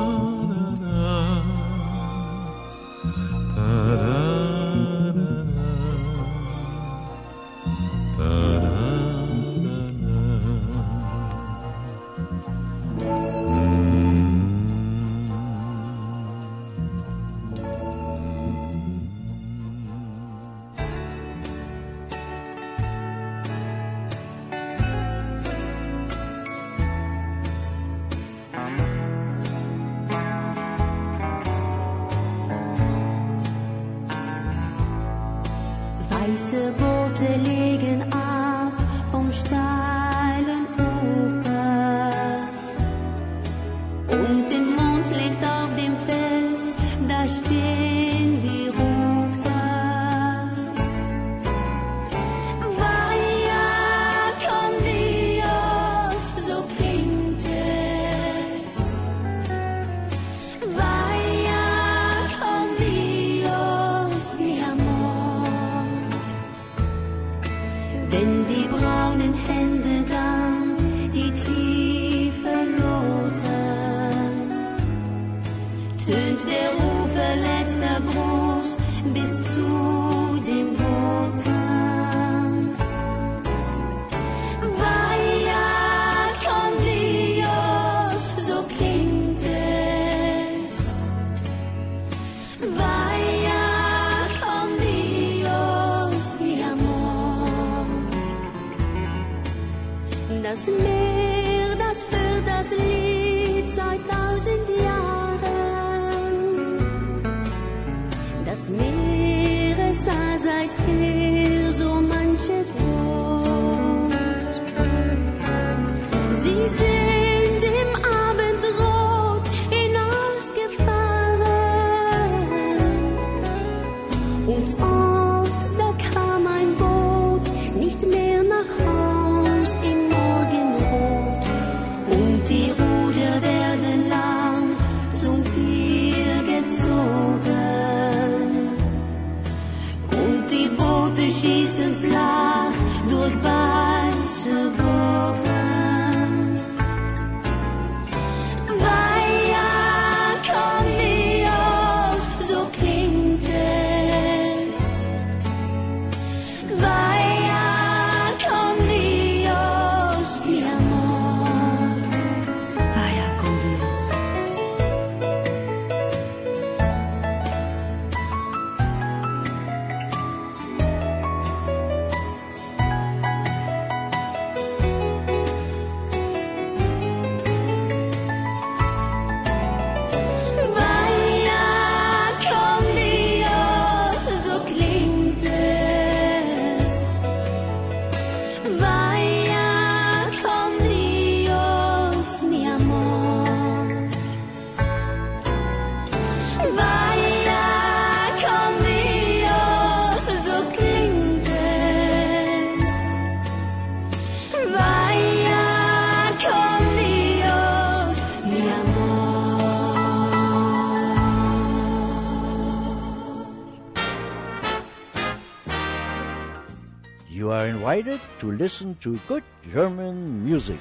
to 218.42 218.50
listen 218.50 218.96
to 218.96 219.20
good 219.28 219.44
German 219.72 220.44
music. 220.44 220.80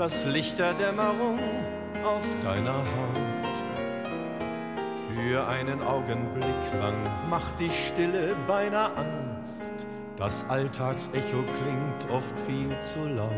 Das 0.00 0.24
Licht 0.24 0.58
der 0.58 0.72
Dämmerung 0.72 1.38
auf 2.02 2.24
deiner 2.42 2.72
Haut. 2.72 3.56
Für 5.12 5.46
einen 5.46 5.82
Augenblick 5.82 6.72
lang 6.80 6.94
macht 7.28 7.60
die 7.60 7.68
Stille 7.68 8.34
beinahe 8.46 8.96
Angst. 8.96 9.86
Das 10.16 10.46
Alltagsecho 10.48 11.44
klingt 11.58 12.10
oft 12.10 12.40
viel 12.40 12.78
zu 12.78 13.06
laut. 13.08 13.30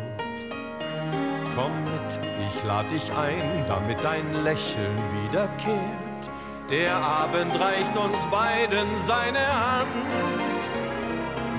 Komm 1.56 1.72
mit, 1.82 2.20
ich 2.47 2.62
lad 2.62 2.89
dich 2.93 3.12
ein, 3.12 3.64
damit 3.66 3.98
dein 4.05 4.44
Lächeln 4.44 4.97
wiederkehrt. 5.24 6.30
Der 6.70 6.94
Abend 6.94 7.59
reicht 7.59 7.97
uns 7.97 8.24
beiden 8.28 8.86
seine 8.98 9.40
Hand. 9.40 10.70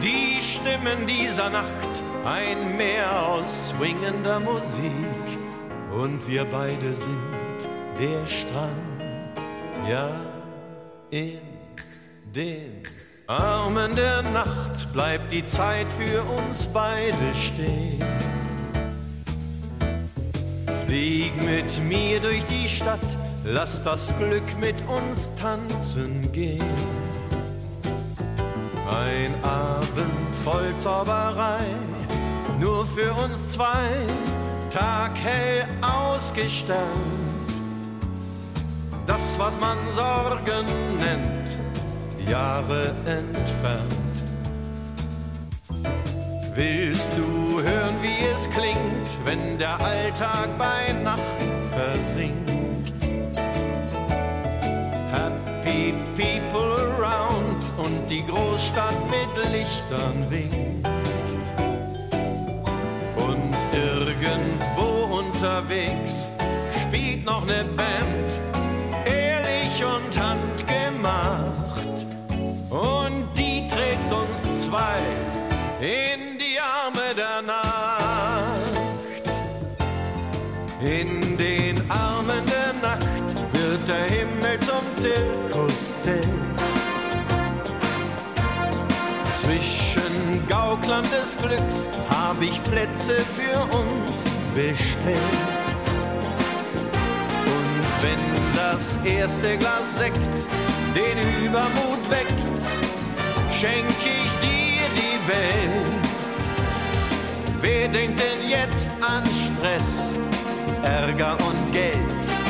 Die 0.02 0.42
Stimmen 0.42 1.06
dieser 1.06 1.50
Nacht, 1.50 1.83
ein 2.26 2.78
Meer 2.78 3.28
aus 3.28 3.70
swingender 3.70 4.40
Musik. 4.40 4.92
Und 5.92 6.28
wir 6.28 6.46
beide 6.46 6.94
sind 6.94 7.70
der 8.00 8.26
Strand, 8.26 8.74
ja, 9.88 10.10
in 11.12 11.40
den 12.34 12.82
Armen 13.28 13.96
der 13.96 14.24
Nacht 14.24 14.92
bleibt 14.92 15.32
die 15.32 15.46
Zeit 15.46 15.92
für 15.92 16.24
uns 16.24 16.68
beide 16.68 17.36
stehen. 17.36 18.04
Flieg 20.86 21.32
mit 21.44 21.82
mir 21.84 22.20
durch 22.20 22.44
die 22.46 22.68
Stadt, 22.68 23.18
lass 23.46 23.84
das 23.84 24.14
Glück 24.18 24.60
mit 24.60 24.76
uns 24.88 25.30
tanzen 25.36 26.32
gehen. 26.32 26.64
Ein 28.90 29.34
Abend 29.44 30.36
voll 30.44 30.76
Zauberei, 30.76 31.64
nur 32.64 32.86
für 32.86 33.14
uns 33.16 33.52
zwei, 33.52 33.90
taghell 34.70 35.66
ausgestellt. 35.82 36.78
Das, 39.06 39.38
was 39.38 39.60
man 39.60 39.78
Sorgen 39.92 40.66
nennt, 40.98 41.58
Jahre 42.30 42.96
entfernt. 43.06 44.24
Willst 46.56 47.12
du 47.18 47.62
hören, 47.62 47.96
wie 48.02 48.24
es 48.34 48.50
klingt, 48.50 49.10
wenn 49.26 49.58
der 49.58 49.82
Alltag 49.82 50.48
bei 50.58 50.94
Nacht 51.04 51.40
versinkt? 51.76 53.10
Happy 55.12 55.94
people 56.16 56.78
around 56.96 57.72
und 57.78 58.10
die 58.10 58.26
Großstadt 58.26 58.96
mit 59.10 59.52
Lichtern 59.52 60.30
winkt. 60.30 60.93
Irgendwo 64.24 65.18
unterwegs 65.18 66.30
spielt 66.82 67.26
noch 67.26 67.46
ne 67.46 67.66
Band, 67.76 68.40
ehrlich 69.06 69.84
und 69.84 70.18
handgemacht. 70.18 72.06
Und 72.70 73.28
die 73.36 73.68
trägt 73.68 74.12
uns 74.12 74.66
zwei 74.66 75.00
in 75.80 76.38
die 76.38 76.60
Arme 76.60 77.14
der 77.16 77.42
Nacht. 77.42 77.64
In 80.82 81.38
den 81.38 81.80
Armen 81.90 82.46
der 82.46 82.74
Nacht 82.82 83.36
wird 83.54 83.88
der 83.88 84.06
Himmel 84.06 84.60
zum 84.60 84.96
Zirkuszelt. 84.96 86.28
Zwischen 89.30 89.83
Gaukland 90.54 91.08
des 91.12 91.36
Glücks 91.36 91.90
hab 92.12 92.40
ich 92.40 92.62
Plätze 92.62 93.16
für 93.16 93.60
uns 93.76 94.26
bestellt. 94.54 95.18
Und 97.44 98.04
wenn 98.04 98.20
das 98.56 99.00
erste 99.04 99.58
Glas 99.58 99.98
Sekt 99.98 100.46
den 100.94 101.44
Übermut 101.44 102.08
weckt, 102.08 102.60
schenk 103.52 103.98
ich 104.00 104.30
dir 104.48 104.84
die 104.96 105.28
Welt. 105.28 106.46
Wer 107.60 107.88
denkt 107.88 108.20
denn 108.20 108.48
jetzt 108.48 108.92
an 109.02 109.24
Stress, 109.26 110.20
Ärger 110.84 111.36
und 111.48 111.74
Geld? 111.74 112.43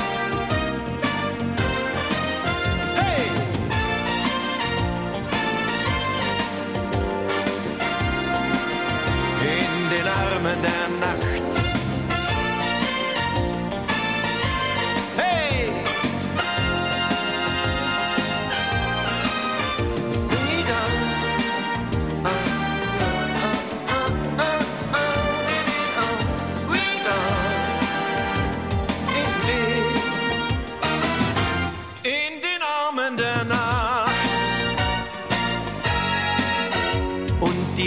Den 10.44 10.46
Armen 10.46 10.62
der 10.62 10.90
Nacht. 11.00 11.63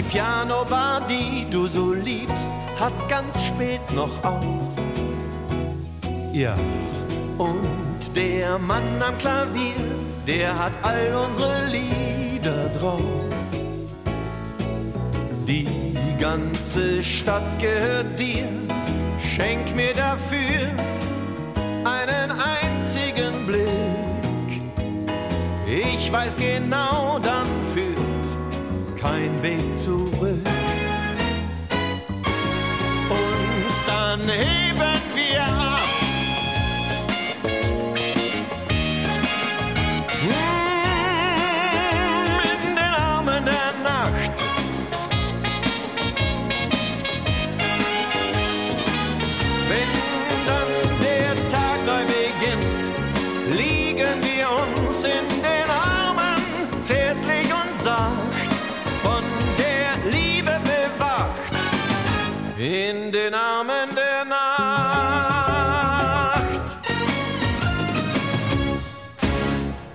Pianobar, 0.09 1.01
die 1.07 1.45
du 1.49 1.67
so 1.67 1.93
liebst, 1.93 2.55
hat 2.79 2.93
ganz 3.09 3.45
spät 3.45 3.81
noch 3.93 4.23
auf. 4.23 4.75
Ja, 6.33 6.55
und 7.37 8.15
der 8.15 8.57
Mann 8.57 9.01
am 9.01 9.17
Klavier, 9.17 9.75
der 10.25 10.57
hat 10.57 10.71
all 10.81 11.25
unsere 11.27 11.65
Lieder 11.67 12.69
drauf. 12.79 13.01
Die 15.47 15.67
ganze 16.19 17.03
Stadt 17.03 17.59
gehört 17.59 18.19
dir, 18.19 18.47
schenk 19.19 19.75
mir 19.75 19.93
dafür 19.93 20.69
einen 21.83 22.31
einzigen 22.31 23.45
Blick. 23.45 24.61
Ich 25.67 26.11
weiß 26.11 26.35
genau, 26.37 27.19
dann 27.19 27.56
kein 28.97 29.41
Weg 29.43 29.61
zurück. 29.75 30.11
Und 33.09 33.87
dann 33.87 34.21
heben 34.21 35.01
wir 35.15 35.43
ab. 35.43 35.76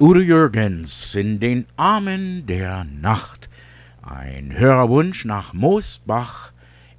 Udo 0.03 0.19
Jürgens 0.19 1.15
in 1.15 1.39
den 1.39 1.65
Armen 1.77 2.45
der 2.47 2.83
Nacht. 2.83 3.49
Ein 4.03 4.53
Hörerwunsch 4.59 5.25
nach 5.25 5.53
Moosbach 5.53 6.51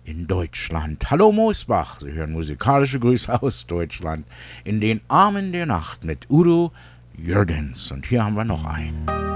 in 0.05 0.25
Deutschland. 0.25 1.11
Hallo 1.11 1.33
Moosbach, 1.33 1.99
Sie 1.99 2.13
hören 2.13 2.31
musikalische 2.31 3.01
Grüße 3.01 3.41
aus 3.41 3.67
Deutschland 3.67 4.25
in 4.63 4.79
den 4.79 5.01
Armen 5.09 5.51
der 5.51 5.65
Nacht 5.65 6.05
mit 6.05 6.29
Udo 6.29 6.71
Jürgens. 7.17 7.91
Und 7.91 8.05
hier 8.05 8.23
haben 8.23 8.37
wir 8.37 8.45
noch 8.45 8.63
einen. 8.63 9.32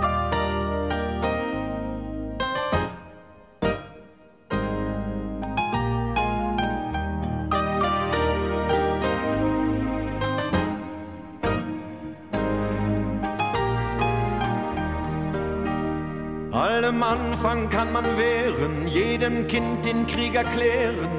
Man 18.02 18.18
wehren, 18.18 18.88
jedem 18.88 19.48
Kind 19.48 19.84
den 19.84 20.06
Krieg 20.06 20.36
erklären 20.36 21.10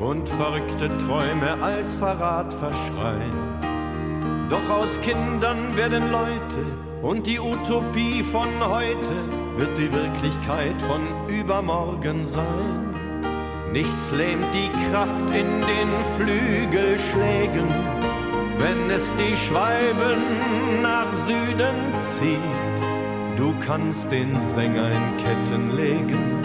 und 0.00 0.28
verrückte 0.28 0.96
Träume 0.98 1.62
als 1.62 1.94
Verrat 1.94 2.52
verschreien. 2.52 4.48
Doch 4.48 4.68
aus 4.68 5.00
Kindern 5.00 5.76
werden 5.76 6.10
Leute 6.10 6.64
und 7.02 7.26
die 7.28 7.38
Utopie 7.38 8.24
von 8.24 8.48
heute 8.60 9.14
wird 9.56 9.78
die 9.78 9.92
Wirklichkeit 9.92 10.82
von 10.82 11.02
übermorgen 11.28 12.26
sein. 12.26 13.20
Nichts 13.72 14.10
lähmt 14.10 14.52
die 14.52 14.70
Kraft 14.90 15.30
in 15.30 15.60
den 15.60 15.90
Flügelschlägen, 16.16 17.68
wenn 18.58 18.90
es 18.90 19.14
die 19.16 19.36
Schwalben 19.36 20.82
nach 20.82 21.08
Süden 21.14 21.76
zieht. 22.02 22.93
Du 23.36 23.52
kannst 23.66 24.12
den 24.12 24.40
Sänger 24.40 24.90
in 24.92 25.16
Ketten 25.16 25.74
legen, 25.76 26.44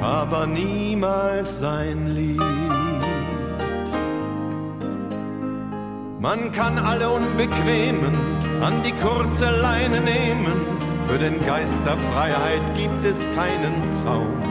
aber 0.00 0.46
niemals 0.46 1.60
sein 1.60 2.06
Lied. 2.06 2.40
Man 6.18 6.52
kann 6.52 6.78
alle 6.78 7.08
Unbequemen 7.08 8.14
an 8.62 8.82
die 8.82 8.92
kurze 8.92 9.50
Leine 9.50 10.00
nehmen, 10.00 10.78
für 11.02 11.18
den 11.18 11.44
Geist 11.44 11.84
der 11.86 11.96
Freiheit 11.96 12.74
gibt 12.74 13.04
es 13.04 13.26
keinen 13.34 13.90
Zaun. 13.90 14.42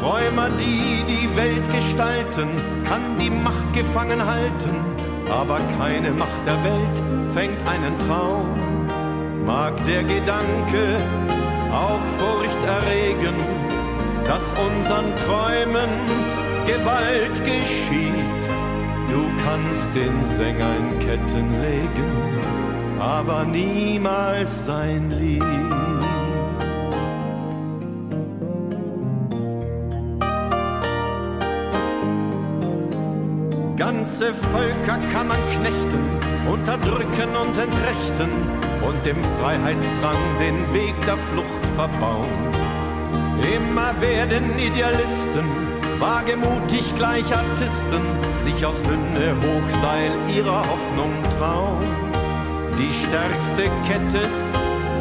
Träumer, 0.00 0.50
die 0.50 1.04
die 1.04 1.36
Welt 1.36 1.70
gestalten, 1.74 2.48
kann 2.86 3.18
die 3.18 3.30
Macht 3.30 3.72
gefangen 3.72 4.24
halten, 4.24 4.84
aber 5.30 5.60
keine 5.78 6.12
Macht 6.12 6.44
der 6.46 6.62
Welt 6.62 7.02
fängt 7.30 7.66
einen 7.66 7.98
Traum. 7.98 8.65
Mag 9.46 9.84
der 9.84 10.02
Gedanke 10.02 10.96
auch 11.72 12.00
Furcht 12.18 12.64
erregen, 12.64 13.36
dass 14.24 14.54
unseren 14.54 15.14
Träumen 15.14 15.90
Gewalt 16.66 17.44
geschieht. 17.44 18.44
Du 19.08 19.22
kannst 19.44 19.94
den 19.94 20.24
Sänger 20.24 20.74
in 20.76 20.98
Ketten 20.98 21.62
legen, 21.62 22.98
aber 22.98 23.44
niemals 23.44 24.66
sein 24.66 25.12
Lied. 25.12 25.44
Ganze 33.76 34.34
Völker 34.34 34.98
kann 35.12 35.28
man 35.28 35.46
knechten, 35.46 36.00
unterdrücken 36.50 37.36
und 37.36 37.56
entrechten 37.56 38.55
und 38.86 39.04
dem 39.04 39.22
Freiheitsdrang 39.22 40.38
den 40.38 40.72
Weg 40.72 40.94
der 41.02 41.16
Flucht 41.16 41.66
verbauen. 41.74 42.30
Immer 43.54 44.00
werden 44.00 44.58
Idealisten, 44.58 45.44
wagemutig 45.98 46.94
Gleichartisten, 46.94 48.02
sich 48.42 48.64
aufs 48.64 48.82
dünne 48.82 49.36
Hochseil 49.36 50.12
ihrer 50.34 50.60
Hoffnung 50.60 51.12
trauen. 51.38 51.84
Die 52.78 52.92
stärkste 52.92 53.70
Kette 53.86 54.28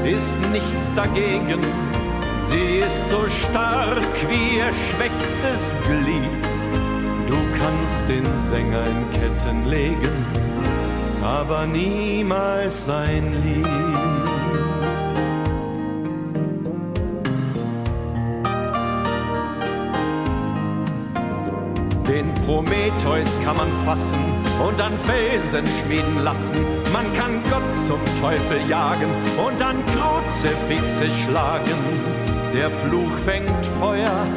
ist 0.05 0.37
nichts 0.51 0.93
dagegen, 0.93 1.61
sie 2.39 2.79
ist 2.79 3.09
so 3.09 3.27
stark 3.27 4.03
wie 4.29 4.57
ihr 4.57 4.71
schwächstes 4.71 5.75
Glied. 5.83 6.45
Du 7.27 7.35
kannst 7.59 8.07
den 8.07 8.25
Sänger 8.37 8.85
in 8.85 9.09
Ketten 9.09 9.65
legen, 9.65 10.25
aber 11.25 11.65
niemals 11.65 12.85
sein 12.85 13.33
Lied. 13.41 13.65
Den 22.07 22.31
Prometheus 22.45 23.39
kann 23.43 23.57
man 23.57 23.71
fassen 23.83 24.19
und 24.65 24.79
an 24.79 24.95
Felsen 24.97 25.65
schmieden 25.65 26.23
lassen. 26.23 26.57
Man 26.93 27.11
kann 27.17 27.41
Gott 27.49 27.79
zum 27.87 27.99
Teufel 28.21 28.59
jagen 28.69 29.09
und 29.45 29.61
an 29.63 29.77
Kruzifixe 29.87 31.09
schlagen. 31.09 31.79
Der 32.53 32.69
Fluch 32.69 33.17
fängt 33.17 33.65
Feuer 33.65 34.27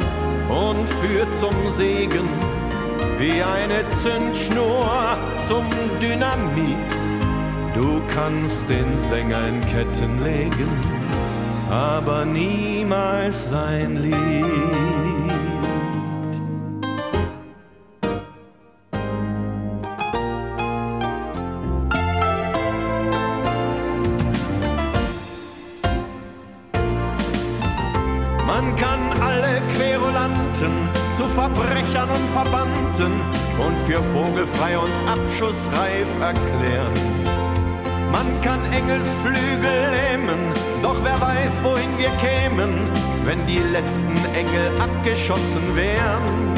und 0.49 0.89
führt 0.89 1.33
zum 1.35 1.53
Segen, 1.67 2.27
wie 3.19 3.43
eine 3.43 3.87
Zündschnur 3.89 5.17
zum 5.35 5.69
Dynamit. 6.01 6.97
Du 7.73 8.01
kannst 8.07 8.69
den 8.69 8.97
Sänger 8.97 9.45
in 9.45 9.59
Ketten 9.61 10.23
legen, 10.23 10.69
aber 11.69 12.23
niemals 12.23 13.49
sein 13.49 13.97
Lied. 13.97 14.68
Und 35.41 35.47
abschussreif 35.47 36.19
erklären. 36.21 36.93
Man 38.11 38.41
kann 38.41 38.59
Engelsflügel 38.71 39.91
lähmen, 39.91 40.53
doch 40.81 40.97
wer 41.03 41.19
weiß, 41.21 41.63
wohin 41.63 41.97
wir 41.97 42.09
kämen, 42.17 42.89
wenn 43.25 43.45
die 43.45 43.59
letzten 43.59 44.15
Engel 44.33 44.81
abgeschossen 44.81 45.75
wären. 45.75 46.53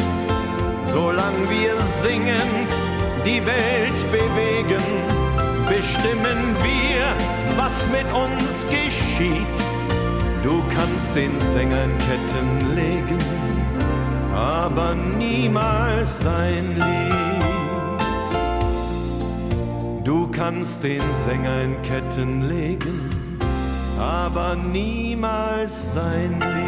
Solang 0.83 1.33
wir 1.49 1.75
singend 1.85 2.71
die 3.25 3.45
Welt 3.45 4.11
bewegen, 4.11 4.83
bestimmen 5.67 6.55
wir, 6.63 7.15
was 7.57 7.87
mit 7.89 8.11
uns 8.13 8.65
geschieht. 8.67 9.47
Du 10.43 10.63
kannst 10.75 11.15
den 11.15 11.39
Sänger 11.39 11.83
in 11.83 11.97
Ketten 11.97 12.75
legen, 12.75 13.17
aber 14.33 14.95
niemals 14.95 16.19
sein 16.19 16.75
Lied. 16.75 17.10
Kannst 20.41 20.83
den 20.83 21.03
Sänger 21.13 21.61
in 21.61 21.79
Ketten 21.83 22.49
legen, 22.49 23.37
aber 23.99 24.55
niemals 24.55 25.93
sein 25.93 26.39
Lied. 26.39 26.60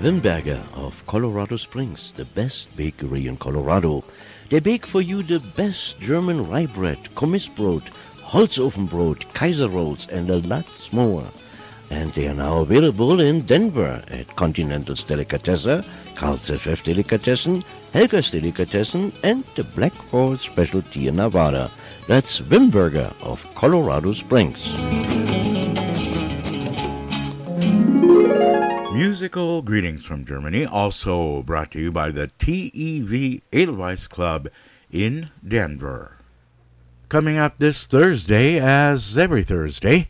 Wimberger 0.00 0.60
of 0.74 1.04
Colorado 1.06 1.56
Springs, 1.56 2.12
the 2.16 2.26
best 2.26 2.74
bakery 2.76 3.26
in 3.26 3.36
Colorado. 3.38 4.04
They 4.50 4.60
bake 4.60 4.84
for 4.84 5.00
you 5.00 5.22
the 5.22 5.40
best 5.56 5.98
German 5.98 6.48
rye 6.48 6.66
bread, 6.66 6.98
Kommissbrot, 7.14 7.82
Holzofenbrot, 8.20 9.32
Kaiser 9.32 9.68
rolls, 9.68 10.06
and 10.08 10.28
a 10.28 10.38
lot 10.38 10.66
more. 10.92 11.24
And 11.90 12.12
they 12.12 12.28
are 12.28 12.34
now 12.34 12.58
available 12.58 13.20
in 13.20 13.40
Denver 13.40 14.02
at 14.08 14.36
Continental's 14.36 15.02
Delicatessen, 15.02 15.82
Carl's 16.14 16.50
FF 16.50 16.84
Delicatessen, 16.84 17.64
Helga's 17.92 18.30
Delicatessen, 18.30 19.12
and 19.24 19.44
the 19.56 19.64
Black 19.64 19.94
Horse 19.94 20.42
Specialty 20.42 21.08
in 21.08 21.16
Nevada. 21.16 21.70
That's 22.06 22.40
Wimberger 22.40 23.14
of 23.22 23.42
Colorado 23.54 24.12
Springs. 24.12 25.15
Musical 28.96 29.60
greetings 29.60 30.06
from 30.06 30.24
Germany, 30.24 30.64
also 30.64 31.42
brought 31.42 31.72
to 31.72 31.78
you 31.78 31.92
by 31.92 32.10
the 32.10 32.28
TEV 32.38 33.42
Edelweiss 33.52 34.08
Club 34.08 34.48
in 34.90 35.28
Denver. 35.46 36.16
Coming 37.10 37.36
up 37.36 37.58
this 37.58 37.86
Thursday, 37.86 38.58
as 38.58 39.18
every 39.18 39.44
Thursday, 39.44 40.08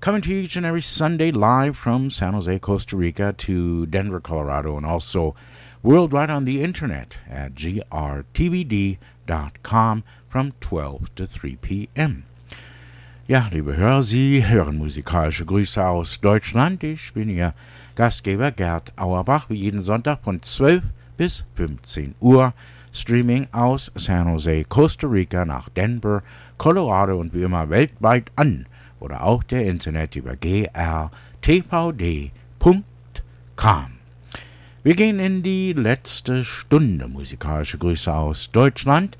coming 0.00 0.20
to 0.22 0.30
you 0.30 0.40
each 0.40 0.56
and 0.56 0.66
every 0.66 0.82
Sunday 0.82 1.30
live 1.30 1.76
from 1.76 2.10
San 2.10 2.32
Jose, 2.32 2.58
Costa 2.58 2.96
Rica 2.96 3.32
to 3.32 3.86
Denver, 3.86 4.18
Colorado, 4.18 4.76
and 4.76 4.84
also 4.84 5.36
worldwide 5.84 6.30
on 6.30 6.46
the 6.46 6.64
internet 6.64 7.18
at 7.30 7.54
grtvd.com 7.54 8.98
from 10.28 10.52
12 10.60 11.14
to 11.14 11.26
3 11.28 11.56
p.m. 11.56 12.24
Ja, 13.28 13.46
liebe 13.52 13.76
Hörer, 13.76 14.02
Sie 14.02 14.46
hören 14.46 14.78
musikalische 14.78 15.44
Grüße 15.44 15.86
aus 15.86 16.18
Deutschland. 16.18 16.82
Ich 16.82 17.12
bin 17.12 17.28
Ihr 17.28 17.52
Gastgeber 17.94 18.50
Gerd 18.52 18.94
Auerbach, 18.96 19.50
wie 19.50 19.56
jeden 19.56 19.82
Sonntag 19.82 20.20
von 20.24 20.40
12 20.40 20.82
bis 21.18 21.44
15 21.56 22.14
Uhr. 22.20 22.54
Streaming 22.90 23.46
aus 23.52 23.92
San 23.96 24.28
Jose, 24.28 24.64
Costa 24.64 25.06
Rica 25.06 25.44
nach 25.44 25.68
Denver, 25.68 26.22
Colorado 26.56 27.20
und 27.20 27.34
wie 27.34 27.42
immer 27.42 27.68
weltweit 27.68 28.30
an 28.34 28.64
oder 28.98 29.22
auch 29.24 29.42
der 29.42 29.66
Internet 29.66 30.16
über 30.16 30.34
grtvd.com. 30.34 32.32
Wir 34.82 34.94
gehen 34.94 35.18
in 35.18 35.42
die 35.42 35.74
letzte 35.74 36.44
Stunde 36.44 37.08
musikalische 37.08 37.76
Grüße 37.76 38.10
aus 38.10 38.50
Deutschland. 38.52 39.18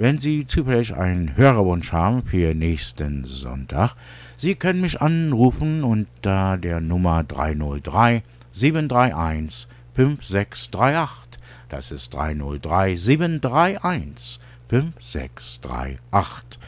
Wenn 0.00 0.16
Sie 0.16 0.46
zufällig 0.46 0.96
einen 0.96 1.36
Hörerwunsch 1.36 1.92
haben 1.92 2.22
für 2.22 2.54
nächsten 2.54 3.26
Sonntag, 3.26 3.96
Sie 4.38 4.54
können 4.54 4.80
mich 4.80 5.02
anrufen 5.02 5.84
unter 5.84 6.56
der 6.56 6.80
Nummer 6.80 7.22
303 7.22 8.22
731 8.50 9.68
5638. 9.94 11.38
Das 11.68 11.92
ist 11.92 12.14
303 12.14 12.94
731 12.94 14.40
5638. 14.70 16.58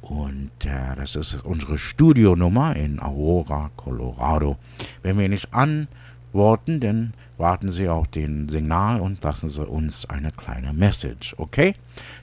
Und 0.00 0.50
äh, 0.64 0.96
das 0.96 1.14
ist 1.14 1.44
unsere 1.44 1.76
Studionummer 1.76 2.74
in 2.74 3.00
Aurora, 3.00 3.70
Colorado. 3.76 4.56
Wenn 5.02 5.18
wir 5.18 5.28
nicht 5.28 5.52
antworten, 5.52 6.80
dann 6.80 7.12
warten 7.38 7.70
Sie 7.70 7.88
auf 7.88 8.08
den 8.08 8.48
Signal 8.48 9.00
und 9.00 9.22
lassen 9.22 9.50
Sie 9.50 9.66
uns 9.66 10.08
eine 10.08 10.32
kleine 10.32 10.72
Message, 10.72 11.34
okay? 11.38 11.74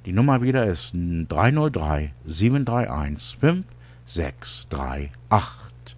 Die 0.06 0.12
Nummer 0.12 0.42
wieder 0.42 0.66
ist 0.66 0.94
303 0.94 2.12
731 2.26 3.38
5638. 3.40 5.96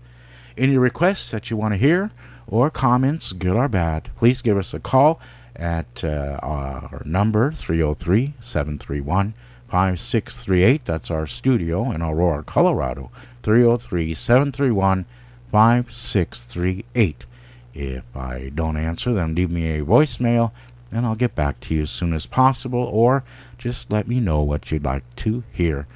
Any 0.58 0.78
requests 0.78 1.32
that 1.32 1.50
you 1.50 1.58
want 1.58 1.74
to 1.74 1.80
hear 1.80 2.12
or 2.48 2.70
comments, 2.70 3.34
good 3.34 3.56
or 3.56 3.70
bad, 3.70 4.10
please 4.18 4.42
give 4.42 4.58
us 4.58 4.74
a 4.74 4.80
call 4.80 5.20
at 5.56 6.04
uh, 6.04 6.40
our 6.44 7.02
number 7.06 7.52
303 7.52 8.34
731 8.40 9.34
5638. 9.70 10.86
That's 10.86 11.10
our 11.10 11.26
studio 11.26 11.92
in 11.92 12.02
Aurora, 12.02 12.44
Colorado. 12.44 13.10
303 13.44 14.14
731 14.14 15.06
5638. 15.50 17.26
If 17.74 18.04
I 18.16 18.52
don't 18.54 18.78
answer, 18.78 19.14
then 19.14 19.36
leave 19.36 19.50
me 19.50 19.78
a 19.78 19.86
voicemail 19.86 20.52
and 20.92 21.06
I'll 21.06 21.16
get 21.16 21.36
back 21.36 21.60
to 21.62 21.76
you 21.76 21.84
as 21.84 21.90
soon 21.90 22.14
as 22.14 22.26
possible, 22.26 22.84
or 22.84 23.24
just 23.58 23.92
let 23.92 24.10
me 24.10 24.20
know 24.20 24.42
what 24.42 24.72
you'd 24.72 24.84
like 24.84 25.04
to 25.18 25.44
hear 25.52 25.88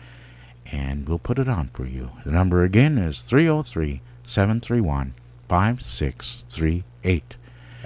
and 0.72 1.08
we'll 1.08 1.20
put 1.20 1.40
it 1.40 1.48
on 1.48 1.70
for 1.74 1.86
you. 1.86 2.12
The 2.24 2.32
number 2.32 2.64
again 2.64 2.98
is 2.98 3.22
303 3.22 4.02
731 4.24 5.14
5638. 5.48 7.36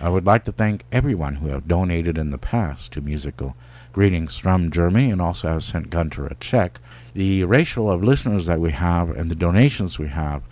I 0.02 0.10
would 0.10 0.26
like 0.26 0.46
to 0.46 0.52
thank 0.54 0.86
everyone 0.92 1.36
who 1.36 1.50
have 1.50 1.68
donated 1.68 2.18
in 2.18 2.30
the 2.30 2.38
past 2.38 2.94
to 2.94 3.02
musical 3.02 3.56
greetings 3.92 4.38
from 4.38 4.72
Germany 4.72 5.12
and 5.12 5.22
also 5.22 5.50
have 5.50 5.64
sent 5.64 5.90
Gunter 5.90 6.26
a 6.26 6.36
check. 6.36 6.80
The 7.14 7.44
ratio 7.44 7.90
of 7.90 8.04
listeners 8.04 8.46
that 8.46 8.62
we 8.62 8.72
have 8.72 9.10
and 9.10 9.30
the 9.30 9.36
donations 9.36 10.00
we 10.00 10.08
have, 10.08 10.44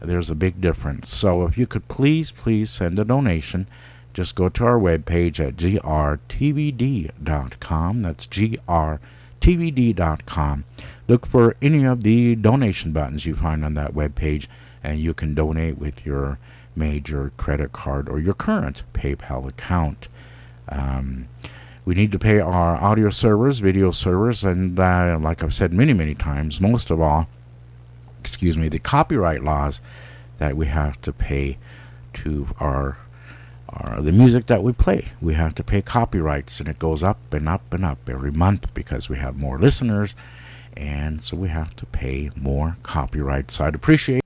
there's 0.00 0.30
a 0.30 0.34
big 0.34 0.60
difference. 0.60 1.14
So 1.14 1.44
if 1.44 1.56
you 1.58 1.66
could 1.66 1.88
please, 1.88 2.30
please 2.30 2.70
send 2.70 2.98
a 2.98 3.04
donation, 3.04 3.66
just 4.14 4.34
go 4.34 4.48
to 4.48 4.64
our 4.64 4.78
webpage 4.78 5.38
at 5.38 5.56
grtvd.com. 5.56 5.92
That's 8.02 8.26
grtvd.com. 8.26 10.64
Look 11.08 11.26
for 11.26 11.56
any 11.62 11.84
of 11.84 12.02
the 12.02 12.34
donation 12.34 12.92
buttons 12.92 13.26
you 13.26 13.34
find 13.34 13.64
on 13.64 13.74
that 13.74 13.94
webpage, 13.94 14.46
and 14.82 15.00
you 15.00 15.14
can 15.14 15.34
donate 15.34 15.78
with 15.78 16.04
your 16.04 16.38
major 16.74 17.32
credit 17.36 17.72
card 17.72 18.08
or 18.08 18.18
your 18.18 18.34
current 18.34 18.82
PayPal 18.92 19.48
account. 19.48 20.08
Um, 20.68 21.28
we 21.84 21.94
need 21.94 22.12
to 22.12 22.18
pay 22.18 22.40
our 22.40 22.76
audio 22.76 23.08
servers, 23.08 23.60
video 23.60 23.90
servers, 23.90 24.44
and 24.44 24.78
uh, 24.78 25.18
like 25.20 25.42
I've 25.42 25.54
said 25.54 25.72
many, 25.72 25.94
many 25.94 26.14
times, 26.14 26.60
most 26.60 26.90
of 26.90 27.00
all, 27.00 27.28
excuse 28.20 28.58
me, 28.58 28.68
the 28.68 28.78
copyright 28.78 29.42
laws 29.42 29.80
that 30.38 30.56
we 30.56 30.66
have 30.66 31.00
to 31.02 31.12
pay 31.12 31.58
to 32.14 32.48
our, 32.60 32.98
our 33.68 34.00
the 34.00 34.12
music 34.12 34.46
that 34.46 34.62
we 34.62 34.72
play. 34.72 35.08
We 35.20 35.34
have 35.34 35.54
to 35.56 35.64
pay 35.64 35.82
copyrights, 35.82 36.60
and 36.60 36.68
it 36.68 36.78
goes 36.78 37.02
up 37.02 37.32
and 37.32 37.48
up 37.48 37.72
and 37.72 37.84
up 37.84 38.08
every 38.08 38.32
month 38.32 38.72
because 38.74 39.08
we 39.08 39.16
have 39.18 39.36
more 39.36 39.58
listeners, 39.58 40.14
and 40.76 41.20
so 41.20 41.36
we 41.36 41.48
have 41.48 41.74
to 41.76 41.86
pay 41.86 42.30
more 42.36 42.76
copyrights. 42.82 43.60
I'd 43.60 43.74
appreciate 43.74 44.22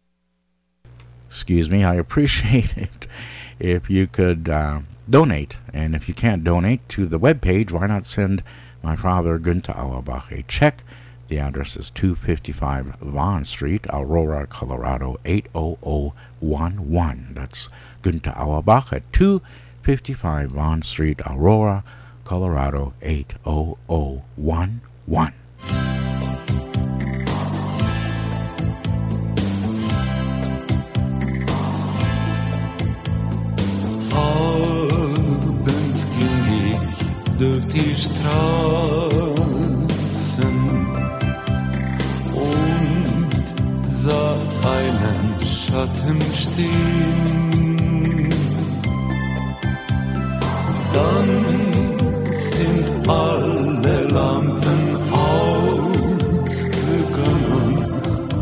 excuse 1.33 1.71
me, 1.71 1.83
I 1.83 1.95
appreciate 1.95 2.77
it 2.77 3.07
if 3.59 3.89
you 3.89 4.07
could 4.07 4.51
uh, 4.51 4.81
donate. 5.09 5.57
And 5.73 5.95
if 5.95 6.07
you 6.07 6.15
can't 6.15 6.45
donate 6.45 6.87
to 6.91 7.07
the 7.07 7.19
webpage, 7.19 7.71
why 7.71 7.87
not 7.87 8.05
send 8.05 8.43
my 8.83 8.97
father, 8.97 9.39
Günther 9.39 9.77
Auerbach, 9.77 10.31
a 10.31 10.43
check? 10.43 10.85
The 11.33 11.39
address 11.39 11.79
is 11.79 11.89
255 11.93 12.97
Vaughn 13.01 13.47
Street, 13.47 13.87
Aurora, 13.89 14.47
Colorado, 14.47 15.19
80011. 15.25 17.33
That's 17.33 17.71
Günther 18.03 18.37
Auerbach 18.37 18.93
at 18.93 19.11
255 19.15 20.51
Vaughn 20.51 20.83
Street, 20.83 21.27
Aurora, 21.27 21.85
Colorado, 22.25 22.93
80011. 23.01 25.33
Abends 34.15 36.05
ging 36.13 36.75
ich 36.75 36.99
durch 37.39 37.65
die 37.69 37.95
Straßen 37.95 39.32
einen 44.65 45.35
Schatten 45.41 46.21
stehen. 46.35 48.29
Dann 50.93 51.45
sind 52.33 53.09
alle 53.09 54.03
Lampen 54.09 54.97
ausgegangen 56.41 56.83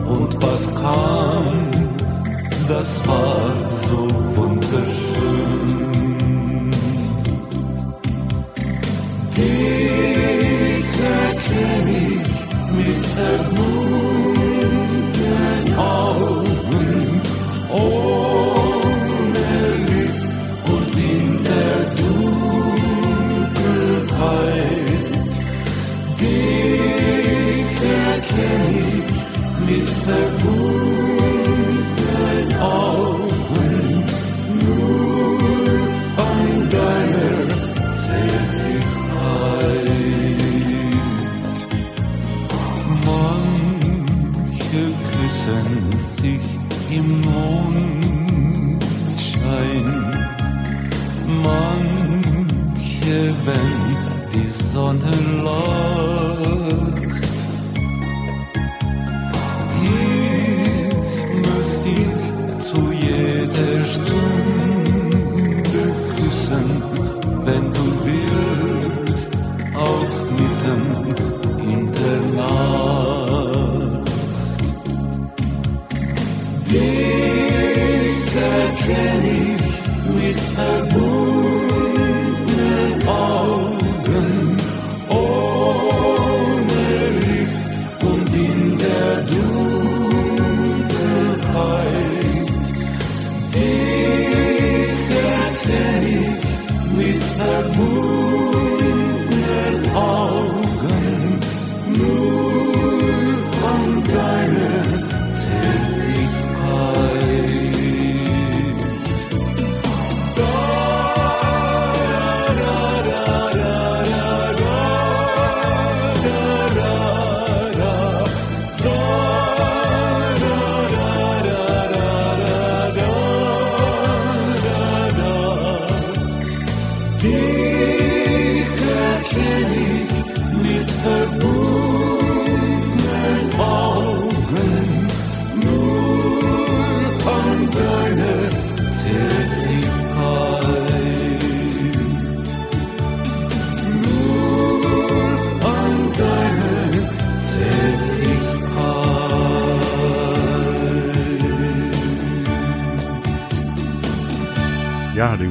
und 0.07 0.43
was 0.43 0.75
kam, 0.75 1.45
das 2.69 3.01
war 3.07 3.69
so 3.69 4.30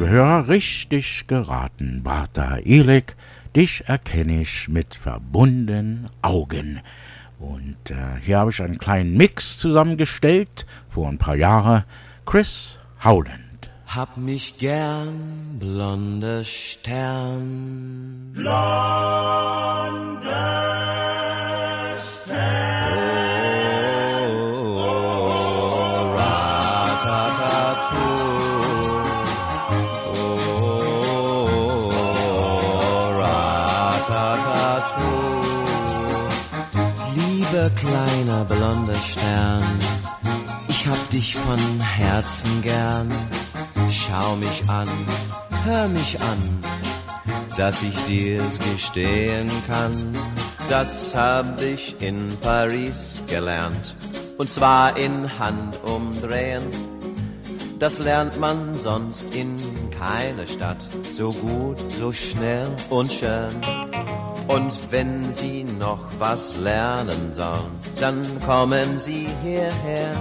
Hörer, 0.10 0.48
richtig 0.48 1.28
geraten. 1.28 2.02
Barta 2.02 2.58
Elek, 2.58 3.16
dich 3.56 3.84
erkenne 3.86 4.42
ich 4.42 4.68
mit 4.68 4.96
verbundenen 4.96 6.10
Augen. 6.24 6.82
Und 7.38 7.92
äh, 7.92 8.20
hier 8.20 8.40
habe 8.40 8.50
ich 8.50 8.60
einen 8.60 8.80
kleinen 8.80 9.16
Mix 9.16 9.60
zusammengestellt, 9.60 10.66
vor 10.90 11.08
ein 11.08 11.20
paar 11.20 11.36
Jahren. 11.36 11.84
Chris 12.26 12.80
Howland. 13.04 13.70
Hab 13.86 14.18
mich 14.18 14.58
gern, 14.58 15.58
blonder 15.60 16.44
Stern. 16.44 18.34
Oh, 18.36 20.19
dich 41.20 41.36
von 41.36 41.82
Herzen 41.82 42.62
gern. 42.62 43.12
Schau 43.90 44.38
mich 44.38 44.70
an, 44.70 44.88
hör 45.66 45.90
mich 45.90 46.18
an, 46.22 46.38
dass 47.58 47.84
ich 47.84 47.98
dir's 48.06 48.58
gestehen 48.72 49.50
kann. 49.68 49.92
Das 50.70 51.14
hab 51.14 51.62
ich 51.62 52.02
in 52.02 52.38
Paris 52.40 53.22
gelernt, 53.28 53.96
und 54.38 54.50
zwar 54.50 54.96
in 54.96 55.28
Handumdrehen. 55.38 56.64
Das 57.80 58.00
lernt 58.00 58.40
man 58.40 58.78
sonst 58.78 59.36
in 59.36 59.58
keiner 59.92 60.48
Stadt 60.48 60.82
so 61.14 61.34
gut, 61.34 61.80
so 62.00 62.14
schnell 62.14 62.70
und 62.90 63.12
schön. 63.12 63.56
Und 64.48 64.74
wenn 64.90 65.30
Sie 65.34 65.66
noch 65.66 66.06
was 66.18 66.58
lernen 66.58 67.34
sollen, 67.34 67.74
dann 68.00 68.24
kommen 68.46 68.98
Sie 68.98 69.28
hierher. 69.44 70.14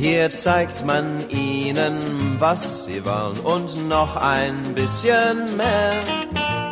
Hier 0.00 0.30
zeigt 0.30 0.86
man 0.86 1.28
ihnen, 1.28 1.98
was 2.38 2.86
sie 2.86 3.04
wollen 3.04 3.38
und 3.40 3.86
noch 3.86 4.16
ein 4.16 4.54
bisschen 4.74 5.58
mehr. 5.58 5.92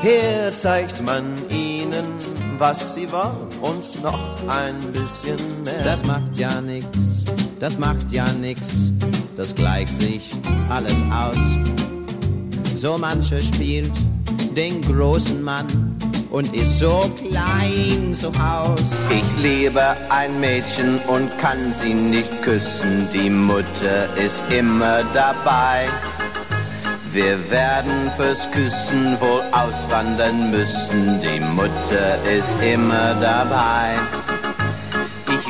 Hier 0.01 0.51
zeigt 0.57 1.05
man 1.05 1.25
ihnen, 1.51 2.07
was 2.57 2.95
sie 2.95 3.13
wollen 3.13 3.49
und 3.61 4.03
noch 4.03 4.49
ein 4.49 4.77
bisschen 4.93 5.37
mehr. 5.63 5.85
Das 5.85 6.07
macht 6.07 6.39
ja 6.39 6.59
nix, 6.63 7.27
das 7.61 7.79
macht 7.79 8.11
ja 8.13 8.25
nix, 8.33 8.95
das 9.37 9.55
gleicht 9.55 10.01
sich 10.01 10.31
alles 10.71 11.05
aus. 11.13 11.37
So 12.77 12.97
mancher 12.97 13.43
spielt 13.43 13.93
den 14.57 14.81
großen 14.81 15.43
Mann 15.43 15.67
und 16.31 16.55
ist 16.55 16.79
so 16.79 17.11
klein 17.17 18.13
zu 18.13 18.31
Haus. 18.39 18.83
Ich 19.11 19.43
liebe 19.43 19.97
ein 20.11 20.39
Mädchen 20.41 20.99
und 21.09 21.37
kann 21.39 21.73
sie 21.73 21.95
nicht 21.95 22.43
küssen, 22.43 23.09
die 23.13 23.31
Mutter 23.31 24.09
ist 24.17 24.43
immer 24.51 25.03
dabei. 25.15 25.89
Wir 27.13 27.51
werden 27.51 28.11
fürs 28.17 28.51
Küssen 28.51 29.19
wohl 29.21 29.43
auswandern 29.53 30.51
müssen, 30.51 31.21
die 31.21 31.41
Mutter 31.41 32.23
ist 32.31 32.57
immer 32.63 33.15
dabei. 33.15 34.38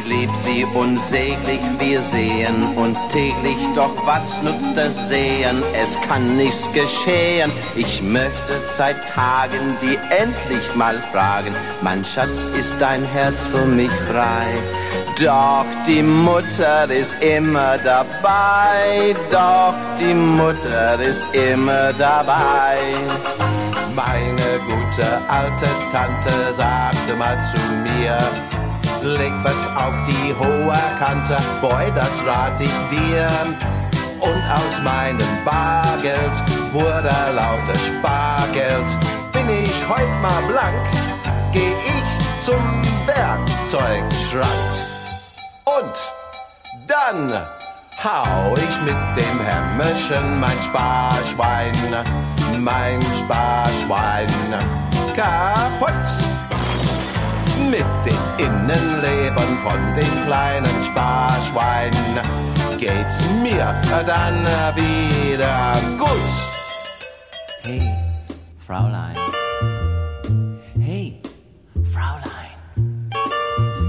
Ich 0.08 0.14
lieb 0.14 0.30
sie 0.42 0.64
unsäglich, 0.64 1.60
wir 1.78 2.00
sehen 2.00 2.76
uns 2.76 3.06
täglich, 3.08 3.58
doch 3.74 3.94
was 4.06 4.42
nutzt 4.42 4.74
das 4.74 5.08
Sehen? 5.08 5.62
Es 5.74 6.00
kann 6.00 6.36
nichts 6.36 6.70
geschehen. 6.72 7.52
Ich 7.76 8.02
möchte 8.02 8.54
seit 8.62 9.06
Tagen 9.06 9.76
die 9.82 9.98
endlich 10.10 10.74
mal 10.74 10.98
fragen, 11.12 11.54
mein 11.82 12.04
Schatz, 12.04 12.46
ist 12.58 12.76
dein 12.80 13.04
Herz 13.04 13.44
für 13.44 13.66
mich 13.66 13.90
frei? 14.10 14.46
Doch 15.22 15.66
die 15.86 16.02
Mutter 16.02 16.90
ist 16.90 17.16
immer 17.22 17.76
dabei, 17.78 19.14
doch 19.30 19.74
die 19.98 20.14
Mutter 20.14 21.00
ist 21.00 21.26
immer 21.34 21.92
dabei. 21.92 22.78
Meine 23.94 24.60
gute 24.66 25.06
alte 25.28 25.66
Tante 25.92 26.54
sagte 26.54 27.14
mal 27.16 27.38
zu 27.52 27.60
mir, 27.82 28.18
leg 29.02 29.32
was 29.42 29.66
auf 29.76 29.94
die 30.06 30.34
hohe 30.34 30.78
Kante, 30.98 31.36
boy, 31.60 31.92
das 31.94 32.26
rat 32.26 32.60
ich 32.60 32.72
dir. 32.90 33.28
Und 34.20 34.42
aus 34.50 34.82
meinem 34.82 35.44
Bargeld 35.44 36.42
wurde 36.72 37.14
lauter 37.34 37.78
Spargeld. 37.78 38.86
Bin 39.32 39.48
ich 39.48 39.88
heut 39.88 40.20
mal 40.20 40.42
blank, 40.48 40.86
geh 41.52 41.72
ich 41.86 42.44
zum 42.44 42.82
Werkzeugschrank. 43.06 44.44
Und 45.64 46.12
dann 46.86 47.32
hau 48.02 48.54
ich 48.54 48.80
mit 48.80 48.96
dem 49.16 49.40
Hämmerchen 49.40 50.40
mein 50.40 50.62
Sparschwein, 50.62 51.72
mein 52.58 53.00
Sparschwein 53.18 54.28
kaputt. 55.14 56.37
Mit 57.70 57.84
den 58.06 58.16
Innenleben 58.38 59.58
von 59.62 59.80
den 59.94 60.24
kleinen 60.24 60.82
Sparschwein 60.82 61.92
geht's 62.78 63.22
mir 63.42 63.74
dann 64.06 64.46
wieder 64.74 65.76
gut. 65.98 66.08
Hey, 67.62 67.82
Fräulein. 68.58 69.16
Hey, 70.80 71.20
Fräulein. 71.92 73.08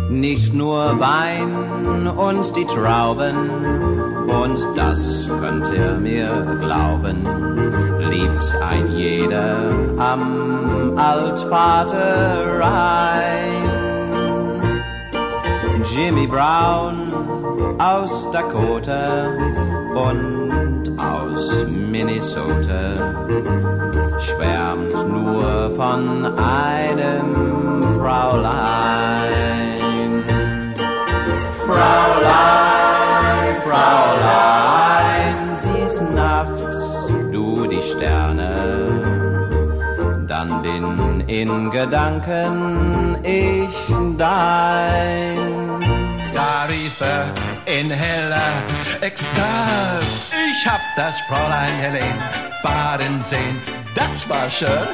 Nicht 0.09 0.53
nur 0.53 0.99
Wein 0.99 2.07
und 2.07 2.55
die 2.57 2.65
Trauben, 2.65 3.49
und 4.29 4.59
das 4.75 5.29
könnt 5.39 5.69
ihr 5.71 5.93
mir 5.93 6.57
glauben, 6.59 7.23
liebt 8.09 8.55
ein 8.61 8.91
jeder 8.97 9.55
am 9.97 10.97
Altvater 10.97 12.59
Rhein. 12.59 13.58
Jimmy 15.83 16.27
Brown 16.27 17.07
aus 17.79 18.29
Dakota 18.31 19.31
und 19.95 20.91
aus 20.99 21.65
Minnesota 21.67 22.93
schwärmt 24.19 24.93
nur 25.07 25.71
von 25.75 26.25
einem 26.37 27.81
Fraulein. 27.97 29.39
Fraulein, 31.65 33.55
Fraulein, 33.63 35.35
siehst 35.55 36.01
nachts 36.13 37.07
du 37.31 37.67
die 37.67 37.81
Sterne, 37.81 38.53
dann 40.27 40.61
bin 40.61 41.23
in 41.27 41.71
Gedanken 41.71 43.17
ich 43.23 43.93
dein. 44.17 45.58
Er 46.69 47.33
in 47.65 47.89
heller 47.89 48.61
Ekstase. 49.01 50.35
Ich 50.51 50.67
hab 50.67 50.81
das 50.95 51.19
Fräulein 51.21 51.73
Helene 51.79 52.19
baden 52.61 53.23
sehen. 53.23 53.59
Das 53.95 54.29
war 54.29 54.47
schön. 54.51 54.87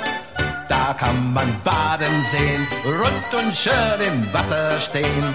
Da 0.70 0.94
kann 0.94 1.34
man 1.34 1.62
baden 1.64 2.24
sehen, 2.32 2.66
rund 2.86 3.44
und 3.44 3.54
schön 3.54 4.00
im 4.08 4.34
Wasser 4.34 4.80
stehen. 4.80 5.34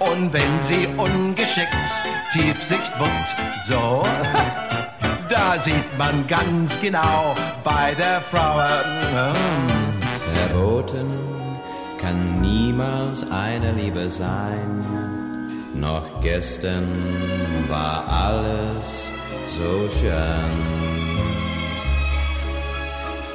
Und 0.00 0.32
wenn 0.32 0.58
sie 0.58 0.88
ungeschickt 0.96 1.76
Tiefsicht 2.32 2.90
bunt, 2.98 3.36
so, 3.68 4.04
da 5.28 5.58
sieht 5.60 5.96
man 5.96 6.26
ganz 6.26 6.76
genau 6.80 7.36
bei 7.62 7.94
der 7.94 8.20
Frau. 8.20 8.58
äh, 8.58 9.30
mm, 9.32 10.00
Verboten 10.34 11.08
kann 12.00 12.40
niemals 12.40 13.24
eine 13.30 13.70
Liebe 13.72 14.10
sein. 14.10 15.07
Noch 15.80 16.20
gestern 16.20 16.88
war 17.68 18.04
alles 18.08 19.10
so 19.46 19.88
schön. 19.88 20.52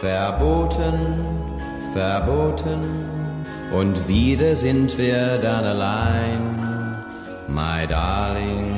Verboten, 0.01 0.95
verboten, 1.93 3.03
und 3.71 4.07
wieder 4.07 4.55
sind 4.55 4.97
wir 4.97 5.37
dann 5.37 5.65
allein. 5.65 6.55
My 7.47 7.87
darling, 7.87 8.75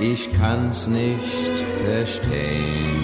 ich 0.00 0.32
kann's 0.32 0.86
nicht 0.86 1.54
verstehen. 1.84 2.96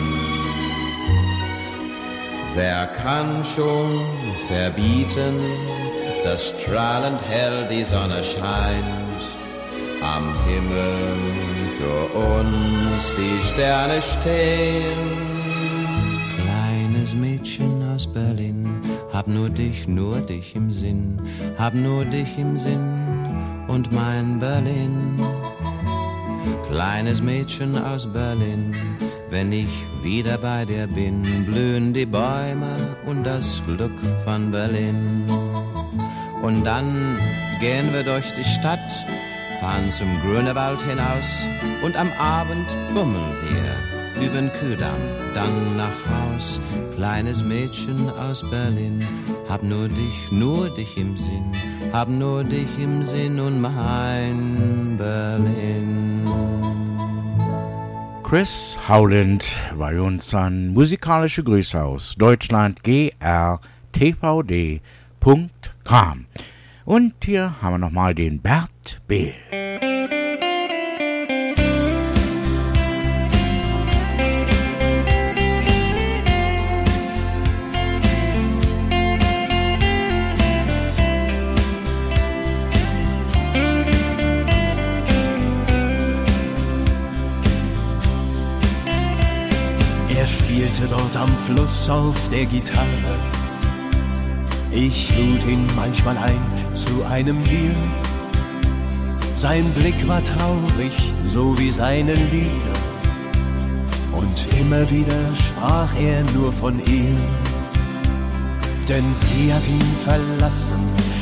Wer 2.54 2.86
kann 2.86 3.44
schon 3.44 4.00
verbieten, 4.48 5.38
dass 6.24 6.50
strahlend 6.50 7.22
hell 7.28 7.66
die 7.70 7.84
Sonne 7.84 8.22
scheint, 8.22 9.01
am 10.02 10.34
Himmel 10.46 10.96
für 11.78 12.18
uns 12.18 13.12
die 13.16 13.42
Sterne 13.42 14.00
stehen? 14.02 15.32
Kleines 16.36 17.14
Mädchen 17.14 17.88
aus 17.94 18.06
Berlin, 18.06 18.80
hab 19.12 19.26
nur 19.26 19.48
dich, 19.48 19.88
nur 19.88 20.20
dich 20.20 20.56
im 20.56 20.72
Sinn, 20.72 21.20
hab 21.58 21.74
nur 21.74 22.04
dich 22.04 22.38
im 22.38 22.56
Sinn 22.56 23.02
und 23.68 23.92
mein 23.92 24.38
Berlin. 24.38 25.20
Kleines 26.68 27.22
Mädchen 27.22 27.76
aus 27.78 28.12
Berlin, 28.12 28.74
wenn 29.30 29.52
ich 29.52 29.68
wieder 30.02 30.38
bei 30.38 30.64
dir 30.64 30.86
bin, 30.86 31.22
blühen 31.46 31.92
die 31.92 32.06
Bäume 32.06 32.96
und 33.06 33.24
das 33.24 33.62
Glück 33.66 33.98
von 34.24 34.50
Berlin. 34.50 35.24
Und 36.42 36.64
dann 36.64 37.18
gehen 37.60 37.92
wir 37.92 38.02
durch 38.02 38.32
die 38.34 38.44
Stadt, 38.44 39.04
fahren 39.62 39.88
zum 39.90 40.08
Grünewald 40.22 40.82
hinaus 40.82 41.46
und 41.84 41.96
am 41.96 42.10
Abend 42.18 42.66
bummeln 42.92 43.32
wir 43.46 44.26
übern 44.26 44.50
Kühldamm, 44.54 44.98
dann 45.34 45.76
nach 45.76 45.94
Haus. 46.10 46.60
Kleines 46.96 47.44
Mädchen 47.44 48.10
aus 48.10 48.42
Berlin, 48.50 49.06
hab 49.48 49.62
nur 49.62 49.88
dich, 49.88 50.32
nur 50.32 50.68
dich 50.70 50.96
im 50.96 51.16
Sinn, 51.16 51.52
hab 51.92 52.08
nur 52.08 52.42
dich 52.42 52.76
im 52.76 53.04
Sinn 53.04 53.38
und 53.38 53.60
mein 53.60 54.96
Berlin. 54.98 56.26
Chris 58.24 58.76
Howland 58.88 59.44
bei 59.78 60.00
uns 60.00 60.34
an 60.34 60.72
musikalische 60.74 61.44
Grüße 61.44 61.80
aus 61.80 62.16
Deutschland 62.18 62.82
grtvd.com. 62.82 64.80
Und 66.84 67.14
hier 67.24 67.54
haben 67.62 67.74
wir 67.74 67.78
nochmal 67.78 68.14
den 68.14 68.40
Bert 68.40 69.00
Behl. 69.06 69.34
Er 90.14 90.26
spielte 90.26 90.88
dort 90.88 91.16
am 91.16 91.28
Fluss 91.36 91.88
auf 91.88 92.28
der 92.30 92.46
Gitarre. 92.46 92.86
Ich 94.70 95.16
lud 95.16 95.44
ihn 95.46 95.66
manchmal 95.76 96.16
ein 96.16 96.61
zu 96.74 97.04
einem 97.04 97.38
Bier. 97.42 97.74
Sein 99.36 99.64
Blick 99.74 100.06
war 100.06 100.22
traurig, 100.22 100.92
so 101.24 101.58
wie 101.58 101.70
seine 101.70 102.14
Lieder. 102.14 102.78
Und 104.12 104.46
immer 104.60 104.88
wieder 104.90 105.34
sprach 105.34 105.88
er 106.00 106.22
nur 106.34 106.52
von 106.52 106.78
ihr. 106.86 107.16
Denn 108.88 109.04
sie 109.14 109.52
hat 109.52 109.66
ihn 109.66 109.96
verlassen, 110.04 110.78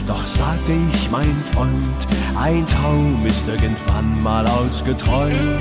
doch 0.06 0.26
sagte 0.26 0.72
ich, 0.92 1.10
mein 1.10 1.36
Freund, 1.52 2.06
ein 2.38 2.66
Traum 2.66 3.24
ist 3.26 3.48
irgendwann 3.48 4.22
mal 4.22 4.46
ausgeträumt. 4.46 5.60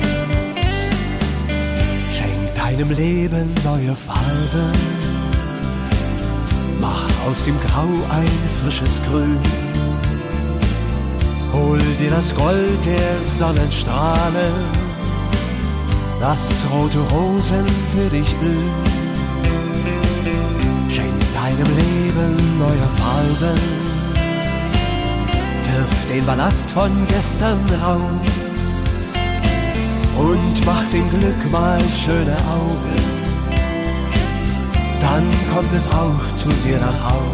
Schenk 2.13 2.55
deinem 2.55 2.91
Leben 2.91 3.53
neue 3.63 3.95
Farben, 3.95 4.71
mach 6.79 7.03
aus 7.27 7.43
dem 7.45 7.59
Grau 7.59 7.87
ein 8.09 8.27
frisches 8.61 9.01
Grün. 9.03 9.68
Hol 11.53 11.79
dir 11.99 12.11
das 12.11 12.33
Gold 12.35 12.85
der 12.85 13.19
Sonnenstrahlen, 13.23 14.53
lass 16.19 16.65
rote 16.71 16.99
Rosen 16.99 17.65
für 17.91 18.09
dich 18.09 18.35
blühen. 18.35 18.69
Schenk 20.89 21.19
deinem 21.33 21.75
Leben 21.75 22.59
neue 22.59 22.89
Farben, 22.99 23.59
wirf 25.71 26.05
den 26.07 26.25
Ballast 26.25 26.69
von 26.69 26.91
gestern 27.07 27.59
raus 27.83 28.99
und 30.17 30.65
mach 30.65 30.83
dem 30.89 31.09
Glück 31.09 31.51
mal 31.51 31.79
schöne 31.91 32.35
Augen. 32.47 32.99
Dann 34.99 35.25
kommt 35.53 35.73
es 35.73 35.87
auch 35.87 36.35
zu 36.35 36.49
dir 36.63 36.77
nach 36.79 37.11
Haus. 37.11 37.28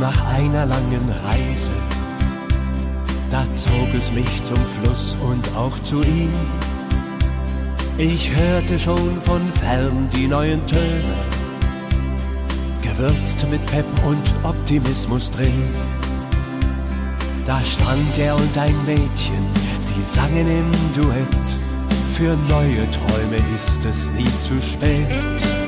Nach 0.00 0.26
einer 0.34 0.64
langen 0.64 1.12
Reise, 1.24 1.70
da 3.30 3.44
zog 3.54 3.94
es 3.96 4.10
mich 4.10 4.42
zum 4.42 4.56
Fluss 4.56 5.16
und 5.20 5.56
auch 5.56 5.78
zu 5.80 6.02
ihm. 6.02 6.32
Ich 7.98 8.34
hörte 8.34 8.78
schon 8.78 9.20
von 9.20 9.46
fern 9.50 10.08
die 10.10 10.26
neuen 10.26 10.64
Töne, 10.66 11.14
gewürzt 12.82 13.46
mit 13.50 13.64
Pep 13.66 13.84
und 14.06 14.34
Optimismus 14.42 15.30
drin. 15.32 15.68
Da 17.46 17.60
stand 17.60 18.18
er 18.18 18.36
und 18.36 18.56
ein 18.56 18.74
Mädchen, 18.86 19.44
sie 19.80 20.02
sangen 20.02 20.48
im 20.48 20.72
Duett. 20.94 21.58
Für 22.14 22.36
neue 22.48 22.88
Träume 22.90 23.36
ist 23.54 23.84
es 23.84 24.10
nie 24.12 24.30
zu 24.40 24.60
spät. 24.62 25.59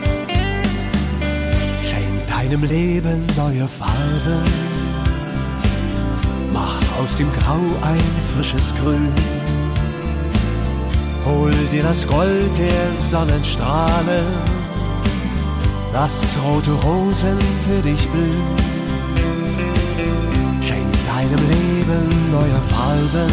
Deinem 2.52 2.68
Leben 2.68 3.26
neue 3.34 3.66
Farben, 3.66 4.44
mach 6.52 6.76
aus 7.00 7.16
dem 7.16 7.32
Grau 7.32 7.62
ein 7.80 8.02
frisches 8.34 8.74
Grün. 8.74 9.08
Hol 11.24 11.50
dir 11.72 11.82
das 11.82 12.06
Gold 12.06 12.58
der 12.58 12.92
Sonnenstrahlen, 12.94 14.26
lass 15.94 16.36
rote 16.44 16.72
Rosen 16.72 17.38
für 17.64 17.80
dich 17.80 18.06
blühen. 18.10 18.42
Schenk 20.62 20.92
deinem 21.06 21.48
Leben 21.48 22.30
neue 22.30 22.60
Farben, 22.68 23.32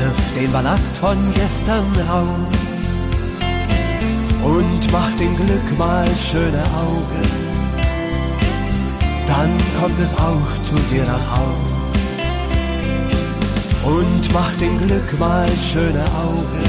wirf 0.00 0.32
den 0.34 0.50
Ballast 0.50 0.96
von 0.96 1.16
gestern 1.34 1.84
raus 2.10 2.65
und 4.46 4.92
mach 4.92 5.12
dem 5.16 5.34
Glück 5.34 5.78
mal 5.78 6.06
schöne 6.16 6.62
Augen. 6.86 7.26
Dann 9.26 9.50
kommt 9.80 9.98
es 9.98 10.14
auch 10.14 10.60
zu 10.62 10.76
dir 10.90 11.04
nach 11.04 11.26
Haus 11.36 11.76
und 13.84 14.32
mach 14.32 14.54
dem 14.56 14.78
Glück 14.86 15.18
mal 15.18 15.48
schöne 15.58 16.04
Augen. 16.26 16.64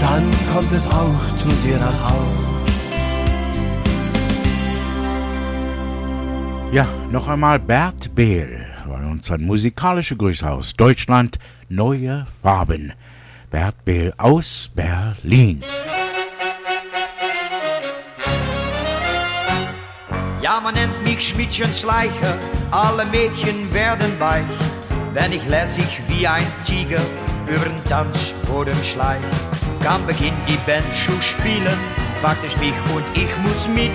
Dann 0.00 0.24
kommt 0.52 0.72
es 0.72 0.86
auch 0.86 1.34
zu 1.34 1.48
dir 1.64 1.78
nach 1.78 2.10
Haus. 2.10 2.48
Ja, 6.72 6.86
noch 7.10 7.28
einmal 7.28 7.58
Bert 7.58 8.14
Behl 8.14 8.66
bei 8.88 9.06
uns 9.06 9.30
ein 9.30 9.42
musikalischer 9.42 10.16
Grüße 10.16 10.50
aus 10.50 10.74
Deutschland, 10.74 11.38
Neue 11.68 12.26
Farben. 12.42 12.92
Bert 13.50 13.84
Behl 13.84 14.12
aus 14.16 14.70
Berlin. 14.74 15.62
Ja, 20.40 20.60
man 20.60 20.74
nennt 20.74 21.02
mich 21.04 21.28
Schmidtchen 21.28 21.74
Schleicher, 21.74 22.38
alle 22.70 23.04
Mädchen 23.06 23.72
werden 23.74 24.18
weich 24.18 24.44
wenn 25.14 25.32
ich 25.32 25.46
lässig 25.48 26.00
wie 26.08 26.26
ein 26.26 26.46
Tiger 26.64 27.00
übern 27.46 27.84
Tanzboden 27.88 28.76
schleich. 28.84 29.20
Kann 29.82 30.04
beginnt 30.06 30.38
die 30.46 30.58
Band 30.66 30.86
zu 30.92 31.12
spielen, 31.22 31.78
fragt 32.20 32.44
es 32.44 32.56
mich 32.58 32.74
und 32.94 33.04
ich 33.14 33.36
muss 33.38 33.68
mit. 33.74 33.90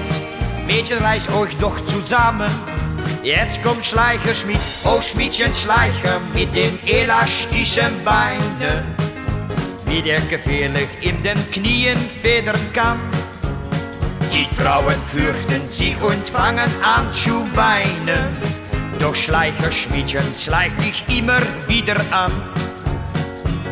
Mädchen, 0.65 0.97
reißt 0.99 1.31
euch 1.33 1.55
doch 1.57 1.79
zusammen, 1.85 2.49
jetzt 3.21 3.61
kommt 3.63 3.85
Schleicher 3.85 4.33
Schmied. 4.33 4.59
Oh 4.85 5.01
Schmiedchen 5.01 5.53
Schleicher 5.53 6.19
mit 6.33 6.55
den 6.55 6.79
elastischen 6.87 8.03
Beinen, 8.03 8.92
wie 9.87 10.01
der 10.01 10.21
gefährlich 10.21 10.87
in 11.01 11.21
den 11.23 11.39
Knien 11.51 11.97
federn 12.21 12.59
kann. 12.73 12.99
Die 14.33 14.47
Frauen 14.55 14.95
fürchten 15.11 15.69
sich 15.69 15.95
und 16.01 16.27
fangen 16.29 16.71
an 16.83 17.11
zu 17.13 17.45
weinen. 17.55 18.37
Doch 18.99 19.15
Schleicherschmiedchen 19.15 20.33
schleicht 20.33 20.79
sich 20.79 21.03
immer 21.17 21.39
wieder 21.67 21.99
an. 22.11 22.31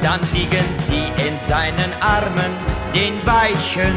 Dann 0.01 0.19
liegen 0.33 0.65
sie 0.87 1.05
in 1.27 1.39
seinen 1.47 1.93
Armen, 2.01 2.51
den 2.93 3.15
Weichen, 3.25 3.95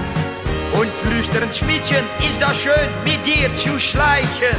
und 0.74 0.92
flüstern, 0.92 1.52
Schmiedchen, 1.52 2.04
ist 2.28 2.40
das 2.40 2.60
schön, 2.60 2.88
mit 3.04 3.24
dir 3.26 3.52
zu 3.54 3.78
schleichen. 3.78 4.56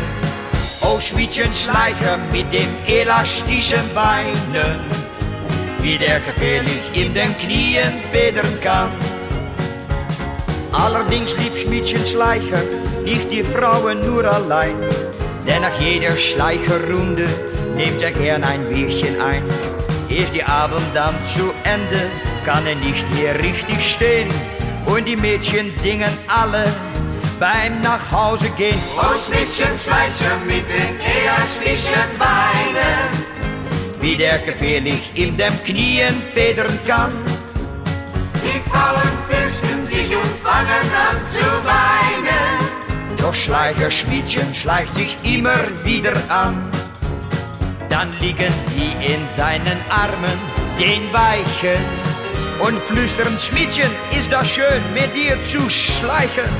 Oh, 0.81 0.99
Schmiedchen, 0.99 1.51
Schleicher 1.51 2.17
mit 2.31 2.51
dem 2.53 2.69
elastischen 2.87 3.93
Beinen, 3.93 4.79
wie 5.85 5.99
der 5.99 6.19
gefährlich 6.19 6.81
in 6.93 7.13
den 7.13 7.37
Knien 7.37 7.93
federn 8.11 8.59
kann. 8.61 8.89
Allerdings 10.71 11.37
lieb 11.37 11.55
Schmiedchen 11.55 12.05
Schleicher, 12.07 12.63
nicht 13.03 13.31
die 13.31 13.43
Frauen 13.43 14.03
nur 14.03 14.25
allein. 14.25 14.77
Denn 15.45 15.61
nach 15.61 15.79
jeder 15.79 16.17
Schleicherrunde 16.17 17.27
nimmt 17.75 18.01
er 18.01 18.11
gern 18.11 18.43
ein 18.43 18.63
Bierchen 18.67 19.21
ein. 19.21 19.43
Ist 20.09 20.33
die 20.33 20.43
Abend 20.43 20.87
dann 20.95 21.23
zu 21.23 21.53
Ende, 21.75 22.01
kann 22.45 22.65
er 22.65 22.75
nicht 22.87 23.05
mehr 23.15 23.37
richtig 23.37 23.79
stehen. 23.93 24.29
Und 24.87 25.07
die 25.07 25.15
Mädchen 25.15 25.71
singen 25.81 26.13
alle 26.27 26.65
beim 27.39 27.79
Nachhause 27.81 28.49
gehen. 28.57 28.81
Aus 28.97 29.29
Mädchen 29.29 29.77
Schleicher 29.77 30.35
mit 30.47 30.65
den 30.67 30.93
elastischen 31.15 32.09
Beinen. 32.17 33.34
Wie 34.05 34.15
der 34.15 34.37
gefährlich 34.37 35.09
in 35.15 35.35
den 35.35 35.51
Knien 35.63 36.13
federn 36.31 36.77
kann. 36.85 37.11
Die 38.35 38.69
Frauen 38.69 39.11
fürchten 39.27 39.83
sich 39.87 40.15
und 40.15 40.37
fangen 40.43 40.87
an 41.09 41.17
zu 41.25 41.43
weinen. 41.65 43.17
Doch 43.17 43.33
Schleicherschmiedchen 43.33 44.53
schleicht 44.53 44.93
sich 44.93 45.17
immer 45.23 45.57
wieder 45.83 46.13
an. 46.29 46.69
Dann 47.89 48.13
liegen 48.21 48.53
sie 48.67 48.91
in 49.03 49.27
seinen 49.35 49.79
Armen, 49.89 50.37
den 50.79 51.11
Weichen, 51.11 51.83
und 52.59 52.79
flüstern, 52.83 53.39
Schmiedchen, 53.39 53.89
ist 54.15 54.31
das 54.31 54.47
schön, 54.47 54.83
mit 54.93 55.15
dir 55.15 55.43
zu 55.43 55.67
schleichen. 55.67 56.51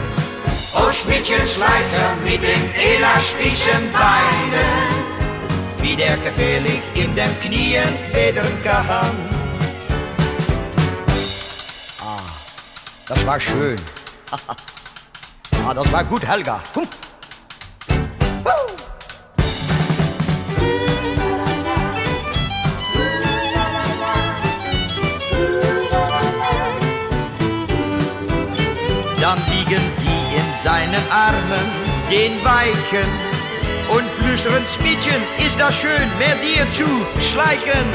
Oh, 0.74 0.92
Schmiedchen, 0.92 1.46
Schleicher 1.46 2.10
mit 2.24 2.42
den 2.42 2.64
elastischen 2.74 3.92
Beinen, 3.94 5.15
wie 5.86 5.96
der 5.96 6.18
gefährlich 6.18 6.82
in 6.96 7.16
den 7.16 7.30
Knien 7.42 7.94
federn 8.12 8.48
kann. 8.64 9.16
Ah, 12.02 12.18
das 13.08 13.26
war 13.26 13.40
schön. 13.40 13.76
Ah, 15.68 15.74
das 15.74 15.92
war 15.92 16.04
gut, 16.04 16.24
Helga. 16.28 16.62
Hm. 16.76 16.84
Dann 29.20 29.40
liegen 29.50 29.82
sie 29.98 30.38
in 30.38 30.64
seinen 30.64 31.04
Armen, 31.10 31.66
den 32.12 32.44
Weichen, 32.46 33.35
und 33.90 34.10
flüstern, 34.18 34.64
Schmiedchen, 34.68 35.22
ist 35.46 35.60
das 35.60 35.76
schön, 35.76 36.10
wer 36.18 36.36
dir 36.36 36.70
zu 36.72 36.86
schleichen. 37.20 37.86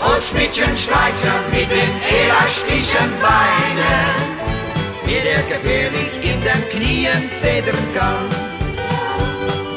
Oh, 0.00 0.20
Schmiedchen, 0.20 0.76
schleichen 0.76 1.40
mit 1.52 1.70
den 1.70 1.92
elastischen 2.10 3.10
Beinen 3.20 4.36
wie 5.06 5.20
der 5.20 5.42
gefährlich 5.42 6.12
in 6.20 6.40
den 6.40 6.68
Knien 6.70 7.30
federn 7.40 7.86
kann. 7.94 8.28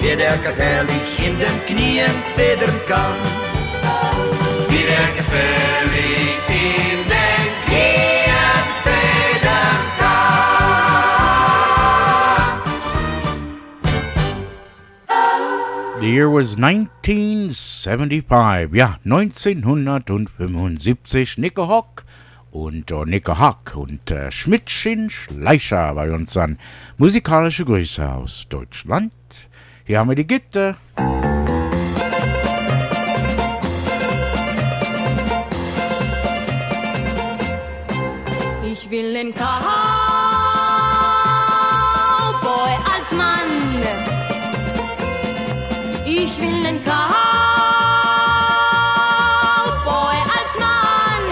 Wie 0.02 0.16
der 0.16 0.38
gefährlich 0.38 1.10
in 1.20 1.38
den 1.38 1.58
Knien 1.68 2.16
federn 2.36 2.80
kann. 2.88 3.16
Wie 4.70 4.86
der 4.92 5.08
gefährlich 5.20 6.40
in 6.50 6.89
The 16.10 16.16
year 16.16 16.32
was 16.32 16.56
1975. 16.56 18.74
Ja, 18.74 18.98
1975. 19.06 21.38
Nico 21.38 21.68
Hock 21.68 22.04
und 22.50 22.90
äh, 22.90 23.06
Nico 23.06 23.38
Hack 23.38 23.76
und 23.76 24.10
äh, 24.10 24.32
Schmidtchen 24.32 25.12
Schleicher 25.12 25.94
bei 25.94 26.12
uns 26.12 26.36
an. 26.36 26.58
Musikalische 26.98 27.64
Grüße 27.64 28.12
aus 28.12 28.48
Deutschland. 28.50 29.12
Hier 29.86 30.00
haben 30.00 30.10
wir 30.10 30.16
die 30.16 30.26
Gitte. 30.26 30.78
Ich 38.64 38.90
will 38.90 39.14
den 39.14 39.32
Cowboy 39.32 39.89
Ich 46.32 46.40
will 46.40 46.62
den 46.62 46.80
Cowboy 46.84 46.94
als 50.38 50.54
Mann. 50.60 51.26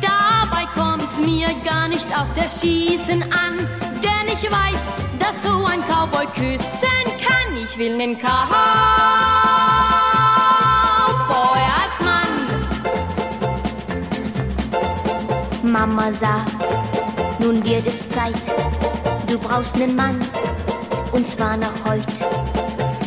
Dabei 0.00 0.66
kommt's 0.74 1.18
mir 1.18 1.50
gar 1.64 1.86
nicht 1.86 2.08
auf 2.18 2.26
das 2.34 2.60
Schießen 2.60 3.22
an, 3.22 3.68
denn 4.02 4.26
ich 4.26 4.50
weiß, 4.50 4.90
dass 5.20 5.40
so 5.44 5.64
ein 5.66 5.82
Cowboy 5.82 6.26
küssen 6.34 7.04
kann. 7.24 7.56
Ich 7.62 7.78
will 7.78 7.96
den 7.96 8.18
Cowboy 8.18 8.32
als 11.80 12.00
Mann. 12.00 12.32
Mama 15.62 16.12
sagt, 16.12 16.50
nun 17.38 17.64
wird 17.64 17.86
es 17.86 18.08
Zeit, 18.08 18.34
du 19.28 19.38
brauchst 19.38 19.76
nen 19.76 19.94
Mann, 19.94 20.18
und 21.14 21.26
zwar 21.26 21.56
noch 21.56 21.72
heut. 21.88 22.04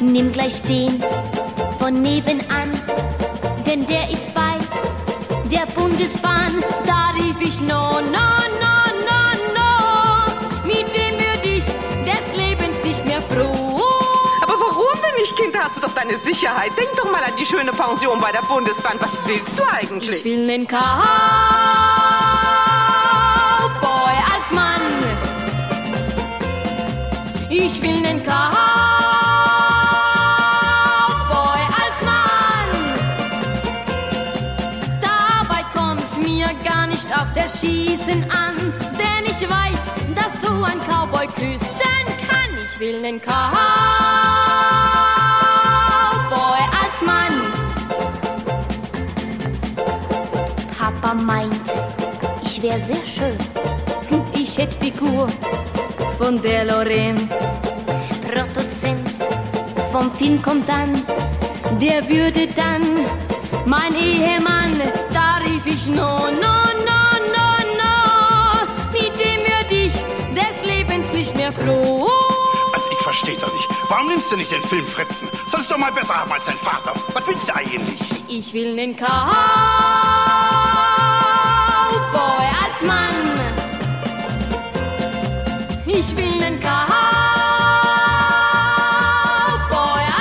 Nimm 0.01 0.31
gleich 0.31 0.63
den 0.63 1.03
von 1.77 2.01
nebenan, 2.01 2.71
denn 3.65 3.85
der 3.85 4.09
ist 4.09 4.33
bei 4.33 4.55
der 5.51 5.65
Bundesbahn. 5.73 6.63
Da 6.85 7.11
rief 7.15 7.39
ich 7.41 7.59
no, 7.61 8.01
no, 8.01 8.27
no, 8.63 8.75
no, 9.09 9.21
no. 9.57 9.71
Mit 10.65 10.87
dem 10.95 11.19
würd 11.19 11.43
ich 11.43 11.65
des 12.05 12.33
Lebens 12.35 12.83
nicht 12.83 13.05
mehr 13.05 13.21
froh. 13.21 13.81
Aber 14.41 14.53
warum 14.53 15.01
denn 15.03 15.15
nicht, 15.19 15.35
Kind 15.35 15.55
hast 15.59 15.77
du 15.77 15.81
doch 15.81 15.93
deine 15.93 16.17
Sicherheit. 16.17 16.71
Denk 16.77 16.95
doch 16.95 17.11
mal 17.11 17.23
an 17.23 17.33
die 17.37 17.45
schöne 17.45 17.71
Pension 17.71 18.19
bei 18.21 18.31
der 18.31 18.43
Bundesbahn. 18.43 18.97
Was 18.99 19.11
willst 19.25 19.59
du 19.59 19.63
eigentlich? 19.69 20.17
Ich 20.17 20.23
will 20.23 20.45
nen 20.45 20.65
Cowboy 20.65 20.77
Ich 27.59 27.81
will 27.81 27.99
nen 28.01 28.21
Cowboy 28.21 28.33
als 31.81 31.97
Mann. 32.05 32.71
Dabei 35.01 35.63
kommt's 35.73 36.17
mir 36.17 36.47
gar 36.63 36.85
nicht 36.85 37.11
auf 37.11 37.25
der 37.33 37.49
Schießen 37.49 38.29
an, 38.29 38.55
denn 38.99 39.25
ich 39.25 39.41
weiß, 39.41 39.91
dass 40.15 40.39
so 40.39 40.53
ein 40.63 40.79
Cowboy 40.87 41.25
küssen 41.27 42.05
kann. 42.29 42.51
Ich 42.69 42.79
will 42.79 43.01
nen 43.01 43.19
Cowboy 43.19 43.33
als 46.79 47.01
Mann. 47.01 47.33
Papa 50.77 51.15
meint, 51.15 51.73
ich 52.43 52.61
wär 52.61 52.79
sehr 52.79 53.05
schön. 53.07 53.37
Ich 54.33 54.57
hätt 54.59 54.75
Figur 54.75 55.27
von 56.17 56.41
der 56.41 56.65
Lorraine. 56.65 57.27
Produzent 58.27 59.09
vom 59.91 60.11
Film 60.11 60.41
kommt 60.41 60.67
dann, 60.67 61.03
der 61.79 62.07
würde 62.07 62.47
dann 62.47 62.83
mein 63.65 63.93
Ehemann. 63.95 64.79
Da 65.13 65.37
rief 65.45 65.65
ich 65.65 65.87
no, 65.87 66.29
no, 66.29 66.55
no, 66.89 67.01
no, 67.35 67.49
no. 67.81 67.93
Mit 68.91 69.13
dem 69.19 69.41
würd 69.41 69.71
ich 69.71 69.93
des 70.35 70.65
Lebens 70.65 71.13
nicht 71.13 71.35
mehr 71.35 71.51
froh. 71.51 72.09
Also 72.73 72.89
ich 72.91 72.97
verstehe 72.99 73.37
doch 73.37 73.51
nicht. 73.53 73.67
Warum 73.89 74.07
nimmst 74.07 74.31
du 74.31 74.37
nicht 74.37 74.51
den 74.51 74.61
Film 74.61 74.85
Fritzen? 74.85 75.27
Sollst 75.47 75.71
doch 75.71 75.77
mal 75.77 75.91
besser 75.91 76.15
haben 76.15 76.31
als 76.31 76.45
dein 76.45 76.57
Vater. 76.57 76.93
Was 77.13 77.25
willst 77.27 77.49
du 77.49 77.55
eigentlich? 77.55 77.99
Ich 78.27 78.53
will 78.53 78.75
nen 78.75 78.95
Cowboy 78.95 79.07
als 82.63 82.81
Mann. 82.85 83.26
Ich 85.99 86.15
will 86.15 86.37
nen 86.37 86.59
Cowboy 86.59 86.69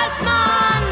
als 0.01 0.19
Mann. 0.25 0.83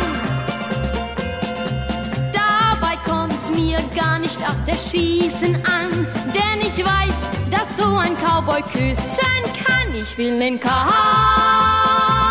Dabei 2.31 2.95
kommt's 3.03 3.49
mir 3.49 3.79
gar 3.95 4.19
nicht 4.19 4.37
auf 4.47 4.63
der 4.67 4.75
Schießen 4.75 5.55
an, 5.65 6.07
denn 6.35 6.61
ich 6.61 6.85
weiß, 6.85 7.27
dass 7.49 7.77
so 7.77 7.97
ein 7.97 8.15
Cowboy 8.17 8.61
küssen 8.61 9.43
kann. 9.65 9.95
Ich 9.95 10.15
will 10.19 10.37
nen 10.37 10.59
Cowboy 10.59 12.24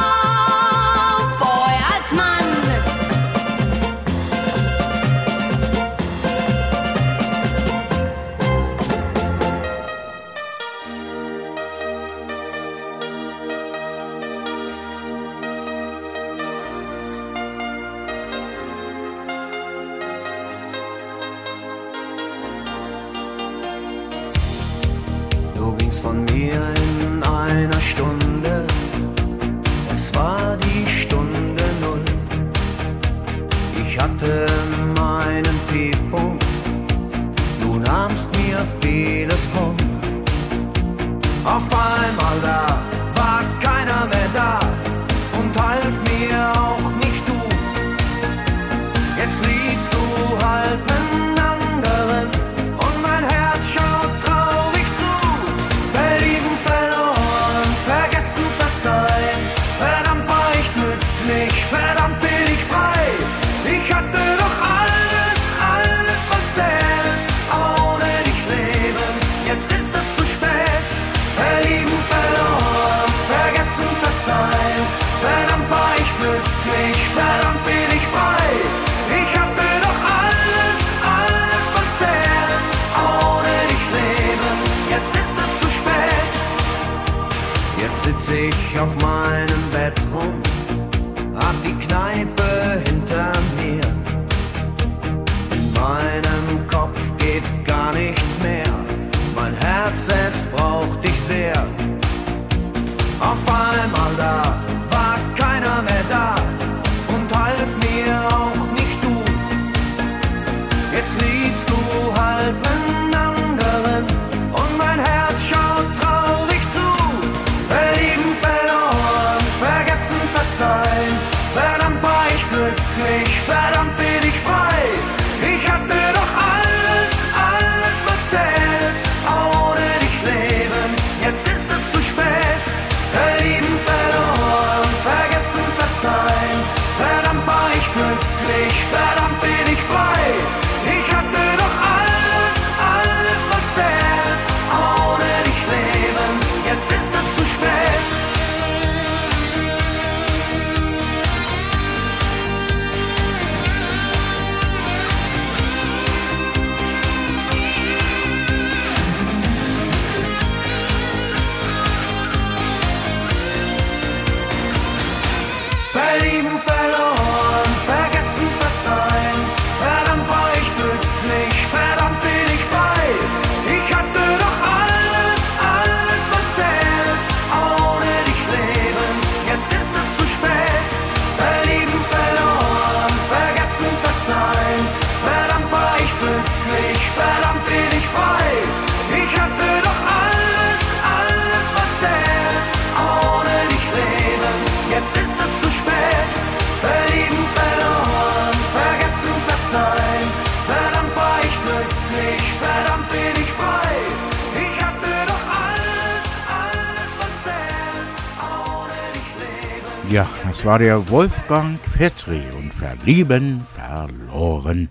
war 210.65 210.79
der 210.79 211.11
Wolfgang 211.11 211.79
Petri 211.93 212.43
und 212.57 212.73
Verlieben 212.73 213.67
verloren. 213.75 214.89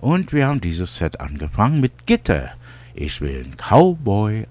Und 0.00 0.32
wir 0.32 0.48
haben 0.48 0.60
dieses 0.60 0.96
Set 0.96 1.20
angefangen 1.20 1.80
mit 1.80 2.06
Gitter. 2.06 2.50
Ich 2.92 3.20
will 3.20 3.44
einen 3.44 3.56
Cowboy 3.56 4.48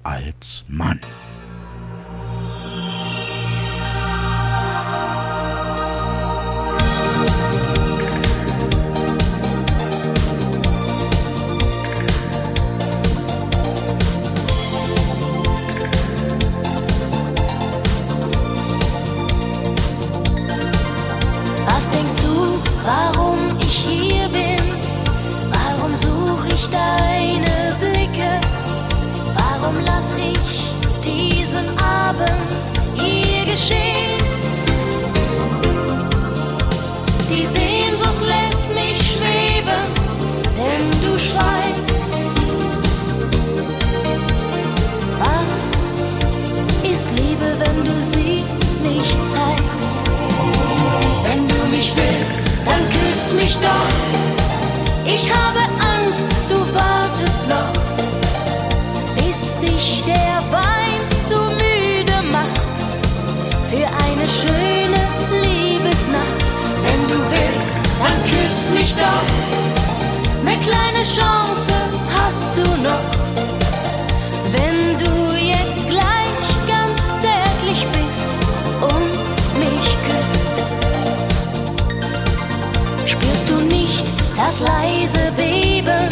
das 84.45 84.59
leise 84.59 85.31
Beben, 85.37 86.09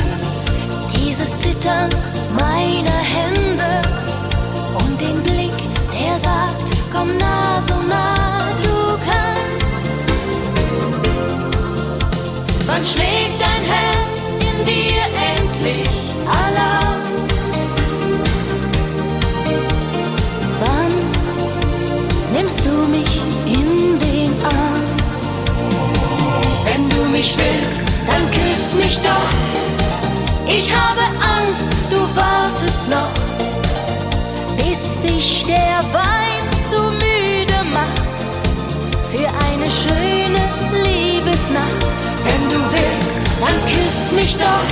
dieses 0.96 1.40
Zittern 1.40 1.90
meiner 2.38 3.02
Hände 3.16 3.82
und 4.78 5.02
den 5.02 5.24
Blick, 5.24 5.54
der 5.92 6.16
sagt, 6.20 6.70
komm 6.94 7.18
nah 7.18 7.60
so 7.62 7.76
nah 7.88 8.38
du 8.62 8.98
kannst. 9.08 9.92
Wann 12.68 12.84
schlägt 12.84 13.42
dein 13.42 13.64
Herz? 13.64 13.99
doch, 29.10 30.52
ich 30.52 30.74
habe 30.74 31.04
Angst, 31.38 31.70
du 31.90 32.00
wartest 32.16 32.84
noch, 32.90 33.14
bis 34.58 35.00
dich 35.00 35.46
der 35.46 35.80
Wein 35.94 36.46
zu 36.70 36.80
müde 37.04 37.60
macht 37.74 38.16
für 39.12 39.28
eine 39.48 39.70
schöne 39.82 40.44
Liebesnacht. 40.84 41.84
Wenn 42.26 42.44
du 42.54 42.60
willst, 42.76 43.16
dann 43.42 43.58
küss 43.72 44.12
mich 44.12 44.38
doch, 44.38 44.68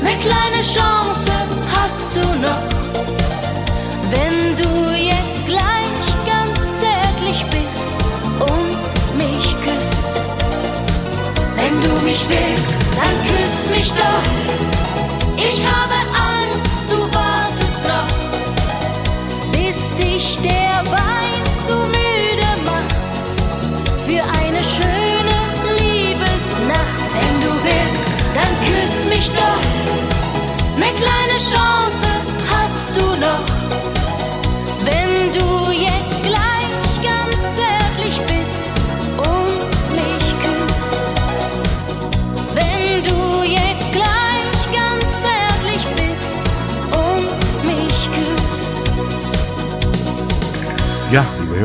eine 0.00 0.16
kleine 0.26 0.62
Chance 0.62 1.32
hast 1.74 2.10
du 2.16 2.26
noch. 2.46 2.66
Wenn 4.10 4.38
du 4.56 4.70
jetzt 4.94 5.46
gleich 5.46 6.06
ganz 6.32 6.58
zärtlich 6.82 7.44
bist 7.54 7.88
und 8.40 9.16
mich 9.16 9.46
küsst, 9.64 10.14
wenn 11.56 11.74
du 11.82 12.04
mich 12.04 12.24
willst 12.28 12.75
dann 12.96 13.14
küss 13.26 13.68
mich 13.70 13.92
doch, 13.92 15.36
ich 15.36 15.66
habe 15.66 15.94
Angst. 16.18 16.35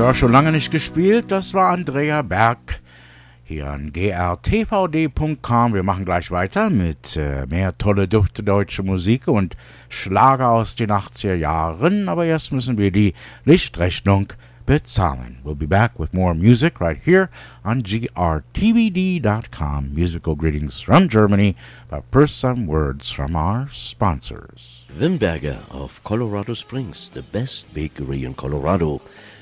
Ja, 0.01 0.15
schon 0.15 0.31
lange 0.31 0.51
nicht 0.51 0.71
gespielt. 0.71 1.31
Das 1.31 1.53
war 1.53 1.69
Andrea 1.69 2.23
Berg 2.23 2.81
hier 3.43 3.69
an 3.69 3.91
grtvd.com. 3.93 5.75
Wir 5.75 5.83
machen 5.83 6.05
gleich 6.05 6.31
weiter 6.31 6.71
mit 6.71 7.15
äh, 7.17 7.45
mehr 7.45 7.77
tolle, 7.77 8.07
deutsche 8.07 8.81
Musik 8.81 9.27
und 9.27 9.55
Schlager 9.89 10.49
aus 10.49 10.75
den 10.75 10.89
80er 10.89 11.35
Jahren. 11.35 12.09
Aber 12.09 12.25
erst 12.25 12.51
müssen 12.51 12.79
wir 12.79 12.89
die 12.89 13.13
Lichtrechnung 13.45 14.33
bezahlen. 14.65 15.37
We'll 15.43 15.53
be 15.53 15.67
back 15.67 15.99
with 15.99 16.13
more 16.13 16.33
music 16.33 16.81
right 16.81 16.97
here 17.05 17.29
on 17.63 17.83
grtvd.com. 17.83 19.23
Musical 19.93 20.35
greetings 20.35 20.81
from 20.81 21.09
Germany, 21.09 21.55
but 21.91 22.05
first 22.11 22.39
some 22.39 22.65
words 22.65 23.11
from 23.11 23.35
our 23.35 23.69
sponsors. 23.71 24.83
Wimberger 24.99 25.59
of 25.69 26.03
Colorado 26.03 26.55
Springs, 26.55 27.11
the 27.13 27.21
best 27.21 27.71
bakery 27.75 28.25
in 28.25 28.33
Colorado. 28.33 28.99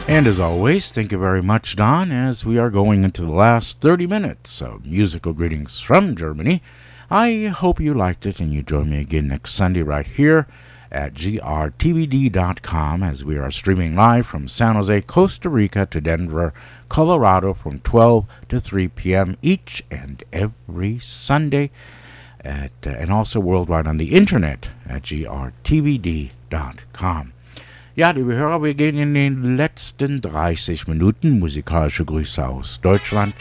And 0.08 0.28
as 0.28 0.40
always, 0.40 0.94
thank 0.94 1.12
you 1.12 1.18
very 1.18 1.42
much, 1.42 1.76
Don, 1.76 2.14
as 2.14 2.46
we 2.46 2.58
are 2.58 2.70
going 2.70 3.04
into 3.04 3.24
the 3.24 3.34
last 3.34 3.82
30 3.82 4.08
minutes 4.08 4.62
of 4.62 4.86
musical 4.86 5.34
greetings 5.34 5.82
from 5.82 6.16
Germany. 6.16 6.64
I 7.10 7.48
hope 7.48 7.82
you 7.82 7.94
liked 7.94 8.26
it 8.26 8.40
and 8.40 8.54
you 8.54 8.64
join 8.64 8.92
me 8.92 9.02
again 9.02 9.28
next 9.28 9.56
Sunday 9.56 9.82
right 9.82 10.08
here 10.08 10.48
at 10.90 11.14
grtvd.com 11.14 13.04
as 13.04 13.24
we 13.24 13.38
are 13.38 13.52
streaming 13.52 13.96
live 13.96 14.28
from 14.28 14.48
San 14.48 14.76
Jose, 14.76 15.02
Costa 15.02 15.50
Rica 15.50 15.86
to 15.86 16.02
Denver, 16.02 16.54
Colorado 16.92 17.54
from 17.54 17.80
12 17.80 18.26
to 18.50 18.60
3 18.60 18.90
p.m. 18.90 19.38
each 19.42 19.82
and 19.90 20.26
every 20.34 21.00
Sunday, 21.00 21.72
at, 22.44 22.72
uh, 22.86 22.90
and 22.90 23.10
also 23.10 23.40
worldwide 23.40 23.88
on 23.88 23.96
the 23.96 24.12
internet 24.14 24.68
at 24.90 25.04
grtvd.com. 25.04 26.12
Ja, 27.96 28.12
liebe 28.12 28.34
Hörer, 28.36 28.62
wir 28.62 28.74
gehen 28.74 28.98
in 28.98 29.14
den 29.14 29.56
letzten 29.56 30.20
30 30.20 30.90
Minuten 30.90 31.40
musikalische 31.40 32.04
Grüße 32.04 32.46
aus 32.46 32.82
Deutschland. 32.82 33.34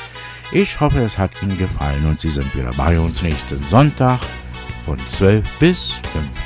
Ich 0.53 0.79
hoffe, 0.79 1.01
es 1.01 1.19
hat 1.19 1.43
Ihnen 1.43 1.59
gefallen 1.59 2.07
und 2.07 2.21
Sie 2.21 2.31
sind 2.31 2.55
wieder 2.55 2.71
bei 2.77 3.01
uns 3.01 3.21
nächsten 3.21 3.61
Sonntag 3.65 4.21
von 4.85 4.99
12 4.99 5.59
bis 5.59 5.95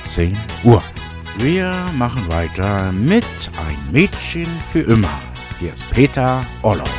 15 0.07 0.33
Uhr. 0.65 0.83
Wir 1.37 1.75
machen 1.99 2.27
weiter 2.29 2.93
mit 2.93 3.27
Ein 3.69 3.93
Mädchen 3.93 4.47
für 4.73 4.81
immer. 4.81 5.34
Hier 5.61 5.73
ist 5.73 5.89
Peter 5.91 6.45
Orloff. 6.63 6.91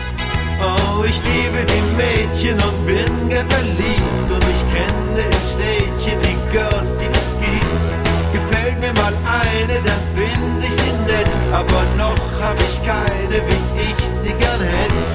Oh, 0.62 1.04
ich 1.04 1.20
liebe 1.24 1.66
die 1.68 1.84
Mädchen 1.98 2.54
und 2.54 2.86
bin 2.86 3.30
gern 3.30 3.48
verliebt 3.50 4.30
und 4.32 4.44
ich 4.44 4.62
kenne 4.74 5.22
im 5.22 5.44
Städtchen 5.52 6.20
die 6.22 6.38
Girls, 6.52 6.96
die 6.96 7.06
es 7.12 7.32
gibt. 7.44 7.90
Gefällt 8.32 8.80
mir 8.80 8.94
mal 9.02 9.14
eine, 9.28 9.76
dann 9.82 10.04
finde 10.16 10.68
ich 10.68 10.74
sie 10.74 10.96
nett, 11.06 11.30
aber 11.52 11.84
noch 11.98 12.26
hab 12.42 12.56
ich 12.60 12.80
keine, 12.86 13.38
wie 13.48 13.92
ich 13.92 14.08
sie 14.08 14.34
gern 14.34 14.62
hätt. 14.62 15.10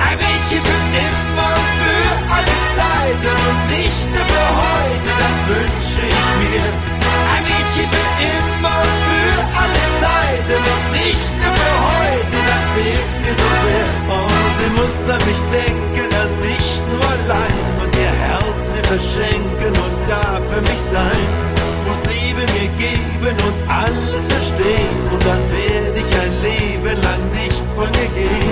Ein 0.00 0.16
Mädchen 0.16 0.60
für 0.64 0.82
immer, 0.96 1.54
für 1.80 2.10
alle 2.32 2.56
Zeiten 2.72 3.36
und 3.48 3.60
nicht 3.76 4.08
nur 4.08 4.24
für 4.24 4.48
heute, 4.64 5.10
das 5.20 5.36
wünsche 5.52 6.00
ich 6.00 6.26
mir. 6.40 6.64
Ein 7.36 7.42
Mädchen 7.44 7.88
für 7.92 8.08
immer, 8.24 8.80
für 9.04 9.36
alle 9.60 9.84
Zeiten 10.00 10.62
und 10.64 10.84
nicht 10.92 11.30
nur 11.44 11.45
mir 13.26 13.34
so 13.34 13.50
sehr. 13.64 13.86
Oh, 14.08 14.28
sie 14.56 14.70
muss 14.78 14.96
an 15.10 15.22
mich 15.26 15.42
denken, 15.50 16.08
an 16.22 16.32
mich 16.46 16.68
nur 16.90 17.06
allein 17.16 17.58
und 17.82 17.92
ihr 17.96 18.14
Herz 18.26 18.70
mir 18.70 18.86
verschenken 18.94 19.74
und 19.84 19.96
da 20.08 20.40
für 20.48 20.62
mich 20.62 20.82
sein. 20.94 21.26
Muss 21.86 22.00
Liebe 22.10 22.42
mir 22.54 22.70
geben 22.78 23.36
und 23.46 23.56
alles 23.68 24.28
verstehen 24.28 24.98
und 25.12 25.22
dann 25.24 25.42
werde 25.58 25.98
ich 26.02 26.12
ein 26.24 26.34
Leben 26.48 27.02
lang 27.02 27.22
nicht 27.34 27.62
von 27.74 27.90
ihr 28.02 28.10
gehen. 28.14 28.45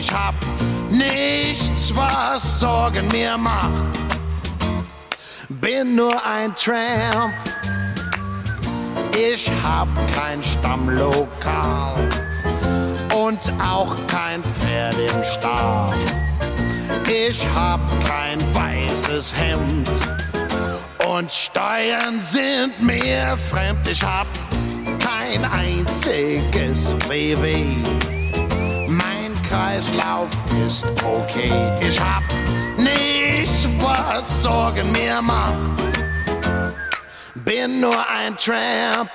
Ich 0.00 0.10
hab 0.10 0.34
nichts, 0.90 1.94
was 1.94 2.58
Sorgen 2.58 3.06
mir 3.08 3.36
macht 3.36 4.00
bin 5.60 5.96
nur 5.96 6.14
ein 6.24 6.54
Tramp. 6.54 7.34
Ich 9.16 9.50
hab 9.62 9.88
kein 10.14 10.42
Stammlokal 10.42 12.08
und 13.14 13.40
auch 13.62 13.94
kein 14.06 14.42
Pferd 14.42 14.96
im 14.96 15.22
Stall. 15.24 15.92
Ich 17.08 17.44
hab 17.54 17.80
kein 18.06 18.38
weißes 18.54 19.34
Hemd 19.36 19.90
und 21.06 21.32
Steuern 21.32 22.20
sind 22.20 22.80
mir 22.80 23.36
fremd. 23.50 23.86
Ich 23.88 24.02
hab 24.02 24.26
kein 24.98 25.44
einziges 25.44 26.94
Wehweh. 27.08 28.19
Kreislauf 29.70 30.28
ist 30.66 30.84
okay. 31.04 31.52
Ich 31.80 32.00
hab 32.00 32.24
nichts, 32.76 33.68
was 33.78 34.42
Sorgen 34.42 34.90
mir 34.90 35.22
macht. 35.22 35.52
Bin 37.36 37.80
nur 37.80 37.96
ein 38.08 38.36
Tramp. 38.36 39.10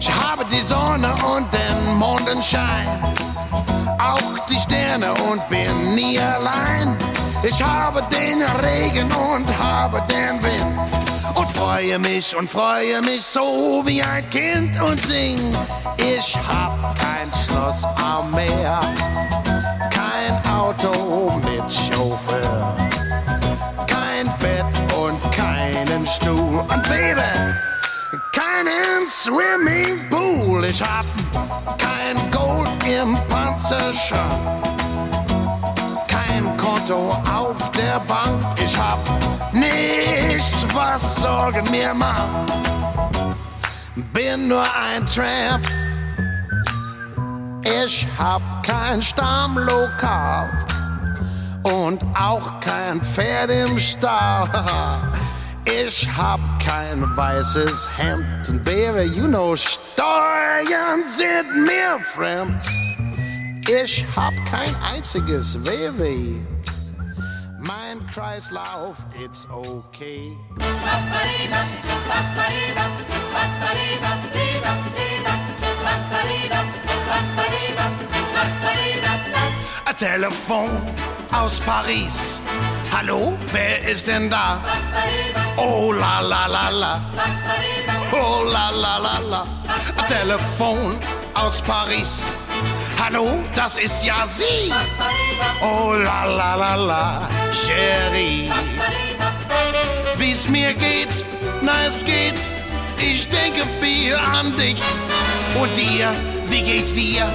Ich 0.00 0.10
habe 0.10 0.44
die 0.50 0.62
Sonne 0.62 1.14
und 1.32 1.46
den 1.54 1.94
Mondenschein, 1.94 3.14
auch 4.00 4.46
die 4.50 4.58
Sterne 4.58 5.14
und 5.30 5.48
bin 5.48 5.94
nie 5.94 6.18
allein. 6.18 6.96
Ich 7.44 7.62
habe 7.62 8.02
den 8.10 8.42
Regen 8.64 9.08
und 9.12 9.46
habe 9.58 10.02
den 10.10 10.42
Wind 10.42 10.90
und 11.36 11.48
freue 11.52 12.00
mich 12.00 12.34
und 12.34 12.50
freue 12.50 13.00
mich 13.02 13.22
so 13.22 13.80
wie 13.84 14.02
ein 14.02 14.28
Kind 14.30 14.80
und 14.82 14.98
sing. 14.98 15.38
Ich 15.98 16.36
hab 16.36 16.77
Meer, 18.34 18.80
kein 19.90 20.52
Auto 20.52 21.40
mit 21.44 21.72
Chauffeur, 21.72 22.76
kein 23.86 24.26
Bett 24.38 24.64
und 24.96 25.20
keinen 25.32 26.06
Stuhl 26.06 26.60
und 26.60 26.82
Baby, 26.88 27.22
keinen 28.32 29.08
Swimmingpool. 29.08 30.64
Ich 30.64 30.82
hab 30.82 31.06
kein 31.78 32.16
Gold 32.30 32.70
im 32.86 33.14
Panzershop 33.28 34.68
kein 36.38 36.56
Konto 36.56 37.16
auf 37.32 37.70
der 37.72 38.00
Bank. 38.00 38.44
Ich 38.64 38.76
hab 38.78 38.98
nichts, 39.52 40.66
was 40.74 41.16
Sorgen 41.16 41.64
mir 41.70 41.94
macht. 41.94 42.52
Bin 44.12 44.48
nur 44.48 44.62
ein 44.62 45.04
Tramp. 45.06 45.64
Ich 47.68 48.06
hab 48.18 48.42
kein 48.62 49.02
Stammlokal 49.02 50.66
und 51.64 52.02
auch 52.18 52.60
kein 52.60 53.00
Pferd 53.02 53.50
im 53.50 53.78
Stall. 53.78 54.48
Ich 55.70 56.08
hab 56.16 56.40
kein 56.60 57.14
weißes 57.14 57.88
Hemd. 57.98 58.48
Und 58.48 58.64
Baby, 58.64 59.02
you 59.14 59.26
know, 59.26 59.54
Steuern 59.54 61.06
sind 61.06 61.66
mir 61.66 62.02
fremd. 62.02 62.64
Ich 63.68 64.06
hab 64.16 64.32
kein 64.46 64.74
einziges 64.82 65.58
Wehweh. 65.62 66.40
Mein 67.58 68.06
Kreislauf, 68.06 68.96
it's 69.22 69.46
okay. 69.50 70.32
Ein 79.84 79.96
Telefon 79.96 80.70
aus 81.32 81.60
Paris. 81.60 82.40
Hallo, 82.96 83.36
wer 83.52 83.88
ist 83.88 84.06
denn 84.06 84.30
da? 84.30 84.60
Oh 85.56 85.92
la 85.92 86.20
la 86.20 86.46
la 86.46 86.68
la. 86.70 87.00
Oh 88.12 88.44
la 88.44 88.70
la 88.70 88.98
la 88.98 89.18
la. 89.30 89.46
Ein 89.96 90.06
Telefon 90.08 90.98
aus 91.34 91.62
Paris. 91.62 92.24
Hallo, 93.02 93.38
das 93.54 93.78
ist 93.78 94.04
ja 94.04 94.26
sie. 94.26 94.72
Oh 95.60 95.94
la 95.94 96.24
la 96.24 96.54
la 96.54 96.74
la, 96.74 97.28
Chérie. 97.52 98.50
Wie's 100.16 100.48
mir 100.48 100.74
geht, 100.74 101.24
na 101.62 101.86
es 101.86 102.04
geht. 102.04 102.34
Ich 102.98 103.28
denke 103.28 103.62
viel 103.80 104.16
an 104.16 104.56
dich. 104.56 104.80
Und 105.54 105.76
dir, 105.76 106.12
wie 106.48 106.62
geht's 106.62 106.94
dir? 106.94 107.30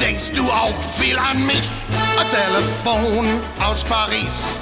Denkst 0.00 0.32
du 0.34 0.42
auch 0.50 0.74
viel 0.98 1.18
an 1.18 1.46
mich? 1.46 1.62
Ein 2.18 2.26
Telefon 2.30 3.26
aus 3.64 3.84
Paris. 3.84 4.58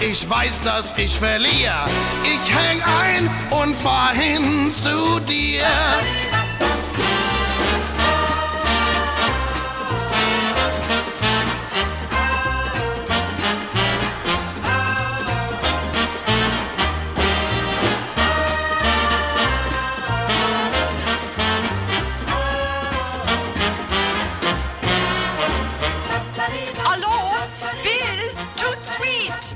Ich 0.00 0.28
weiß, 0.28 0.60
dass 0.62 0.96
ich 0.98 1.18
verliere. 1.18 1.88
Ich 2.24 2.54
häng 2.54 2.82
ein 2.82 3.30
und 3.50 3.76
fahr 3.76 4.12
hin 4.12 4.72
zu 4.74 5.20
dir. 5.20 5.64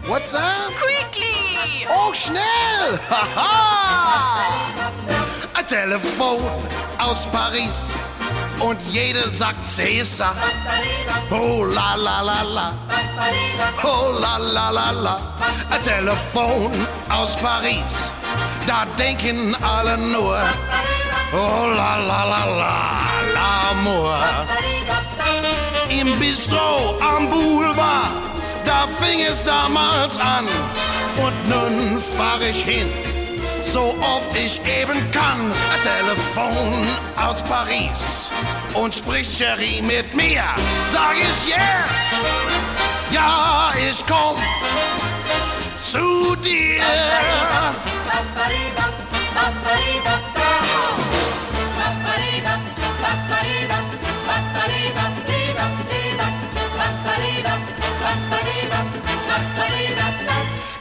What's 0.09 0.33
that? 0.33 0.71
Quickly. 0.79 1.87
Oh, 1.91 2.13
schnell! 2.15 2.99
Haha! 3.11 4.45
Ein 5.55 5.67
Telefon 5.67 6.41
aus 6.99 7.27
Paris 7.27 7.91
und 8.61 8.79
jede 8.93 9.29
sagt 9.29 9.69
Cäsar. 9.69 10.35
Oh 11.31 11.65
la 11.65 11.97
la 11.97 12.21
la 12.21 12.43
la. 12.43 12.73
Oh 13.83 14.15
la 14.21 14.37
la 14.37 14.71
la 14.71 14.91
la. 14.93 15.21
Ein 15.71 15.83
Telefon 15.83 16.71
aus 17.09 17.37
Paris. 17.37 18.13
Da 18.67 18.87
denken 18.97 19.57
alle 19.63 19.99
nur. 19.99 20.39
Oh 21.33 21.67
la 21.75 21.97
la 21.97 22.25
la 22.25 22.45
la. 22.45 22.75
L'amour. 23.35 24.19
Im 25.89 26.19
Bistro 26.19 26.99
am 27.01 27.29
Boulevard, 27.31 28.11
da 28.77 28.87
fing 29.01 29.21
es 29.21 29.43
damals 29.45 30.17
an. 30.19 30.47
Und 31.25 31.37
nun 31.49 32.01
fahr 32.01 32.41
ich 32.43 32.63
hin, 32.63 32.89
so 33.63 33.85
oft 34.15 34.31
ich 34.37 34.61
eben 34.81 34.99
kann. 35.13 35.41
Ein 35.73 35.83
Telefon 35.93 36.87
aus 37.17 37.43
Paris 37.43 38.31
und 38.75 38.95
spricht 38.95 39.33
Cherie 39.33 39.83
mit 39.83 40.15
mir. 40.15 40.45
Sag 40.93 41.17
ich 41.29 41.49
jetzt, 41.49 42.11
ja, 43.11 43.73
ich 43.91 44.05
komm 44.07 44.37
zu 45.93 46.37
dir. 46.37 46.83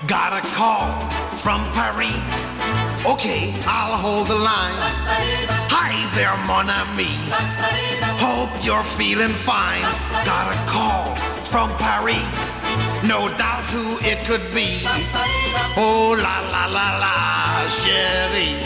Got 0.08 0.34
a 0.34 0.42
call 0.54 0.92
from 1.42 1.62
Paris. 1.74 2.14
Okay, 3.06 3.54
I'll 3.66 3.98
hold 3.98 4.28
the 4.28 4.36
line. 4.36 4.78
Hi 5.74 5.94
there, 6.14 6.38
mon 6.45 6.70
ami. 6.70 7.10
Hope 8.22 8.54
you're 8.66 8.84
feeling 8.98 9.34
fine. 9.34 9.82
Got 10.26 10.54
a 10.54 10.58
call 10.70 11.16
from 11.50 11.70
Paris. 11.78 12.22
No 13.02 13.30
doubt 13.38 13.66
who 13.74 13.98
it 14.06 14.20
could 14.26 14.45
be. 14.54 14.86
Oh 15.78 16.14
la 16.18 16.38
la 16.54 16.66
la 16.70 16.88
la, 17.04 17.16
chérie. 17.70 18.62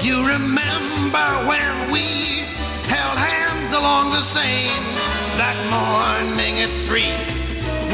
You 0.00 0.26
remember 0.26 1.28
when 1.48 1.92
we 1.92 2.44
held 2.88 3.18
hands 3.18 3.72
along 3.72 4.10
the 4.10 4.22
Seine 4.22 5.25
that 5.36 5.58
morning 5.70 6.60
at 6.60 6.70
three? 6.86 7.12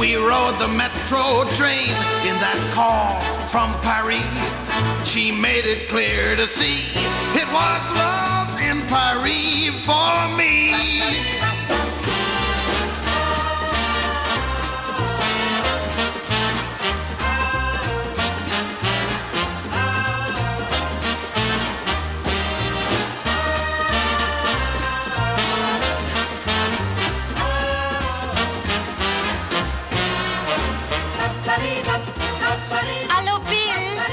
We 0.01 0.17
rode 0.17 0.59
the 0.59 0.69
metro 0.69 1.45
train 1.55 1.91
in 2.27 2.37
that 2.41 2.59
call 2.73 3.21
from 3.49 3.73
Paris. 3.83 4.23
She 5.09 5.31
made 5.33 5.67
it 5.67 5.89
clear 5.89 6.37
to 6.37 6.47
see 6.47 6.89
it 7.35 7.49
was 7.53 7.83
love 7.93 8.61
in 8.61 8.81
Paris 8.89 9.71
for 9.85 10.37
me. 10.37 11.52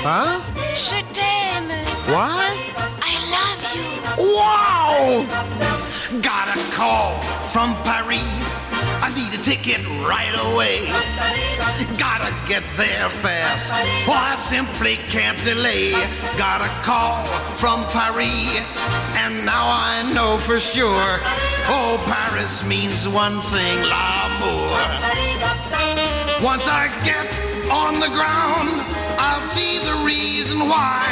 Bill. 0.02 0.08
Huh? 0.08 0.40
Je 0.74 1.02
t'aime. 1.12 1.72
What? 2.08 2.56
I 3.04 3.16
love 3.36 3.62
you. 3.76 3.90
Wow! 4.36 5.26
Got 6.22 6.48
a 6.48 6.60
call 6.76 7.20
from 7.52 7.76
Paris. 7.84 8.24
I 9.04 9.12
need 9.16 9.38
a 9.38 9.44
ticket 9.44 9.84
right 10.08 10.34
away. 10.52 10.88
Gotta 11.98 12.32
get 12.48 12.64
there 12.78 13.10
fast, 13.10 13.72
or 14.08 14.16
I 14.16 14.36
simply 14.40 14.96
can't 15.10 15.38
delay. 15.44 15.92
Got 16.38 16.62
a 16.62 16.72
call 16.84 17.26
from 17.60 17.84
Paris, 17.92 18.56
and 19.18 19.46
now 19.46 19.68
I 19.68 20.12
know 20.14 20.38
for 20.38 20.60
sure. 20.60 21.20
Oh, 21.68 22.02
Paris 22.06 22.66
means 22.66 23.08
one 23.08 23.42
thing, 23.42 23.78
l'amour. 23.84 24.80
Once 26.42 26.68
I 26.68 26.88
get 27.04 27.28
on 27.72 28.00
the 28.00 28.10
ground, 28.10 28.70
I'll 29.18 29.46
see 29.48 29.78
the 29.80 30.06
reason 30.06 30.60
why. 30.60 31.04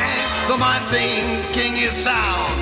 Though 0.47 0.57
my 0.57 0.79
thinking 0.89 1.77
is 1.77 1.91
sound, 1.91 2.53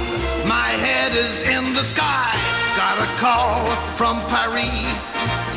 my 0.47 0.69
head 0.85 1.15
is 1.15 1.43
in 1.43 1.73
the 1.73 1.83
sky. 1.83 2.31
Got 2.75 2.97
a 2.99 3.09
call 3.19 3.65
from 3.95 4.19
Paris, 4.27 4.91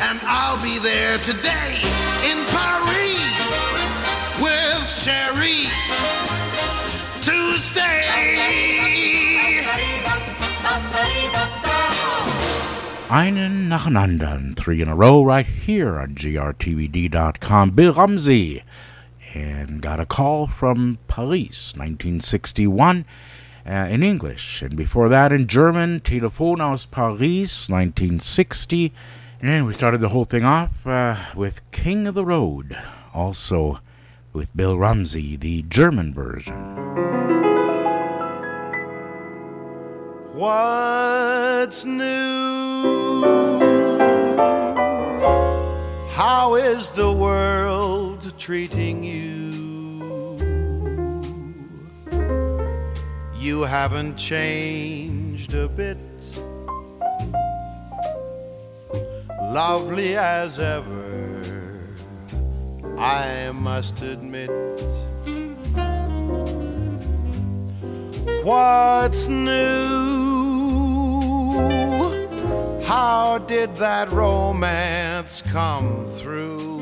and 0.03 0.21
I'll 0.23 0.63
be 0.63 0.79
there 0.79 1.19
today 1.19 1.83
in 2.23 2.39
Paris 2.55 3.19
with 4.41 4.87
Sherry 4.89 5.69
Einen 13.11 13.71
nacheinander, 13.71 14.55
three 14.55 14.83
in 14.83 14.89
a 14.89 14.95
row, 14.95 15.25
right 15.25 15.47
here 15.47 15.99
on 15.99 16.15
grtvd.com. 16.15 17.71
Bill 17.71 17.95
Rumsey 17.95 18.63
and 19.33 19.81
got 19.81 19.99
a 19.99 20.05
call 20.05 20.47
from 20.47 20.99
Paris, 21.09 21.73
1961, 21.75 23.07
uh, 23.67 23.71
in 23.71 24.03
English. 24.03 24.61
And 24.61 24.77
before 24.77 25.09
that, 25.09 25.33
in 25.33 25.47
German, 25.47 26.01
Telefon 26.01 26.61
aus 26.61 26.85
Paris, 26.85 27.71
1960. 27.71 28.93
And 29.41 29.67
we 29.67 29.73
started 29.73 30.03
the 30.03 30.11
whole 30.11 30.27
thing 30.27 30.45
off 30.45 30.87
uh, 30.87 31.17
with 31.35 31.63
King 31.71 32.07
of 32.07 32.15
the 32.15 32.27
Road, 32.27 32.77
also 33.15 33.81
with 34.35 34.55
Bill 34.55 34.77
Rumsey, 34.77 35.37
the 35.37 35.63
German 35.63 36.13
version. 36.13 37.08
What's 40.39 41.85
new? 41.85 43.23
How 46.13 46.55
is 46.55 46.93
the 46.93 47.11
world 47.11 48.33
treating 48.39 49.03
you? 49.03 50.39
You 53.35 53.63
haven't 53.63 54.15
changed 54.15 55.55
a 55.55 55.67
bit. 55.67 55.99
Lovely 59.43 60.17
as 60.17 60.61
ever, 60.61 61.43
I 62.97 63.51
must 63.51 64.03
admit. 64.03 64.51
What's 68.45 69.27
new? 69.29 69.99
How 72.85 73.39
did 73.39 73.77
that 73.77 74.11
romance 74.11 75.43
come 75.43 76.07
through? 76.17 76.79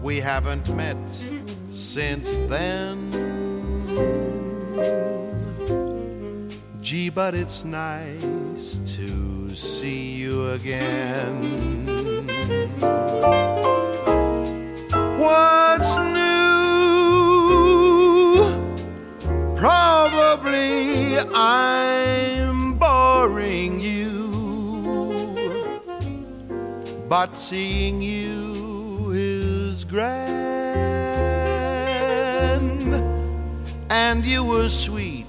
We 0.00 0.20
haven't 0.20 0.68
met 0.74 0.96
since 1.70 2.34
then. 2.48 3.10
Gee, 6.80 7.10
but 7.10 7.34
it's 7.34 7.64
nice 7.64 8.80
to 8.96 9.48
see 9.56 10.12
you 10.12 10.52
again. 10.52 11.86
What's 15.18 15.96
new? 15.98 16.17
Probably 19.58 21.18
I'm 21.18 22.78
boring 22.78 23.80
you, 23.80 24.30
but 27.08 27.34
seeing 27.34 28.00
you 28.00 29.10
is 29.12 29.84
grand, 29.84 30.14
and 33.90 34.24
you 34.24 34.44
were 34.44 34.68
sweet 34.68 35.26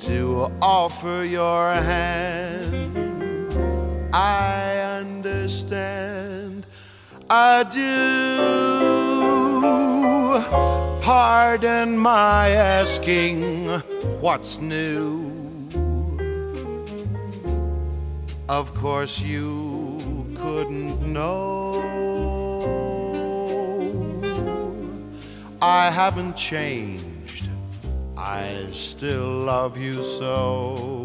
to 0.00 0.52
offer 0.60 1.24
your 1.24 1.72
hand. 1.72 2.74
I 4.12 4.98
understand. 5.00 6.66
I 7.30 7.62
do. 7.62 8.90
Pardon 11.02 11.96
my 11.96 12.50
asking 12.50 13.68
what's 14.20 14.60
new. 14.60 15.32
Of 18.48 18.74
course, 18.74 19.18
you 19.20 19.98
couldn't 20.36 21.00
know. 21.00 21.70
I 25.62 25.90
haven't 25.90 26.36
changed. 26.36 27.48
I 28.16 28.66
still 28.72 29.38
love 29.38 29.78
you 29.78 30.04
so. 30.04 31.00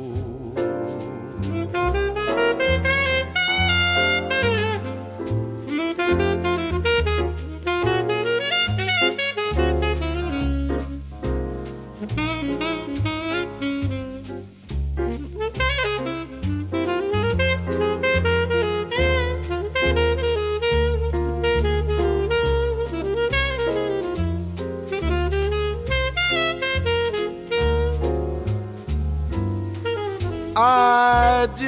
I 30.57 31.49
do. 31.57 31.65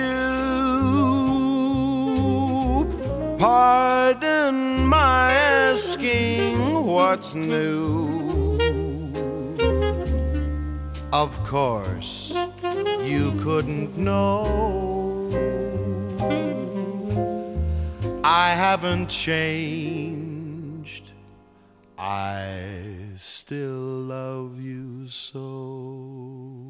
Pardon 3.37 4.87
my 4.87 5.33
asking 5.33 6.85
what's 6.85 7.35
new. 7.35 8.07
Of 11.11 11.43
course, 11.43 12.31
you 13.01 13.33
couldn't 13.39 13.97
know. 13.97 14.45
I 18.23 18.51
haven't 18.51 19.07
changed. 19.07 21.11
I 21.97 22.85
still 23.17 23.71
love 23.71 24.61
you 24.61 25.09
so. 25.09 26.66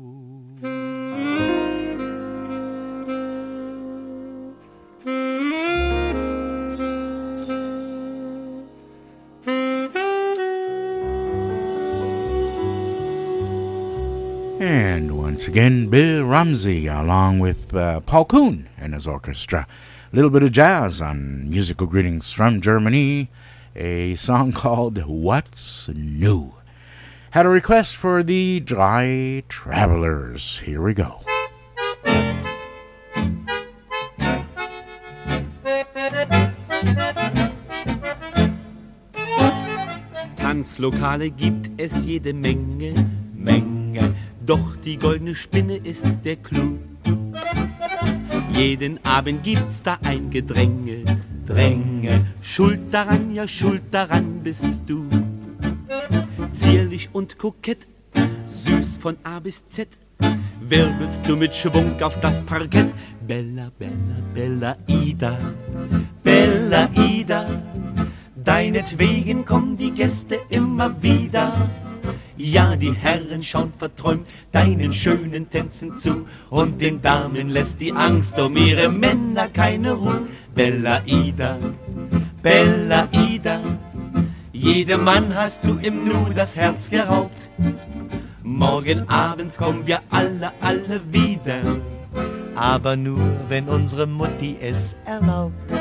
And 14.70 15.18
once 15.18 15.48
again, 15.48 15.90
Bill 15.90 16.26
Ramsey, 16.26 16.88
along 16.88 17.40
with 17.40 17.74
uh, 17.74 18.02
Paul 18.02 18.26
Kuhn 18.26 18.68
and 18.78 18.94
his 18.94 19.08
orchestra. 19.08 19.66
A 20.12 20.16
little 20.16 20.30
bit 20.30 20.44
of 20.44 20.52
jazz 20.52 21.02
on 21.02 21.50
musical 21.50 21.88
greetings 21.88 22.34
from 22.34 22.60
Germany. 22.60 23.30
A 23.78 24.16
song 24.16 24.52
called 24.64 24.98
What's 25.06 25.88
New. 25.88 26.54
Had 27.32 27.46
a 27.46 27.50
request 27.50 27.96
for 27.96 28.24
the 28.24 28.60
Dry 28.60 29.42
Travelers. 29.48 30.60
Here 30.60 30.82
we 30.82 30.94
go. 30.94 31.22
Tanzlokale 40.36 41.30
gibt 41.30 41.70
es 41.80 42.04
jede 42.04 42.34
Menge, 42.34 42.94
Menge. 43.34 44.27
Doch 44.48 44.78
die 44.78 44.96
goldene 44.96 45.36
Spinne 45.36 45.76
ist 45.76 46.06
der 46.24 46.38
Clou. 46.38 46.78
Jeden 48.54 48.98
Abend 49.06 49.44
gibt's 49.44 49.84
da 49.84 49.98
ein 50.04 50.32
Gedränge, 50.32 51.04
Dränge. 51.46 52.26
Schuld 52.42 52.80
daran, 52.92 53.36
ja, 53.36 53.46
schuld 53.46 53.84
daran 53.92 54.40
bist 54.44 54.66
du. 54.86 55.06
Zierlich 56.54 57.10
und 57.12 57.38
kokett, 57.38 57.90
süß 58.64 58.96
von 58.98 59.18
A 59.24 59.40
bis 59.42 59.68
Z. 59.68 59.90
wirbelst 60.62 61.28
du 61.28 61.36
mit 61.36 61.54
Schwung 61.54 62.02
auf 62.02 62.18
das 62.22 62.40
Parkett. 62.46 62.94
Bella, 63.28 63.70
Bella, 63.78 64.18
Bella 64.34 64.78
Ida, 64.88 65.38
Bella 66.24 66.88
Ida, 66.96 67.46
deinetwegen 68.34 69.44
kommen 69.44 69.76
die 69.76 69.92
Gäste 69.92 70.40
immer 70.50 70.90
wieder. 71.04 71.52
Ja, 72.38 72.76
die 72.76 72.94
Herren 72.94 73.42
schauen 73.42 73.74
verträumt 73.76 74.28
deinen 74.52 74.94
schönen 74.94 75.50
Tänzen 75.50 75.98
zu 75.98 76.28
und 76.52 76.80
den 76.80 77.02
Damen 77.02 77.50
lässt 77.50 77.82
die 77.82 77.92
Angst 77.92 78.38
um 78.38 78.56
ihre 78.56 78.90
Männer 78.90 79.48
keine 79.48 79.94
Ruhe. 79.94 80.28
Bella 80.54 81.02
Ida, 81.06 81.58
Bella 82.44 83.08
Ida, 83.12 83.60
jedem 84.52 85.04
Mann 85.04 85.34
hast 85.36 85.64
du 85.64 85.78
im 85.82 86.08
Nu 86.08 86.32
das 86.36 86.56
Herz 86.58 86.90
geraubt. 86.90 87.50
Morgen 88.44 89.10
Abend 89.10 89.58
kommen 89.58 89.88
wir 89.88 90.00
alle, 90.10 90.52
alle 90.62 91.02
wieder, 91.12 91.62
aber 92.56 92.96
nur, 92.96 93.20
wenn 93.50 93.68
unsere 93.68 94.06
Mutti 94.06 94.58
es 94.60 94.96
erlaubt. 95.06 95.72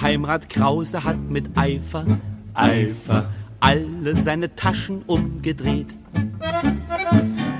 Herr 0.00 0.10
Geheimrat 0.10 0.48
Krause 0.48 1.02
hat 1.02 1.18
mit 1.28 1.50
Eifer, 1.56 2.06
Eifer, 2.54 3.32
alle 3.58 4.14
seine 4.14 4.54
Taschen 4.54 5.02
umgedreht. 5.08 5.88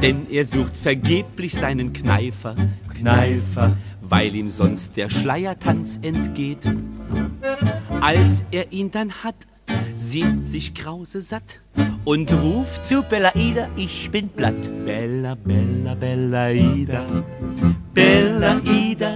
Denn 0.01 0.31
er 0.31 0.45
sucht 0.45 0.77
vergeblich 0.77 1.57
seinen 1.57 1.93
Kneifer, 1.93 2.55
Kneifer, 2.95 3.77
weil 4.03 4.37
ihm 4.37 4.51
sonst 4.51 4.97
der 4.97 5.11
Schleiertanz 5.11 5.99
entgeht. 6.01 6.61
Als 8.01 8.45
er 8.53 8.73
ihn 8.73 8.93
dann 8.93 9.11
hat, 9.25 9.35
sieht 9.97 10.47
sich 10.47 10.75
Krause 10.75 11.21
satt 11.21 11.59
und 12.05 12.33
ruft: 12.33 12.89
Du 12.89 13.03
Bella 13.03 13.35
Ida, 13.35 13.69
ich 13.75 14.11
bin 14.13 14.29
platt. 14.29 14.55
Bella, 14.85 15.35
Bella, 15.35 15.95
Bella 15.97 16.53
Ida, 16.53 17.05
Bella 17.93 18.61
Ida, 18.65 19.13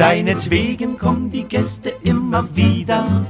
deinetwegen 0.00 0.96
kommen 0.96 1.30
die 1.30 1.44
Gäste 1.44 1.92
immer 2.02 2.48
wieder. 2.56 3.26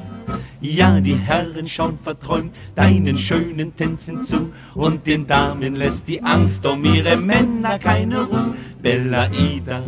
Ja, 0.60 1.00
die 1.00 1.16
Herren 1.16 1.66
schauen 1.66 1.98
verträumt 2.00 2.54
deinen 2.76 3.18
schönen 3.18 3.74
Tänzen 3.74 4.22
zu 4.22 4.52
und 4.76 5.04
den 5.04 5.26
Damen 5.26 5.74
lässt 5.74 6.06
die 6.06 6.22
Angst 6.22 6.64
um 6.64 6.84
ihre 6.84 7.16
Männer 7.16 7.76
keine 7.80 8.22
Ruhe. 8.22 8.54
Bella 8.80 9.28
Ida, 9.32 9.82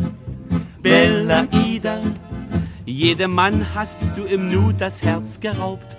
Bella 0.81 1.47
Ida, 1.53 2.01
jedem 2.85 3.33
Mann 3.33 3.65
hast 3.73 3.99
du 4.17 4.23
im 4.23 4.51
Nu 4.51 4.73
das 4.77 5.01
Herz 5.01 5.39
geraubt. 5.39 5.95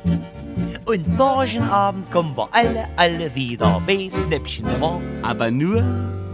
Und 0.84 1.16
morgen 1.16 1.62
Abend 1.62 2.10
kommen 2.10 2.36
wir 2.36 2.48
alle, 2.52 2.84
alle 2.96 3.34
wieder. 3.34 3.80
Bis 3.86 4.22
Knäppchen 4.22 4.66
immer. 4.66 5.00
Aber 5.22 5.50
nur, 5.50 5.82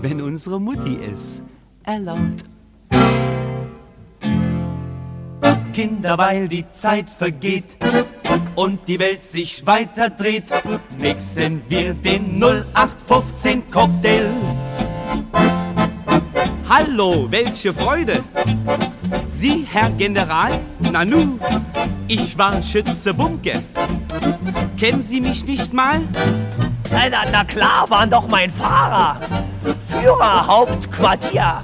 wenn 0.00 0.20
unsere 0.20 0.60
Mutti 0.60 0.98
es 1.12 1.40
erlaubt. 1.84 2.44
Kinder, 5.72 6.18
weil 6.18 6.48
die 6.48 6.68
Zeit 6.70 7.10
vergeht 7.10 7.76
und 8.56 8.86
die 8.88 8.98
Welt 8.98 9.24
sich 9.24 9.66
weiter 9.66 10.10
dreht, 10.10 10.44
mixen 10.98 11.62
wir 11.68 11.94
den 11.94 12.42
0815 12.42 13.70
Cocktail. 13.70 14.30
Hallo, 16.68 17.26
welche 17.30 17.72
Freude! 17.72 18.22
Sie, 19.28 19.66
Herr 19.70 19.90
General? 19.90 20.60
Nanu, 20.92 21.38
ich 22.06 22.36
war 22.36 22.62
Schütze 22.62 23.14
Bumke. 23.14 23.62
Kennen 24.78 25.02
Sie 25.02 25.20
mich 25.20 25.46
nicht 25.46 25.72
mal? 25.72 26.00
Na, 26.90 27.24
na, 27.30 27.44
klar, 27.44 27.88
waren 27.88 28.10
doch 28.10 28.28
mein 28.28 28.50
Fahrer. 28.50 29.20
Führer, 29.88 30.46
Hauptquartier. 30.46 31.62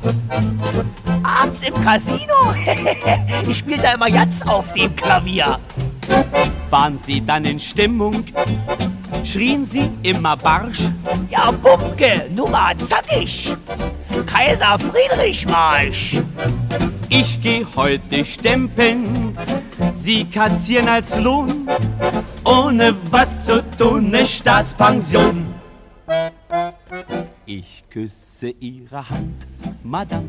Abends 1.22 1.62
im 1.62 1.74
Casino. 1.82 2.55
ich 3.48 3.58
spiel 3.58 3.78
da 3.78 3.94
immer 3.94 4.08
jetzt 4.08 4.48
auf 4.48 4.72
dem 4.72 4.94
Klavier. 4.94 5.58
Waren 6.70 6.99
Sie 6.99 7.20
dann 7.25 7.44
in 7.44 7.59
Stimmung? 7.59 8.25
Schrien 9.25 9.65
Sie 9.65 9.91
immer 10.02 10.36
barsch? 10.36 10.89
Ja, 11.31 11.51
Bumke, 11.51 12.28
nur 12.35 12.51
mal 12.51 12.76
zackig. 12.76 13.55
Kaiser 14.26 14.78
Friedrich 14.78 15.47
Marsch. 15.47 16.17
Ich 17.09 17.41
geh 17.41 17.65
heute 17.76 18.25
stempeln, 18.25 19.36
Sie 19.93 20.25
kassieren 20.25 20.89
als 20.89 21.17
Lohn, 21.18 21.68
ohne 22.44 22.94
was 23.10 23.44
zu 23.44 23.62
tun, 23.78 24.10
ne 24.10 24.26
Staatspension. 24.26 25.47
Ich 27.47 27.85
küsse 27.91 28.49
Ihre 28.49 29.09
Hand, 29.09 29.47
Madame. 29.85 30.26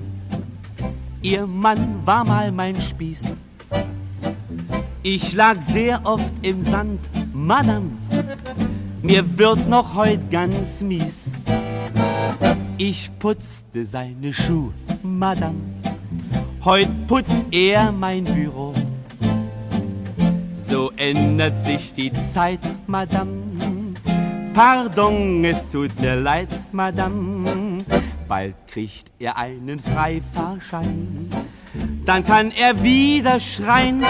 Ihr 1.21 1.47
Mann 1.47 2.01
war 2.05 2.23
mal 2.23 2.51
mein 2.51 2.79
Spieß. 2.79 3.35
Ich 5.09 5.31
lag 5.31 5.61
sehr 5.61 6.01
oft 6.03 6.33
im 6.41 6.59
Sand, 6.59 6.99
Madame. 7.33 7.91
Mir 9.01 9.23
wird 9.37 9.69
noch 9.69 9.95
heut 9.95 10.29
ganz 10.29 10.81
mies. 10.81 11.31
Ich 12.77 13.09
putzte 13.17 13.85
seine 13.85 14.33
Schuhe, 14.33 14.73
Madame. 15.03 15.61
Heut 16.65 16.89
putzt 17.07 17.45
er 17.51 17.93
mein 17.93 18.25
Büro. 18.25 18.73
So 20.53 20.91
ändert 20.97 21.65
sich 21.65 21.93
die 21.93 22.11
Zeit, 22.33 22.59
Madame. 22.85 23.93
Pardon, 24.53 25.45
es 25.45 25.65
tut 25.69 25.97
mir 26.01 26.17
leid, 26.17 26.49
Madame. 26.73 27.85
Bald 28.27 28.55
kriegt 28.67 29.09
er 29.19 29.37
einen 29.37 29.79
Freifahrschein. 29.79 31.29
Dann 32.03 32.25
kann 32.25 32.51
er 32.51 32.83
wieder 32.83 33.39
schreien. 33.39 34.03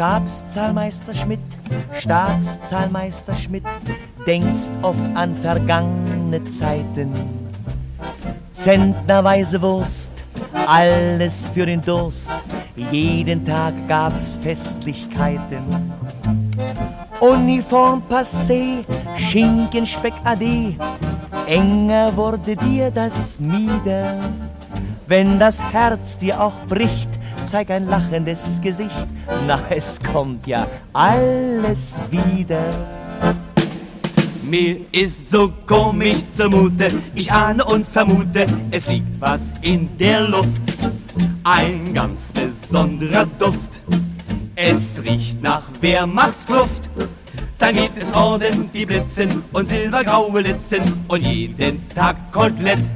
Stabszahlmeister 0.00 1.12
Schmidt, 1.12 1.40
Stabszahlmeister 1.92 3.34
Schmidt, 3.34 3.66
denkst 4.26 4.70
oft 4.80 5.14
an 5.14 5.34
vergangene 5.34 6.42
Zeiten. 6.44 7.12
Zentnerweise 8.50 9.60
Wurst, 9.60 10.12
alles 10.66 11.48
für 11.48 11.66
den 11.66 11.82
Durst, 11.82 12.32
jeden 12.76 13.44
Tag 13.44 13.74
gab's 13.88 14.38
Festlichkeiten. 14.40 15.92
Uniform 17.20 18.02
passé, 18.08 18.86
Schinken, 19.18 19.84
Speck 19.84 20.14
ade, 20.24 20.76
enger 21.46 22.16
wurde 22.16 22.56
dir 22.56 22.90
das 22.90 23.38
Mieder. 23.38 24.16
Wenn 25.06 25.38
das 25.38 25.60
Herz 25.60 26.16
dir 26.16 26.40
auch 26.40 26.58
bricht, 26.70 27.19
zeig 27.50 27.68
ein 27.72 27.88
lachendes 27.88 28.60
Gesicht, 28.62 29.08
na 29.48 29.58
es 29.70 29.98
kommt 30.12 30.46
ja 30.46 30.68
alles 30.92 31.98
wieder. 32.08 32.62
Mir 34.44 34.76
ist 34.92 35.28
so 35.28 35.52
komisch 35.66 36.18
zumute, 36.36 36.92
ich 37.16 37.32
ahne 37.32 37.64
und 37.64 37.88
vermute, 37.88 38.46
es 38.70 38.86
liegt 38.86 39.20
was 39.20 39.54
in 39.62 39.88
der 39.98 40.28
Luft, 40.28 40.62
ein 41.42 41.92
ganz 41.92 42.30
besonderer 42.32 43.26
Duft. 43.40 43.80
Es 44.54 45.02
riecht 45.02 45.42
nach 45.42 45.64
Wehrmachtskluft, 45.80 46.88
dann 47.58 47.74
gibt 47.74 48.00
es 48.00 48.14
Orden, 48.14 48.70
die 48.72 48.86
blitzen 48.86 49.42
und 49.52 49.66
silbergraue 49.66 50.40
Litzen 50.40 50.82
und 51.08 51.26
jeden 51.26 51.88
Tag 51.88 52.14
Kotelett. 52.30 52.88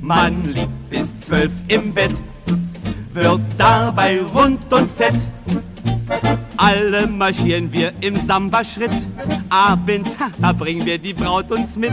Man 0.00 0.44
liegt 0.54 0.88
bis 0.88 1.20
zwölf 1.20 1.52
im 1.68 1.92
Bett, 1.92 2.14
wird 3.16 3.40
dabei 3.56 4.20
rund 4.20 4.72
und 4.72 4.90
fett. 4.90 5.14
Alle 6.56 7.06
marschieren 7.06 7.72
wir 7.72 7.92
im 8.00 8.16
Samba-Schritt. 8.16 8.92
Abends, 9.48 10.10
da 10.38 10.52
bringen 10.52 10.84
wir 10.86 10.98
die 10.98 11.14
Braut 11.14 11.50
uns 11.50 11.76
mit. 11.76 11.92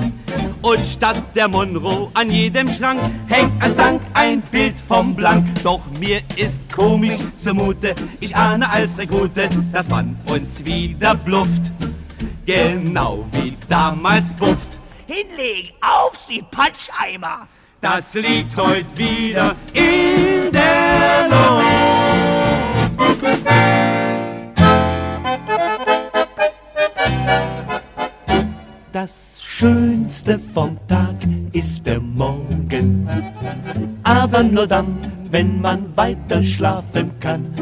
Und 0.61 0.85
statt 0.85 1.22
der 1.35 1.48
Monroe 1.48 2.10
an 2.14 2.30
jedem 2.30 2.68
Schrank 2.68 3.00
hängt 3.27 3.52
als 3.61 3.76
Dank 3.76 4.02
ein 4.14 4.42
Bild 4.42 4.80
vom 4.80 5.16
Blank. 5.16 5.45
Doch 5.64 5.82
mir 6.00 6.22
ist 6.35 6.60
komisch 6.74 7.18
zumute, 7.42 7.95
ich 8.19 8.35
ahne 8.35 8.69
als 8.69 8.98
Rekrute, 8.98 9.50
dass 9.72 9.90
man 9.90 10.18
uns 10.27 10.64
wieder 10.66 11.16
blufft. 11.16 11.72
genau 12.45 13.26
wie 13.32 13.56
damals 13.69 14.34
Buft. 14.34 14.77
Hinlegen, 15.08 15.74
auf 15.82 16.16
Sie, 16.16 16.43
Patscheimer! 16.52 17.48
Das 17.84 18.14
liegt 18.14 18.56
heute 18.56 18.98
wieder 18.98 19.58
in 19.74 20.50
der 20.53 21.28
Luft. 21.30 21.66
Das 28.94 29.36
Schönste 29.44 30.40
vom 30.53 30.78
Tag 30.88 31.28
ist 31.52 31.86
der 31.86 32.00
Morgen, 32.00 33.06
aber 34.03 34.44
nur 34.44 34.66
dann, 34.66 34.98
wenn 35.30 35.60
man 35.60 35.86
weiter 35.98 36.42
schlafen 36.42 37.12
kann. 37.20 37.53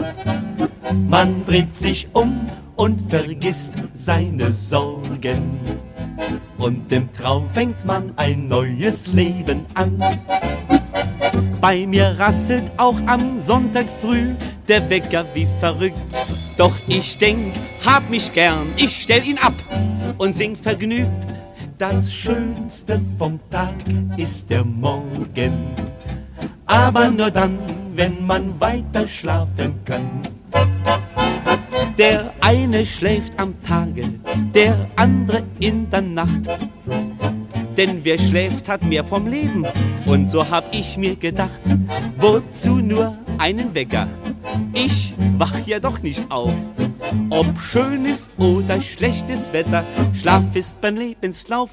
Man 1.10 1.44
dreht 1.48 1.74
sich 1.74 2.08
um 2.14 2.48
und 2.82 3.00
vergisst 3.12 3.76
seine 3.94 4.52
Sorgen. 4.52 5.60
Und 6.58 6.92
im 6.92 7.14
Traum 7.14 7.48
fängt 7.54 7.86
man 7.86 8.12
ein 8.16 8.48
neues 8.48 9.06
Leben 9.06 9.68
an. 9.76 10.04
Bei 11.62 11.86
mir 11.86 12.16
rasselt 12.18 12.72
auch 12.78 12.98
am 13.06 13.38
Sonntag 13.38 13.86
früh 14.02 14.34
der 14.68 14.90
Wecker 14.90 15.26
wie 15.36 15.48
verrückt. 15.60 15.96
Doch 16.58 16.74
ich 16.88 17.20
denk, 17.20 17.54
hab 17.86 18.10
mich 18.10 18.34
gern, 18.34 18.66
ich 18.78 19.04
stell 19.04 19.28
ihn 19.28 19.38
ab 19.38 19.54
und 20.18 20.34
sing 20.36 20.58
vergnügt. 20.58 21.28
Das 21.78 22.12
Schönste 22.12 23.00
vom 23.20 23.40
Tag 23.52 23.76
ist 24.18 24.50
der 24.50 24.66
Morgen, 24.66 25.54
aber 26.66 27.12
nur 27.12 27.30
dann, 27.30 27.60
wenn 27.94 28.26
man 28.26 28.60
weiter 28.60 29.08
schlafen 29.08 29.76
kann. 29.86 30.24
Der 32.02 32.34
eine 32.42 32.84
schläft 32.84 33.32
am 33.38 33.54
Tage, 33.62 34.12
der 34.56 34.90
andere 34.96 35.44
in 35.60 35.88
der 35.92 36.02
Nacht. 36.02 36.50
Denn 37.78 38.00
wer 38.04 38.18
schläft, 38.18 38.68
hat 38.68 38.82
mehr 38.82 39.04
vom 39.04 39.28
Leben. 39.28 39.68
Und 40.08 40.28
so 40.28 40.50
hab 40.50 40.74
ich 40.74 40.98
mir 40.98 41.16
gedacht, 41.16 41.62
wozu 42.18 42.78
nur 42.78 43.16
einen 43.38 43.76
Wecker? 43.76 44.08
Ich 44.74 45.14
wach 45.38 45.56
ja 45.68 45.80
doch 45.80 46.02
nicht 46.02 46.24
auf. 46.32 46.56
Ob 47.30 47.46
schönes 47.60 48.32
oder 48.40 48.82
schlechtes 48.82 49.54
Wetter, 49.54 49.86
Schlaf 50.16 50.56
ist 50.56 50.82
beim 50.82 50.96
Lebenslauf. 50.96 51.70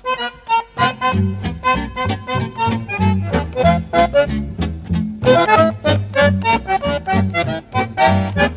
Ich 8.36 8.47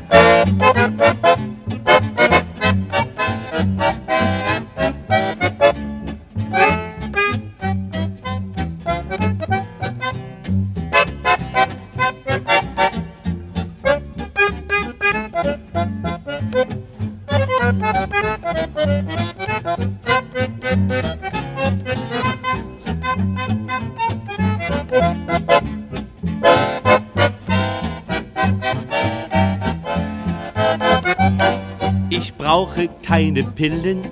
keine 33.12 33.44
Pillen, 33.44 34.04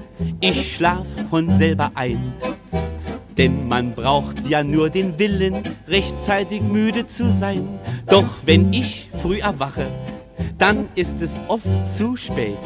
ich 0.41 0.75
schlaf 0.75 1.07
von 1.29 1.49
selber 1.51 1.89
ein. 1.95 2.33
Denn 3.37 3.65
man 3.69 3.95
braucht 3.95 4.45
ja 4.45 4.61
nur 4.61 4.89
den 4.89 5.17
Willen, 5.17 5.55
rechtzeitig 5.87 6.61
müde 6.61 7.07
zu 7.07 7.29
sein. 7.29 7.79
Doch 8.07 8.27
wenn 8.43 8.73
ich 8.73 9.09
früh 9.21 9.39
erwache, 9.39 9.87
dann 10.57 10.89
ist 10.95 11.21
es 11.21 11.39
oft 11.47 11.87
zu 11.87 12.17
spät. 12.17 12.57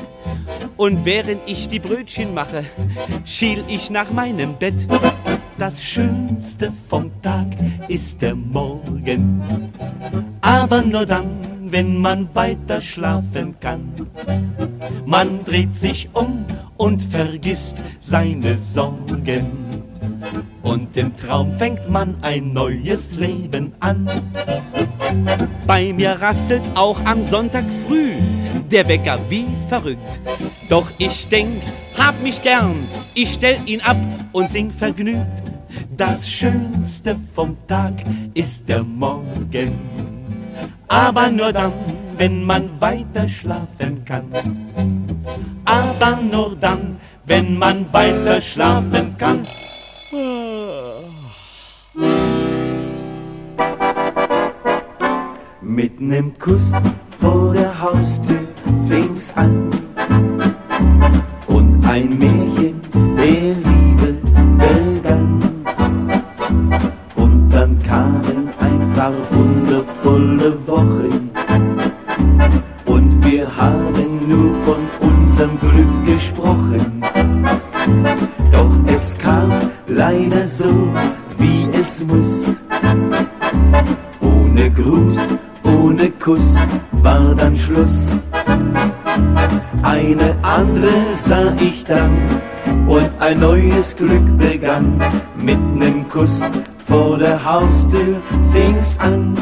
Und 0.75 1.05
während 1.05 1.41
ich 1.45 1.69
die 1.69 1.77
Brötchen 1.77 2.33
mache, 2.33 2.65
schiel 3.25 3.63
ich 3.67 3.91
nach 3.91 4.11
meinem 4.11 4.55
Bett. 4.55 4.87
Das 5.59 5.83
Schönste 5.83 6.73
vom 6.89 7.11
Tag 7.21 7.45
ist 7.89 8.23
der 8.23 8.33
Morgen, 8.33 9.71
aber 10.41 10.81
nur 10.81 11.05
dann, 11.05 11.52
wenn 11.73 11.99
man 11.99 12.29
weiter 12.35 12.81
schlafen 12.81 13.55
kann. 13.59 13.81
Man 15.07 15.43
dreht 15.43 15.75
sich 15.75 16.07
um 16.13 16.45
und 16.77 17.01
vergisst 17.01 17.77
seine 17.99 18.59
Sorgen. 18.59 19.81
Und 20.61 20.95
im 20.95 21.17
Traum 21.17 21.51
fängt 21.53 21.89
man 21.89 22.15
ein 22.21 22.53
neues 22.53 23.15
Leben 23.15 23.73
an. 23.79 24.07
Bei 25.65 25.91
mir 25.91 26.11
rasselt 26.21 26.61
auch 26.75 26.99
am 27.05 27.23
Sonntag 27.23 27.65
früh 27.87 28.13
der 28.69 28.87
Wecker 28.87 29.19
wie 29.29 29.47
verrückt. 29.67 30.19
Doch 30.69 30.87
ich 30.99 31.27
denk, 31.27 31.59
hab 31.97 32.21
mich 32.21 32.41
gern, 32.43 32.75
ich 33.15 33.33
stell 33.33 33.57
ihn 33.65 33.81
ab 33.81 33.97
und 34.31 34.51
sing 34.51 34.71
vergnügt. 34.71 35.43
Das 35.97 36.29
Schönste 36.29 37.15
vom 37.33 37.57
Tag 37.67 37.93
ist 38.35 38.69
der 38.69 38.83
Morgen, 38.83 39.73
aber 40.93 41.29
nur 41.31 41.51
dann, 41.51 41.73
wenn 42.17 42.43
man 42.43 42.69
weiter 42.79 43.27
schlafen 43.27 44.05
kann. 44.05 44.25
Aber 45.65 46.19
nur 46.21 46.55
dann, 46.61 46.97
wenn 47.25 47.57
man 47.57 47.91
weiter 47.91 48.39
schlafen 48.39 49.15
kann. 49.17 49.41
Mit 55.61 55.99
nem 55.99 56.37
Kuss 56.37 56.69
vor 57.19 57.53
der 57.53 57.71
Haustür 57.81 58.45
fing's 58.87 59.33
an 59.35 59.71
und 61.47 61.83
ein 61.87 62.09
Märchen 62.19 62.79
der 63.17 63.55
Liebe 63.65 64.09
begann. 64.59 65.41
Und 67.15 67.49
dann 67.49 67.79
ein 67.79 68.22
paar 69.03 69.11
wundervolle 69.31 70.53
Wochen 70.65 71.29
und 72.85 73.25
wir 73.25 73.45
haben 73.57 74.09
nur 74.29 74.51
von 74.65 74.81
unserem 75.09 75.59
Glück 75.59 76.05
gesprochen. 76.05 77.03
Doch 78.53 78.75
es 78.87 79.17
kam 79.17 79.51
leider 79.87 80.47
so, 80.47 80.71
wie 81.37 81.67
es 81.73 82.01
muss. 82.05 82.33
Ohne 84.21 84.71
Gruß, 84.71 85.17
ohne 85.63 86.09
Kuss 86.11 86.55
war 86.91 87.35
dann 87.35 87.57
Schluss. 87.57 88.07
Eine 89.81 90.33
andere 90.43 90.93
sah 91.17 91.53
ich 91.59 91.83
dann 91.83 92.13
und 92.87 93.09
ein 93.19 93.37
neues 93.41 93.97
Glück 93.97 94.37
begann. 94.37 94.97
Mit 95.41 95.59
nem 95.75 96.07
Kuss 96.07 96.39
vor 96.87 97.17
der 97.17 97.43
Haustür 97.43 98.21
fing's 98.51 98.97
an. 98.99 99.35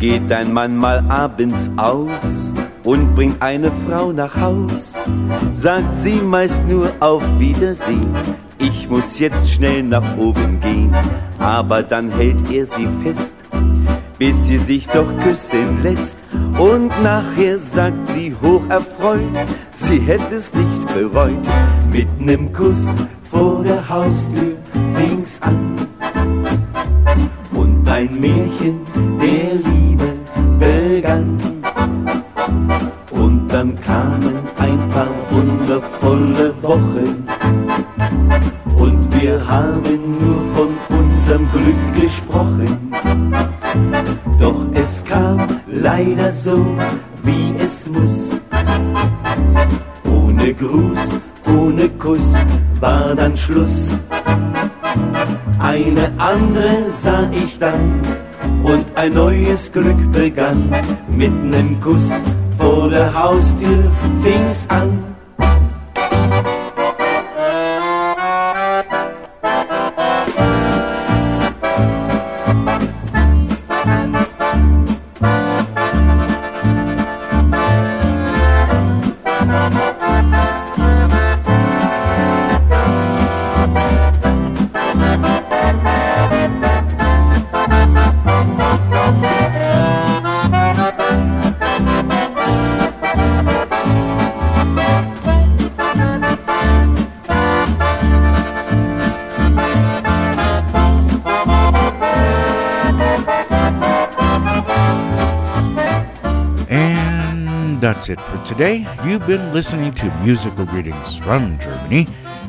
Geht 0.00 0.30
ein 0.30 0.52
Mann 0.52 0.76
mal 0.76 1.04
abends 1.08 1.70
aus 1.76 2.52
und 2.84 3.14
bringt 3.14 3.42
eine 3.42 3.72
Frau 3.86 4.12
nach 4.12 4.34
Haus, 4.40 4.94
sagt 5.54 6.02
sie 6.02 6.20
meist 6.20 6.64
nur 6.68 6.90
auf 7.00 7.22
Wiedersehen. 7.38 8.14
Ich 8.58 8.88
muss 8.88 9.18
jetzt 9.18 9.50
schnell 9.50 9.82
nach 9.82 10.16
oben 10.16 10.60
gehen, 10.60 10.94
aber 11.38 11.82
dann 11.82 12.10
hält 12.10 12.50
er 12.50 12.66
sie 12.66 12.88
fest, 13.02 13.34
bis 14.18 14.46
sie 14.46 14.58
sich 14.58 14.86
doch 14.88 15.08
küssen 15.22 15.82
lässt. 15.82 16.16
Und 16.58 16.90
nachher 17.02 17.58
sagt 17.58 18.08
sie 18.08 18.34
hoch 18.42 18.62
erfreut, 18.68 19.20
sie 19.70 20.00
hätte 20.00 20.36
es 20.36 20.52
nicht 20.52 20.94
bereut. 20.94 21.46
Mit 21.92 22.20
nem 22.20 22.52
Kuss 22.52 22.84
vor 23.30 23.62
der 23.62 23.88
Haustür 23.88 24.56
fing's 24.96 25.38
an. 25.40 25.76
Und 27.52 27.88
ein 27.88 28.20
Märchen 28.20 28.80
der 29.20 29.54
Liebe 29.68 30.08
begann. 30.58 31.38
Und 33.10 33.48
dann 33.48 33.74
kamen 33.80 34.38
ein 34.58 34.88
paar 34.90 35.14
wundervolle 35.30 36.54
Wochen. 36.62 37.26
Und 38.78 39.20
wir 39.20 39.46
haben 39.46 40.00
nur 40.20 40.40
von 40.54 40.70
unserem 41.28 41.48
Glück 41.52 42.02
gesprochen. 42.02 42.92
Doch 44.40 44.64
es 44.72 45.04
kam 45.04 45.46
leider 45.66 46.32
so, 46.32 46.64
wie 47.22 47.54
es 47.58 47.86
muss. 47.86 48.40
Ohne 50.10 50.54
Gruß, 50.54 51.32
ohne 51.54 51.88
Kuss 51.90 52.32
war 52.80 53.14
dann 53.14 53.36
Schluss. 53.36 53.90
Eine 55.58 56.10
andere 56.16 56.90
sah 57.02 57.30
ich 57.32 57.58
dann 57.58 58.00
und 58.62 58.86
ein 58.94 59.12
neues 59.12 59.70
Glück 59.70 60.12
begann. 60.12 60.70
Mit 61.10 61.32
nem 61.44 61.78
Kuss 61.80 62.08
vor 62.58 62.88
der 62.88 63.12
Haustür 63.12 63.90
fing's 64.22 64.66
an. 64.70 65.17
It 108.10 108.20
for 108.20 108.44
today. 108.44 108.86
You've 109.04 109.26
been 109.26 109.52
listening 109.52 109.92
to 109.94 110.14
Musical 110.22 110.64
Greetings 110.64 111.16
from 111.16 111.58
Germany, 111.58 112.06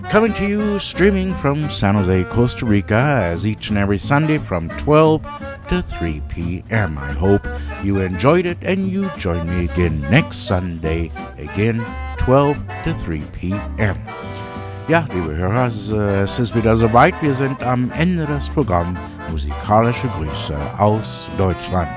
coming 0.10 0.34
to 0.34 0.48
you 0.48 0.80
streaming 0.80 1.34
from 1.36 1.70
San 1.70 1.96
Jose, 1.96 2.24
Costa 2.26 2.66
Rica, 2.66 2.96
as 2.96 3.46
each 3.46 3.70
and 3.70 3.78
every 3.78 3.98
Sunday 3.98 4.38
from 4.38 4.70
12 4.78 5.22
to 5.70 5.82
3 5.82 6.22
p.m. 6.30 6.98
I 6.98 7.12
hope 7.12 7.46
you 7.84 8.00
enjoyed 8.00 8.46
it 8.46 8.58
and 8.62 8.88
you 8.88 9.10
join 9.18 9.48
me 9.50 9.66
again 9.66 10.02
next 10.10 10.48
Sunday, 10.48 11.12
again 11.38 11.84
12 12.20 12.58
to 12.84 12.94
3 12.94 13.22
p.m. 13.34 13.98
Ja, 14.88 15.06
liebe 15.14 15.36
Hörer, 15.36 15.68
äh, 15.68 16.22
es 16.24 16.40
ist 16.40 16.56
wieder 16.56 16.76
soweit. 16.76 17.14
Wir 17.22 17.34
sind 17.34 17.62
am 17.64 17.92
Ende 17.92 18.26
des 18.26 18.50
Programms 18.50 18.98
Musikalische 19.30 20.08
Grüße 20.18 20.58
aus 20.78 21.28
Deutschland. 21.38 21.90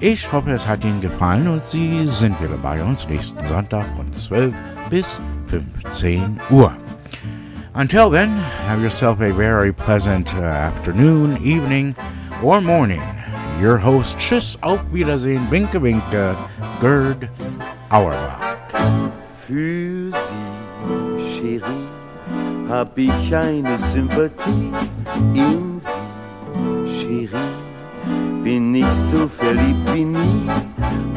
Ich 0.00 0.30
hoffe, 0.30 0.50
es 0.50 0.66
hat 0.66 0.84
Ihnen 0.84 1.00
gefallen 1.00 1.48
und 1.48 1.64
Sie 1.70 2.06
sind 2.06 2.38
wieder 2.42 2.58
bei 2.58 2.82
uns 2.82 3.08
nächsten 3.08 3.46
Sonntag 3.48 3.86
von 3.96 4.12
12 4.12 4.54
bis 4.90 5.20
15 5.46 6.38
Uhr. 6.50 6.76
Until 7.72 8.10
then, 8.10 8.30
have 8.66 8.82
yourself 8.82 9.20
a 9.20 9.32
very 9.32 9.72
pleasant 9.72 10.34
uh, 10.34 10.42
afternoon, 10.42 11.38
evening, 11.42 11.94
or 12.42 12.60
morning. 12.60 13.02
Your 13.60 13.78
host, 13.78 14.18
Tschüss, 14.18 14.58
auf 14.60 14.80
Wiedersehen, 14.92 15.50
Winke 15.50 15.82
Winke, 15.82 16.36
Gerd 16.80 17.28
Auerbach. 17.88 18.40
Für 19.46 20.10
Sie, 20.10 21.40
Cherie, 21.40 21.88
hab 22.68 22.98
ich 22.98 23.34
eine 23.34 23.78
Sympathie 23.92 24.72
in 25.34 25.80
Sie, 25.80 27.00
Cherie, 27.00 27.55
bin 28.46 28.76
ich 28.76 28.86
so 29.10 29.28
verliebt 29.40 29.92
wie 29.92 30.04
nie. 30.04 30.46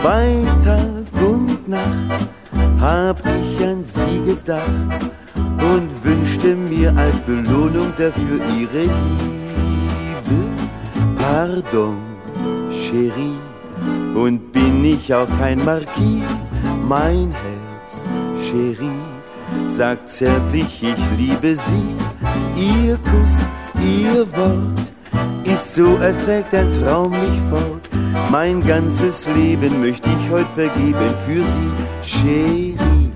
Bei 0.01 0.35
Tag 0.63 1.05
und 1.21 1.69
Nacht 1.69 2.27
hab 2.81 3.19
ich 3.19 3.63
an 3.63 3.83
Sie 3.83 4.17
gedacht 4.25 5.11
und 5.71 5.89
wünschte 6.03 6.55
mir 6.55 6.89
als 6.97 7.19
Belohnung 7.19 7.93
dafür 7.99 8.39
Ihre 8.59 8.83
Liebe. 8.97 10.39
Pardon, 11.19 11.97
Cherie, 12.71 13.37
und 14.15 14.51
bin 14.51 14.83
ich 14.83 15.13
auch 15.13 15.29
kein 15.37 15.63
Marquis, 15.63 16.25
mein 16.87 17.31
Herz, 17.43 18.03
Cherie 18.43 19.03
sagt 19.67 20.09
zärtlich, 20.09 20.81
ich 20.81 21.03
liebe 21.15 21.55
sie. 21.55 21.89
Ihr 22.55 22.97
Kuss, 23.09 23.35
ihr 23.83 24.25
Wort 24.35 24.88
ist 25.43 25.75
so, 25.75 25.97
als 25.97 26.23
trägt 26.23 26.53
ein 26.53 26.71
Traum 26.81 27.11
mich 27.11 27.41
fort. 27.49 27.89
Mein 28.31 28.61
ganzes 28.65 29.27
Leben 29.27 29.79
möchte 29.81 30.09
ich 30.09 30.31
heute 30.31 30.49
vergeben 30.55 31.13
für 31.25 31.43
sie, 31.43 31.71
Cherie. 32.03 33.11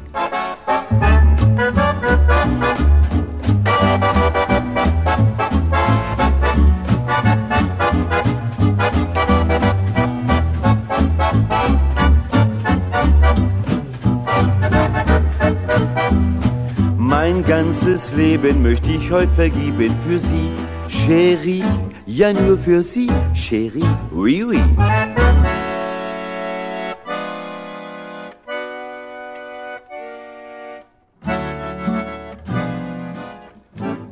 Mein 16.97 17.45
ganzes 17.45 18.13
Leben 18.15 18.63
möchte 18.63 18.91
ich 18.91 19.11
heute 19.11 19.31
vergeben 19.33 19.95
für 20.05 20.19
Sie, 20.19 20.51
Cherie. 20.89 21.63
Ja, 22.05 22.33
nur 22.33 22.57
für 22.57 22.83
Sie, 22.83 23.07
Cherie. 23.33 23.83
Oui, 24.11 24.43
oui. 24.43 24.59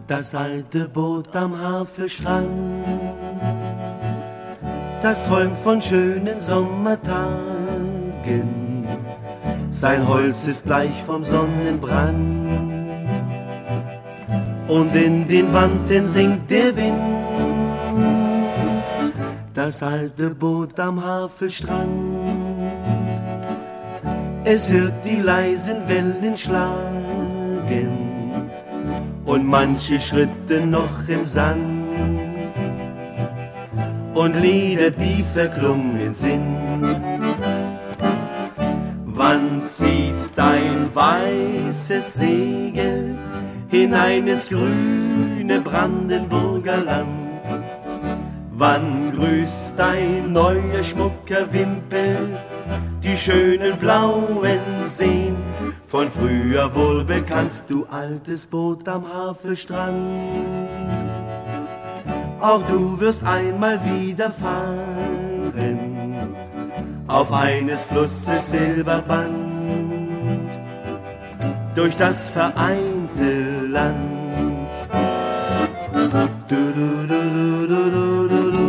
Das 0.08 0.36
alte 0.36 0.90
Boot 0.90 1.34
am 1.36 1.58
Havelstrand, 1.58 2.50
das 5.02 5.24
träumt 5.24 5.58
von 5.60 5.82
schönen 5.82 6.42
Sommertagen. 6.42 7.32
Sein 9.72 10.06
Holz 10.08 10.48
ist 10.48 10.66
bleich 10.66 11.02
vom 11.06 11.24
Sonnenbrand 11.24 12.71
und 14.72 14.96
in 14.96 15.28
den 15.28 15.52
Wanden 15.52 16.08
singt 16.08 16.50
der 16.50 16.74
Wind. 16.78 16.96
Das 19.54 19.84
alte 19.84 20.30
Boot 20.30 20.80
am 20.80 21.04
Havelstrand, 21.04 21.90
es 24.46 24.72
hört 24.72 24.94
die 25.04 25.20
leisen 25.22 25.80
Wellen 25.90 26.38
schlagen 26.38 27.90
und 29.26 29.46
manche 29.46 30.00
Schritte 30.00 30.66
noch 30.66 30.98
im 31.10 31.26
Sand 31.26 31.84
und 34.14 34.42
Lieder, 34.42 34.92
die 34.92 35.22
verklungen 35.34 36.14
sind. 36.14 36.46
Wann 39.06 39.66
zieht 39.66 40.22
dein 40.36 40.90
weißes 40.94 42.14
Segel 42.14 43.18
hinein 43.72 44.28
ins 44.28 44.50
grüne 44.50 45.62
Brandenburger 45.62 46.78
Land? 46.78 47.42
Wann 48.52 49.12
grüßt 49.16 49.74
dein 49.78 50.34
neuer 50.34 50.84
schmucker 50.84 51.52
Wimpel 51.52 52.38
die 53.02 53.18
schönen 53.18 53.78
blauen 53.78 54.60
Seen? 54.84 55.36
Von 55.88 56.12
früher 56.12 56.74
wohl 56.76 57.04
bekannt, 57.04 57.64
du 57.68 57.86
altes 57.90 58.46
Boot 58.48 58.88
am 58.88 59.04
Havelstrand. 59.12 59.96
Auch 62.40 62.62
du 62.68 63.00
wirst 63.00 63.24
einmal 63.24 63.80
wieder 63.84 64.32
fahren 64.32 65.22
auf 67.08 67.32
eines 67.34 67.84
Flusses 67.84 68.52
Silberband 68.52 69.52
durch 71.76 71.96
das 71.98 72.30
vereinte 72.30 73.01
Land. 73.22 74.02
Du, 75.94 76.08
du, 76.10 76.74
du, 76.80 76.90
du, 77.08 77.22
du, 77.68 77.82
du, 77.86 78.10
du, 78.30 78.42
du. 78.42 78.52
Du, 78.52 78.61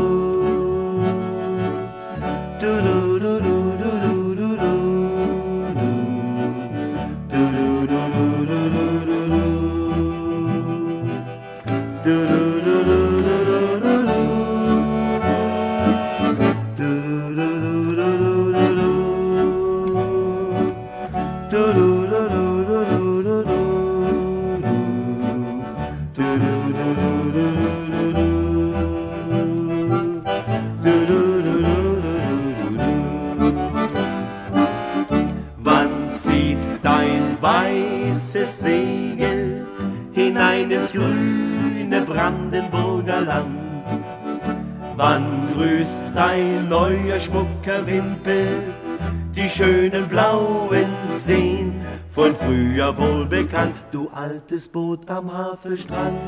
hinein 40.33 40.71
ins 40.71 40.93
grüne 40.93 42.01
Brandenburger 42.07 43.21
Land? 43.21 43.59
Wann 44.97 45.25
grüßt 45.55 46.13
dein 46.15 46.69
neuer 46.69 47.19
schmucker 47.21 47.87
Wimpel 47.87 48.47
die 49.35 49.49
schönen 49.49 50.09
blauen 50.09 50.87
Seen? 51.07 51.81
Von 52.11 52.35
früher 52.37 52.97
wohl 52.99 53.25
bekannt, 53.27 53.87
du 53.91 54.11
altes 54.15 54.69
Boot 54.69 55.11
am 55.11 55.33
Havelstrand. 55.33 56.19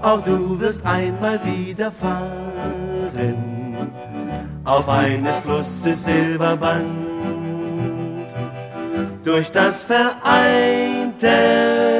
Auch 0.00 0.22
du 0.22 0.58
wirst 0.58 0.84
einmal 0.86 1.38
wieder 1.44 1.92
fahren 1.92 3.36
auf 4.64 4.88
eines 4.88 5.36
Flusses 5.38 6.04
Silberband 6.04 7.12
durch 9.24 9.50
das 9.50 9.84
terre. 11.22 11.91